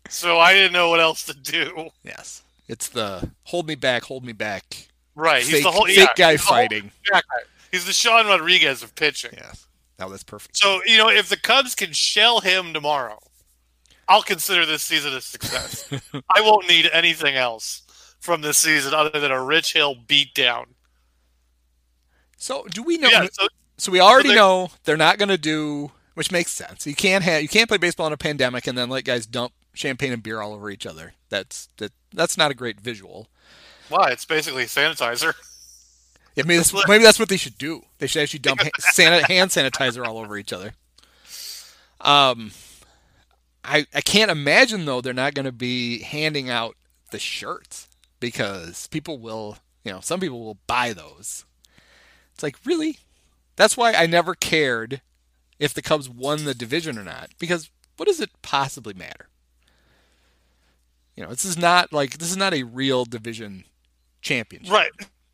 [0.09, 1.89] So I didn't know what else to do.
[2.03, 4.87] Yes, it's the hold me back, hold me back.
[5.15, 5.43] Right.
[5.43, 6.91] He's the whole fake yeah, guy he's the fighting.
[7.11, 7.21] yeah,
[7.71, 9.31] he's the Sean Rodriguez of pitching.
[9.33, 9.65] Yes,
[9.99, 10.57] no, that's perfect.
[10.57, 13.19] So, you know, if the Cubs can shell him tomorrow,
[14.07, 15.89] I'll consider this season a success.
[16.29, 17.83] I won't need anything else
[18.19, 20.65] from this season other than a Rich Hill beatdown.
[22.37, 23.09] So do we know?
[23.09, 26.85] Yeah, so So we already they're- know they're not going to do, which makes sense.
[26.85, 29.53] You can't have you can't play baseball in a pandemic and then let guys dump
[29.75, 31.13] champagne and beer all over each other.
[31.29, 33.29] That's that that's not a great visual.
[33.89, 34.09] why?
[34.11, 35.33] It's basically sanitizer.
[36.35, 37.83] Yeah, maybe that's, maybe that's what they should do.
[37.99, 38.71] They should actually dump hand
[39.51, 40.73] sanitizer all over each other.
[42.01, 42.51] Um,
[43.63, 46.75] I I can't imagine though they're not going to be handing out
[47.11, 47.87] the shirts
[48.19, 51.45] because people will, you know, some people will buy those.
[52.33, 52.99] It's like really,
[53.55, 55.01] that's why I never cared
[55.57, 59.29] if the Cubs won the division or not because what does it possibly matter?
[61.15, 63.63] You know, this is not like this is not a real division
[64.21, 64.71] championship.
[64.73, 64.91] Right.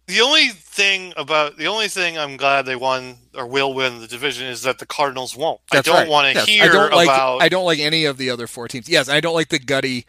[0.07, 4.07] The only thing about the only thing I'm glad they won or will win the
[4.07, 5.61] division is that the Cardinals won't.
[5.71, 6.09] That's I don't right.
[6.09, 6.47] want to Yes.
[6.47, 8.89] hear I don't like, about I don't like any of the other four teams.
[8.89, 10.05] Yes, I don't like the gutty.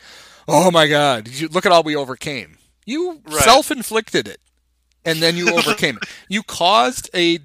[0.49, 2.59] oh my God, you, look at all we overcame.
[2.85, 3.43] You Right.
[3.45, 4.41] self-inflicted it,
[5.05, 6.09] and then you overcame it.
[6.29, 7.39] You caused a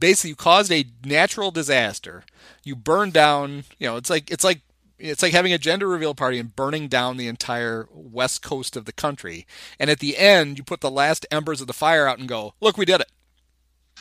[0.00, 2.24] basically you caused a natural disaster.
[2.64, 3.64] You burned down.
[3.78, 4.62] You know, it's like it's like
[4.98, 8.84] it's like having a gender reveal party and burning down the entire west coast of
[8.84, 9.46] the country.
[9.78, 12.54] And at the end, you put the last embers of the fire out and go,
[12.60, 13.10] "Look, we did it."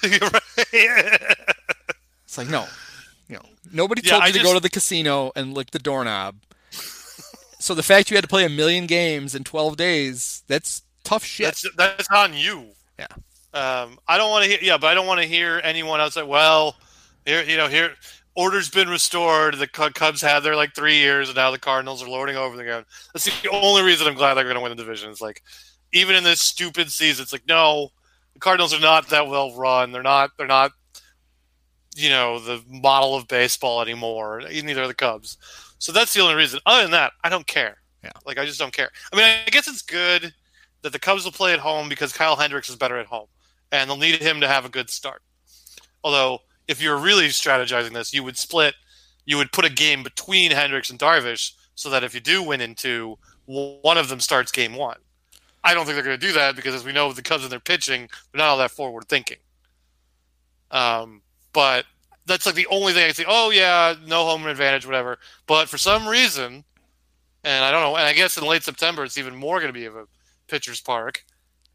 [2.26, 2.66] It's like no,
[3.30, 5.72] you know, nobody Yeah, told I you to just- go to the casino and lick
[5.72, 6.36] the doorknob.
[7.60, 11.24] so the fact you had to play a million games in 12 days, that's tough
[11.24, 11.46] shit.
[11.46, 12.72] That's that's on you.
[13.00, 13.08] Yeah.
[13.54, 14.60] Um, I don't want to hear.
[14.62, 16.76] Yeah, but I don't want to hear anyone else say, "Well,
[17.26, 17.94] here, you know, here,
[18.38, 19.56] order's been restored.
[19.56, 22.66] The Cubs had their like three years, and now the Cardinals are lording over them
[22.66, 25.10] again." That's the only reason I'm glad they're going to win the division.
[25.10, 25.44] It's like,
[25.92, 27.90] even in this stupid season, it's like, no,
[28.34, 29.92] the Cardinals are not that well run.
[29.92, 30.32] They're not.
[30.38, 30.72] They're not.
[31.96, 34.42] You know, the model of baseball anymore.
[34.42, 35.38] Neither are the Cubs.
[35.80, 36.60] So that's the only reason.
[36.66, 37.78] Other than that, I don't care.
[38.04, 38.12] Yeah.
[38.26, 38.92] Like I just don't care.
[39.12, 40.34] I mean, I guess it's good
[40.84, 43.28] that the Cubs will play at home because Kyle Hendricks is better at home,
[43.72, 45.22] and they'll need him to have a good start.
[46.04, 48.76] Although, if you're really strategizing this, you would split,
[49.26, 52.62] you would put a game between Hendricks and Darvish, so that if you do win
[52.62, 54.98] in two, one of them starts game one.
[55.64, 57.52] I don't think they're going to do that because, as we know, the Cubs and
[57.52, 59.38] their pitching, they're not all that forward thinking.
[60.72, 61.22] Um,
[61.54, 61.86] but
[62.26, 63.26] that's like the only thing I can.
[63.28, 65.18] Oh yeah, no home advantage, whatever.
[65.48, 66.64] But for some reason,
[67.44, 69.80] and I don't know, and I guess in late September it's even more going to
[69.80, 70.06] be of a
[70.48, 71.24] pitcher's park.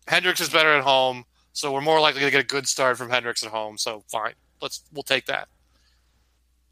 [0.06, 3.10] Hendricks is better at home, so we're more likely to get a good start from
[3.10, 3.78] Hendricks at home.
[3.78, 5.48] So fine, let's we'll take that.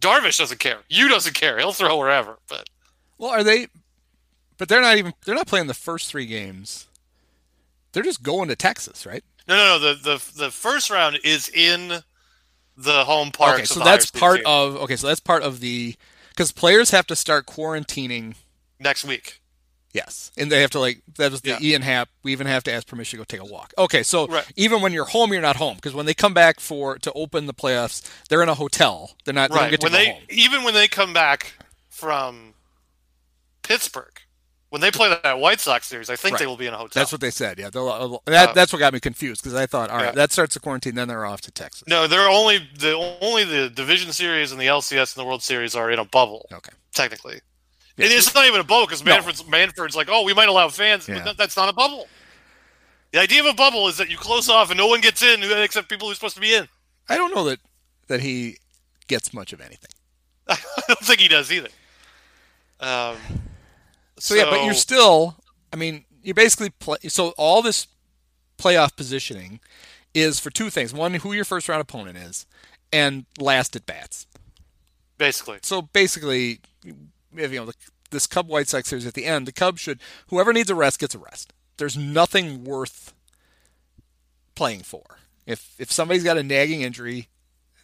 [0.00, 0.78] Darvish doesn't care.
[0.88, 1.58] You doesn't care.
[1.58, 2.38] He'll throw wherever.
[2.48, 2.70] But
[3.18, 3.66] well, are they?
[4.56, 5.12] But they're not even.
[5.24, 6.86] They're not playing the first three games.
[7.92, 9.24] They're just going to Texas, right?
[9.48, 9.78] no, no, no.
[9.78, 12.02] The the the first round is in
[12.76, 13.56] the home park.
[13.56, 14.76] okay, so that's part of.
[14.76, 15.96] Okay, so that's part of the
[16.30, 18.36] because players have to start quarantining.
[18.78, 19.39] next week.
[19.92, 21.58] Yes, and they have to like that was the Yeah.
[21.60, 22.08] Ian Happ.
[22.22, 23.74] We even have to ask permission to go take a walk.
[23.76, 24.46] Okay, so Right.
[24.54, 27.46] even when you're home, you're not home because when they come back for to open
[27.46, 29.16] the playoffs, they're in a hotel.
[29.24, 29.50] They're not.
[29.50, 29.80] They Right.
[29.80, 30.22] to When they home.
[30.28, 31.54] even when they come back
[31.88, 32.54] from
[33.62, 34.20] Pittsburgh,
[34.68, 36.38] when they play that White Sox series, I think Right.
[36.40, 36.90] they will be in a hotel.
[36.94, 37.58] That's what they said.
[37.58, 40.10] Yeah, uh, that, Uh, that's what got me confused because I thought, all right, Yeah.
[40.12, 41.82] that starts the quarantine, then they're off to Texas.
[41.88, 45.74] No, they're only the only the division series and the LCS and the World Series
[45.74, 46.46] are in a bubble.
[46.52, 46.70] Okay.
[46.94, 47.40] Technically,
[48.02, 49.12] it's not even a bubble because No.
[49.12, 51.16] Manfred's Manfred's like, oh, we might allow fans, Yeah.
[51.16, 52.06] but that, that's not a bubble.
[53.12, 55.42] The idea of a bubble is that you close off and no one gets in
[55.62, 56.68] except people who're supposed to be in.
[57.08, 57.58] I don't know that
[58.08, 58.58] that he
[59.08, 59.90] gets much of anything.
[60.48, 60.56] I
[60.88, 61.68] don't think he does either.
[62.80, 63.16] Um,
[64.18, 65.36] So, yeah, but you're still.
[65.72, 66.98] I mean, you're basically play.
[67.08, 67.86] So all this
[68.58, 69.60] playoff positioning
[70.14, 72.46] is for two things: one, who your first round opponent is,
[72.92, 74.26] and last at bats.
[75.18, 76.60] basically So basically,
[77.34, 77.74] you know, the,
[78.10, 80.98] this Cub White Sox series at the end, the Cubs should whoever needs a rest
[80.98, 81.52] gets a rest.
[81.76, 83.14] There's nothing worth
[84.54, 85.18] playing for.
[85.46, 87.28] If if somebody's got a nagging injury,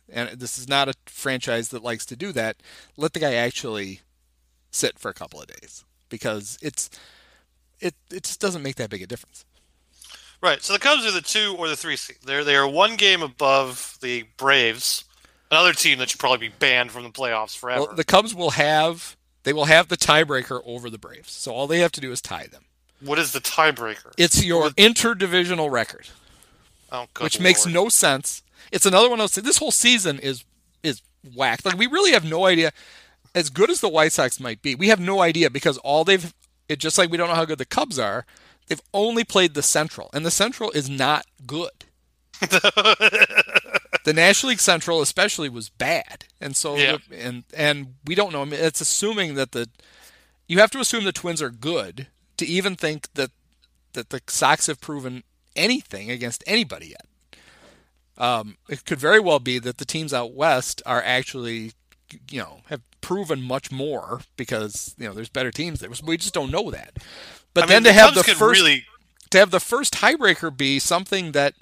[0.09, 2.57] and this is not a franchise that likes to do that,
[2.97, 4.01] let the guy actually
[4.71, 6.91] sit for a couple of days because it's
[7.81, 9.45] it it just doesn't make that big a difference.
[10.43, 10.63] Right.
[10.63, 12.19] So the Cubs are the two or the three seed.
[12.25, 15.05] They're they are one game above the Braves,
[15.51, 17.87] another team that should probably be banned from the playoffs forever.
[17.87, 19.17] Well, the Cubs will have
[19.47, 21.31] they will have the tiebreaker over the Braves.
[21.31, 22.65] So all they have to do is tie them.
[23.01, 24.13] what is the tiebreaker?
[24.19, 26.09] It's your interdivisional record.
[26.91, 28.43] Oh, good which makes no sense.
[28.73, 29.45] It's another one of those.
[29.45, 30.45] This whole season is
[30.83, 31.01] is
[31.37, 31.65] whacked.
[31.65, 32.73] Like we really have no idea.
[33.37, 36.35] As good as the White Sox might be, we have no idea because all they've
[36.69, 38.27] it just like we don't know how good the Cubs are.
[38.67, 41.71] They've only played the Central, and the Central is not good.
[44.07, 46.99] the National League Central, especially, was bad, and so Yeah.
[47.13, 48.43] and and we don't know.
[48.43, 49.69] I mean, it's assuming that the
[50.47, 52.07] you have to assume the Twins are good
[52.37, 53.33] to even think that
[53.95, 55.25] that the Sox have proven
[55.57, 57.05] anything against anybody yet.
[58.17, 61.73] Um, it could very well be that the teams out west are actually,
[62.31, 65.91] you know, have proven much more because you know there's better teams there.
[66.05, 66.97] We just don't know that.
[67.55, 68.85] But I then mean, to have Cubs the first really
[69.31, 71.55] to have the first tiebreaker be something that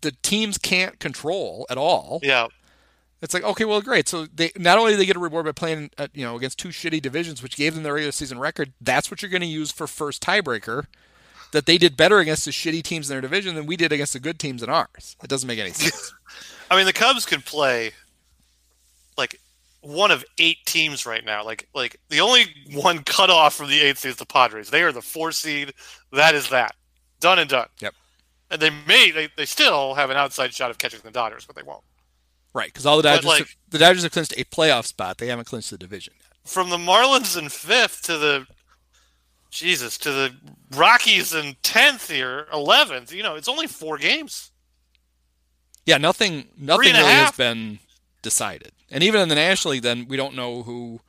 [0.00, 2.20] the teams can't control at all.
[2.22, 2.48] yeah.
[3.20, 4.08] It's like okay, well, great.
[4.08, 6.58] So they not only do they get a reward by playing, uh, you know, against
[6.58, 8.72] two shitty divisions, which gave them the regular season record.
[8.80, 10.86] That's what you're going to use for first tiebreaker.
[11.52, 14.14] That they did better against the shitty teams in their division than we did against
[14.14, 15.16] the good teams in ours.
[15.22, 16.12] It doesn't make any sense.
[16.70, 17.92] I mean, the Cubs can play
[19.16, 19.38] like
[19.82, 21.44] one of eight teams right now.
[21.44, 24.70] Like, like the only one cut off from the eighth seed is the Padres.
[24.70, 25.74] They are the four seed.
[26.12, 26.74] That is that.
[27.20, 27.68] Done and done.
[27.80, 27.94] Yep.
[28.52, 31.56] And they may, they, they still have an outside shot of catching the Dodgers, but
[31.56, 31.82] they won't.
[32.52, 32.68] right?
[32.68, 35.18] Because all the Dodgers, like- have, the Dodgers have clinched a playoff spot.
[35.18, 36.28] They haven't clinched the division yet.
[36.44, 38.46] From the Marlins in fifth to the
[39.50, 40.34] Jesus, to the
[40.76, 43.12] Rockies in tenth here, eleventh.
[43.12, 44.50] You know, it's only four games.
[45.84, 47.78] Yeah, nothing nothing really has been
[48.22, 48.72] decided.
[48.90, 51.00] And even in the National League, then we don't know who.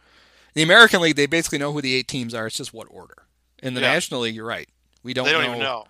[0.56, 2.46] The American League, they basically know who the eight teams are.
[2.48, 3.24] It's just what order.
[3.64, 3.94] In the Yeah.
[3.94, 4.70] National League, you're right.
[5.04, 5.26] We don't.
[5.26, 5.86] They don't know, even know.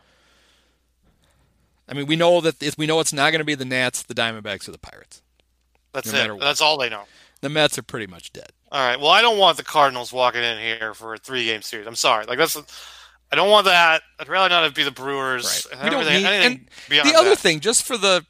[1.87, 4.03] I mean, we know that if we know it's not going to be the Nats,
[4.03, 5.21] the Diamondbacks, or the Pirates.
[5.93, 6.39] That's No it.
[6.39, 7.03] That's all they know.
[7.41, 8.51] The Mets are pretty much dead.
[8.71, 8.99] All right.
[8.99, 11.85] Well, I don't want the Cardinals walking in here for a three-game series.
[11.85, 12.25] I'm sorry.
[12.25, 12.57] Like that's.
[13.31, 14.01] I don't want that.
[14.19, 15.67] I'd rather not it be the Brewers.
[15.71, 15.83] Right.
[15.83, 16.25] We don't need.
[16.25, 17.39] anything And the other that.
[17.39, 18.25] thing, just for the,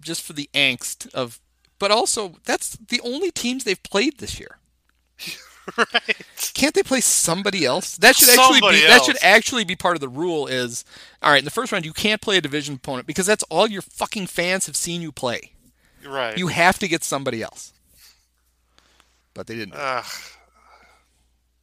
[0.00, 1.40] just for the angst of,
[1.78, 4.58] but also that's the only teams they've played this year.
[5.78, 6.16] right?
[6.54, 7.96] Can't they play somebody else?
[7.96, 10.46] That should actually Somebody be that should actually be part of the rule.
[10.46, 10.84] Is
[11.22, 13.66] all right in the first round you can't play a division opponent because that's all
[13.66, 15.52] your fucking fans have seen you play.
[16.06, 16.38] Right.
[16.38, 17.72] You have to get somebody else.
[19.34, 19.74] But they didn't.
[19.76, 20.04] Ugh.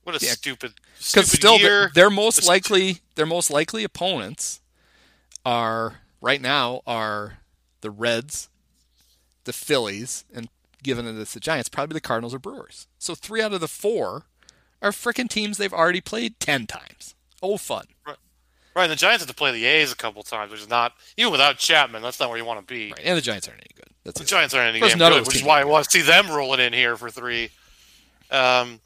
[0.03, 0.33] what a Yeah.
[0.33, 1.91] stupid, Because still, year.
[1.95, 4.59] their, most likely their most likely opponents
[5.45, 7.39] are right now are
[7.81, 8.49] the Reds,
[9.45, 10.49] the Phillies, and
[10.83, 12.87] given that it's the Giants, probably the Cardinals or Brewers.
[12.99, 14.25] So three out of the four
[14.81, 17.15] are freaking teams they've already played ten times.
[17.41, 17.85] Oh, fun!
[18.05, 20.93] Right, and the Giants have to play the A's a couple times, which is not
[21.15, 22.01] even without Chapman.
[22.01, 22.91] That's not where you want to be.
[22.91, 23.93] Right, and the Giants aren't any good.
[24.03, 24.27] That's The it.
[24.27, 26.97] Giants aren't any good, which is why I want to see them rolling in here
[26.97, 27.49] for three.
[28.31, 28.79] Um,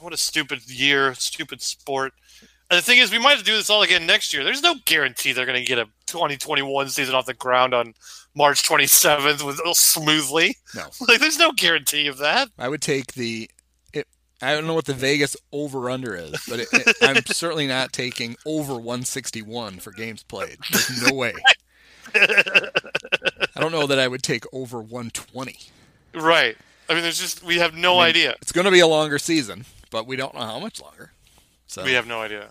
[0.00, 2.12] what a stupid year, stupid sport.
[2.68, 4.42] And the thing is, we might have to do this all again next year.
[4.42, 7.94] There's no guarantee they're going to get a 2021 season off the ground on
[8.34, 10.56] March 27th with uh, smoothly.
[10.74, 10.86] No.
[11.08, 12.48] Like, there's no guarantee of that.
[12.58, 13.48] I would take the.
[13.92, 14.08] It,
[14.42, 17.92] I don't know what the Vegas over under is, but it, it, I'm certainly not
[17.92, 20.58] taking over 161 for games played.
[20.72, 21.34] There's no way.
[22.14, 25.56] I don't know that I would take over 120.
[26.14, 26.56] Right.
[26.88, 28.34] I mean, there's just we have no I mean, idea.
[28.42, 31.12] It's going to be a longer season, but we don't know how much longer.
[31.66, 32.50] So We have no idea.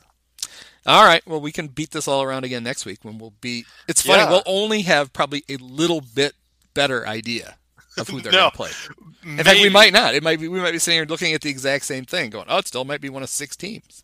[0.86, 3.66] All right, well we can beat this all around again next week when we'll beat.
[3.88, 4.30] It's funny, Yeah.
[4.30, 6.34] we'll only have probably a little bit
[6.74, 7.58] better idea
[7.98, 8.38] of who they're No.
[8.40, 8.72] going to play.
[9.24, 10.14] In fact, we might not.
[10.14, 12.46] It might be we might be sitting here looking at the exact same thing, going,
[12.50, 14.04] "Oh, it still might be one of six teams."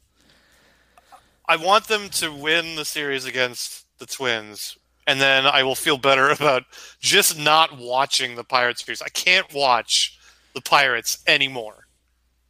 [1.47, 5.97] I want them to win the series against the Twins, and then I will feel
[5.97, 6.63] better about
[6.99, 9.01] just not watching the Pirates series.
[9.01, 10.17] I can't watch
[10.55, 11.85] the Pirates anymore.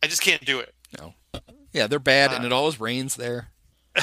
[0.03, 0.73] I just can't do it.
[0.99, 1.13] No,
[1.73, 3.49] yeah, they're bad, Uh, and it always rains there.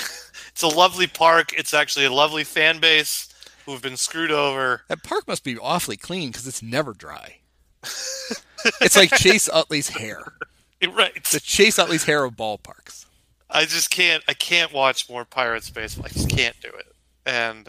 [0.59, 1.53] It's a lovely park.
[1.57, 3.33] It's actually a lovely fan base
[3.65, 4.83] who have been screwed over.
[4.89, 7.37] That park must be awfully clean because it's never dry.
[8.81, 10.33] it's like Chase Utley's hair.
[10.93, 11.25] Right.
[11.25, 13.07] The Chase Utley's hair of ballparks.
[13.51, 14.23] I just can't.
[14.29, 16.07] I can't watch more Pirates baseball.
[16.07, 16.87] I just can't do it.
[17.27, 17.69] And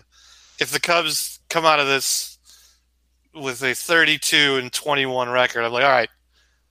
[0.60, 2.38] if the Cubs come out of this
[3.34, 6.10] with a 32 and 21 record, I'm like, all right,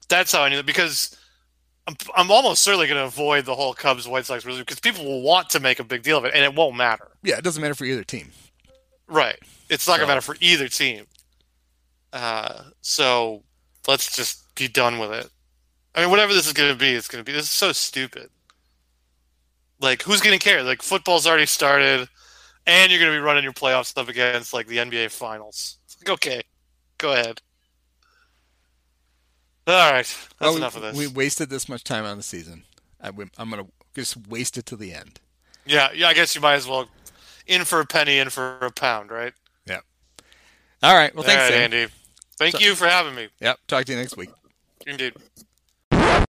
[0.08, 1.17] that's how I knew it because
[1.88, 5.06] I'm, I'm almost certainly going to avoid the whole Cubs White Sox really because people
[5.06, 7.08] will want to make a big deal of it, and it won't matter.
[7.22, 8.30] Yeah, it doesn't matter for either team.
[9.08, 9.38] Right?
[9.70, 11.06] It's not going to matter for either team.
[12.12, 13.42] Uh, so
[13.86, 15.30] let's just be done with it.
[15.94, 17.32] I mean, whatever this is going to be, it's going to be.
[17.32, 18.28] This is so stupid.
[19.80, 20.62] Like, who's going to care?
[20.62, 22.06] Like, football's already started,
[22.66, 25.78] and you're going to be running your playoff stuff against like the NBA Finals.
[25.86, 26.42] It's like, okay,
[26.98, 27.40] go ahead.
[29.68, 30.96] All right, that's Oh, enough of this.
[30.96, 32.64] We wasted this much time on the season.
[33.02, 35.20] I, am going to just waste it to the end.
[35.66, 36.08] yeah, yeah.
[36.08, 36.88] I guess you might as well
[37.46, 39.32] in for a penny, in for a pound, right?
[39.66, 39.80] Yeah.
[40.82, 41.14] All right.
[41.14, 41.62] Well, thanks, All right, Sam.
[41.74, 41.92] Andy.
[42.38, 43.28] Thank So- you for having me.
[43.40, 43.58] Yep.
[43.66, 44.30] Talk to you next week.
[44.86, 45.14] Indeed.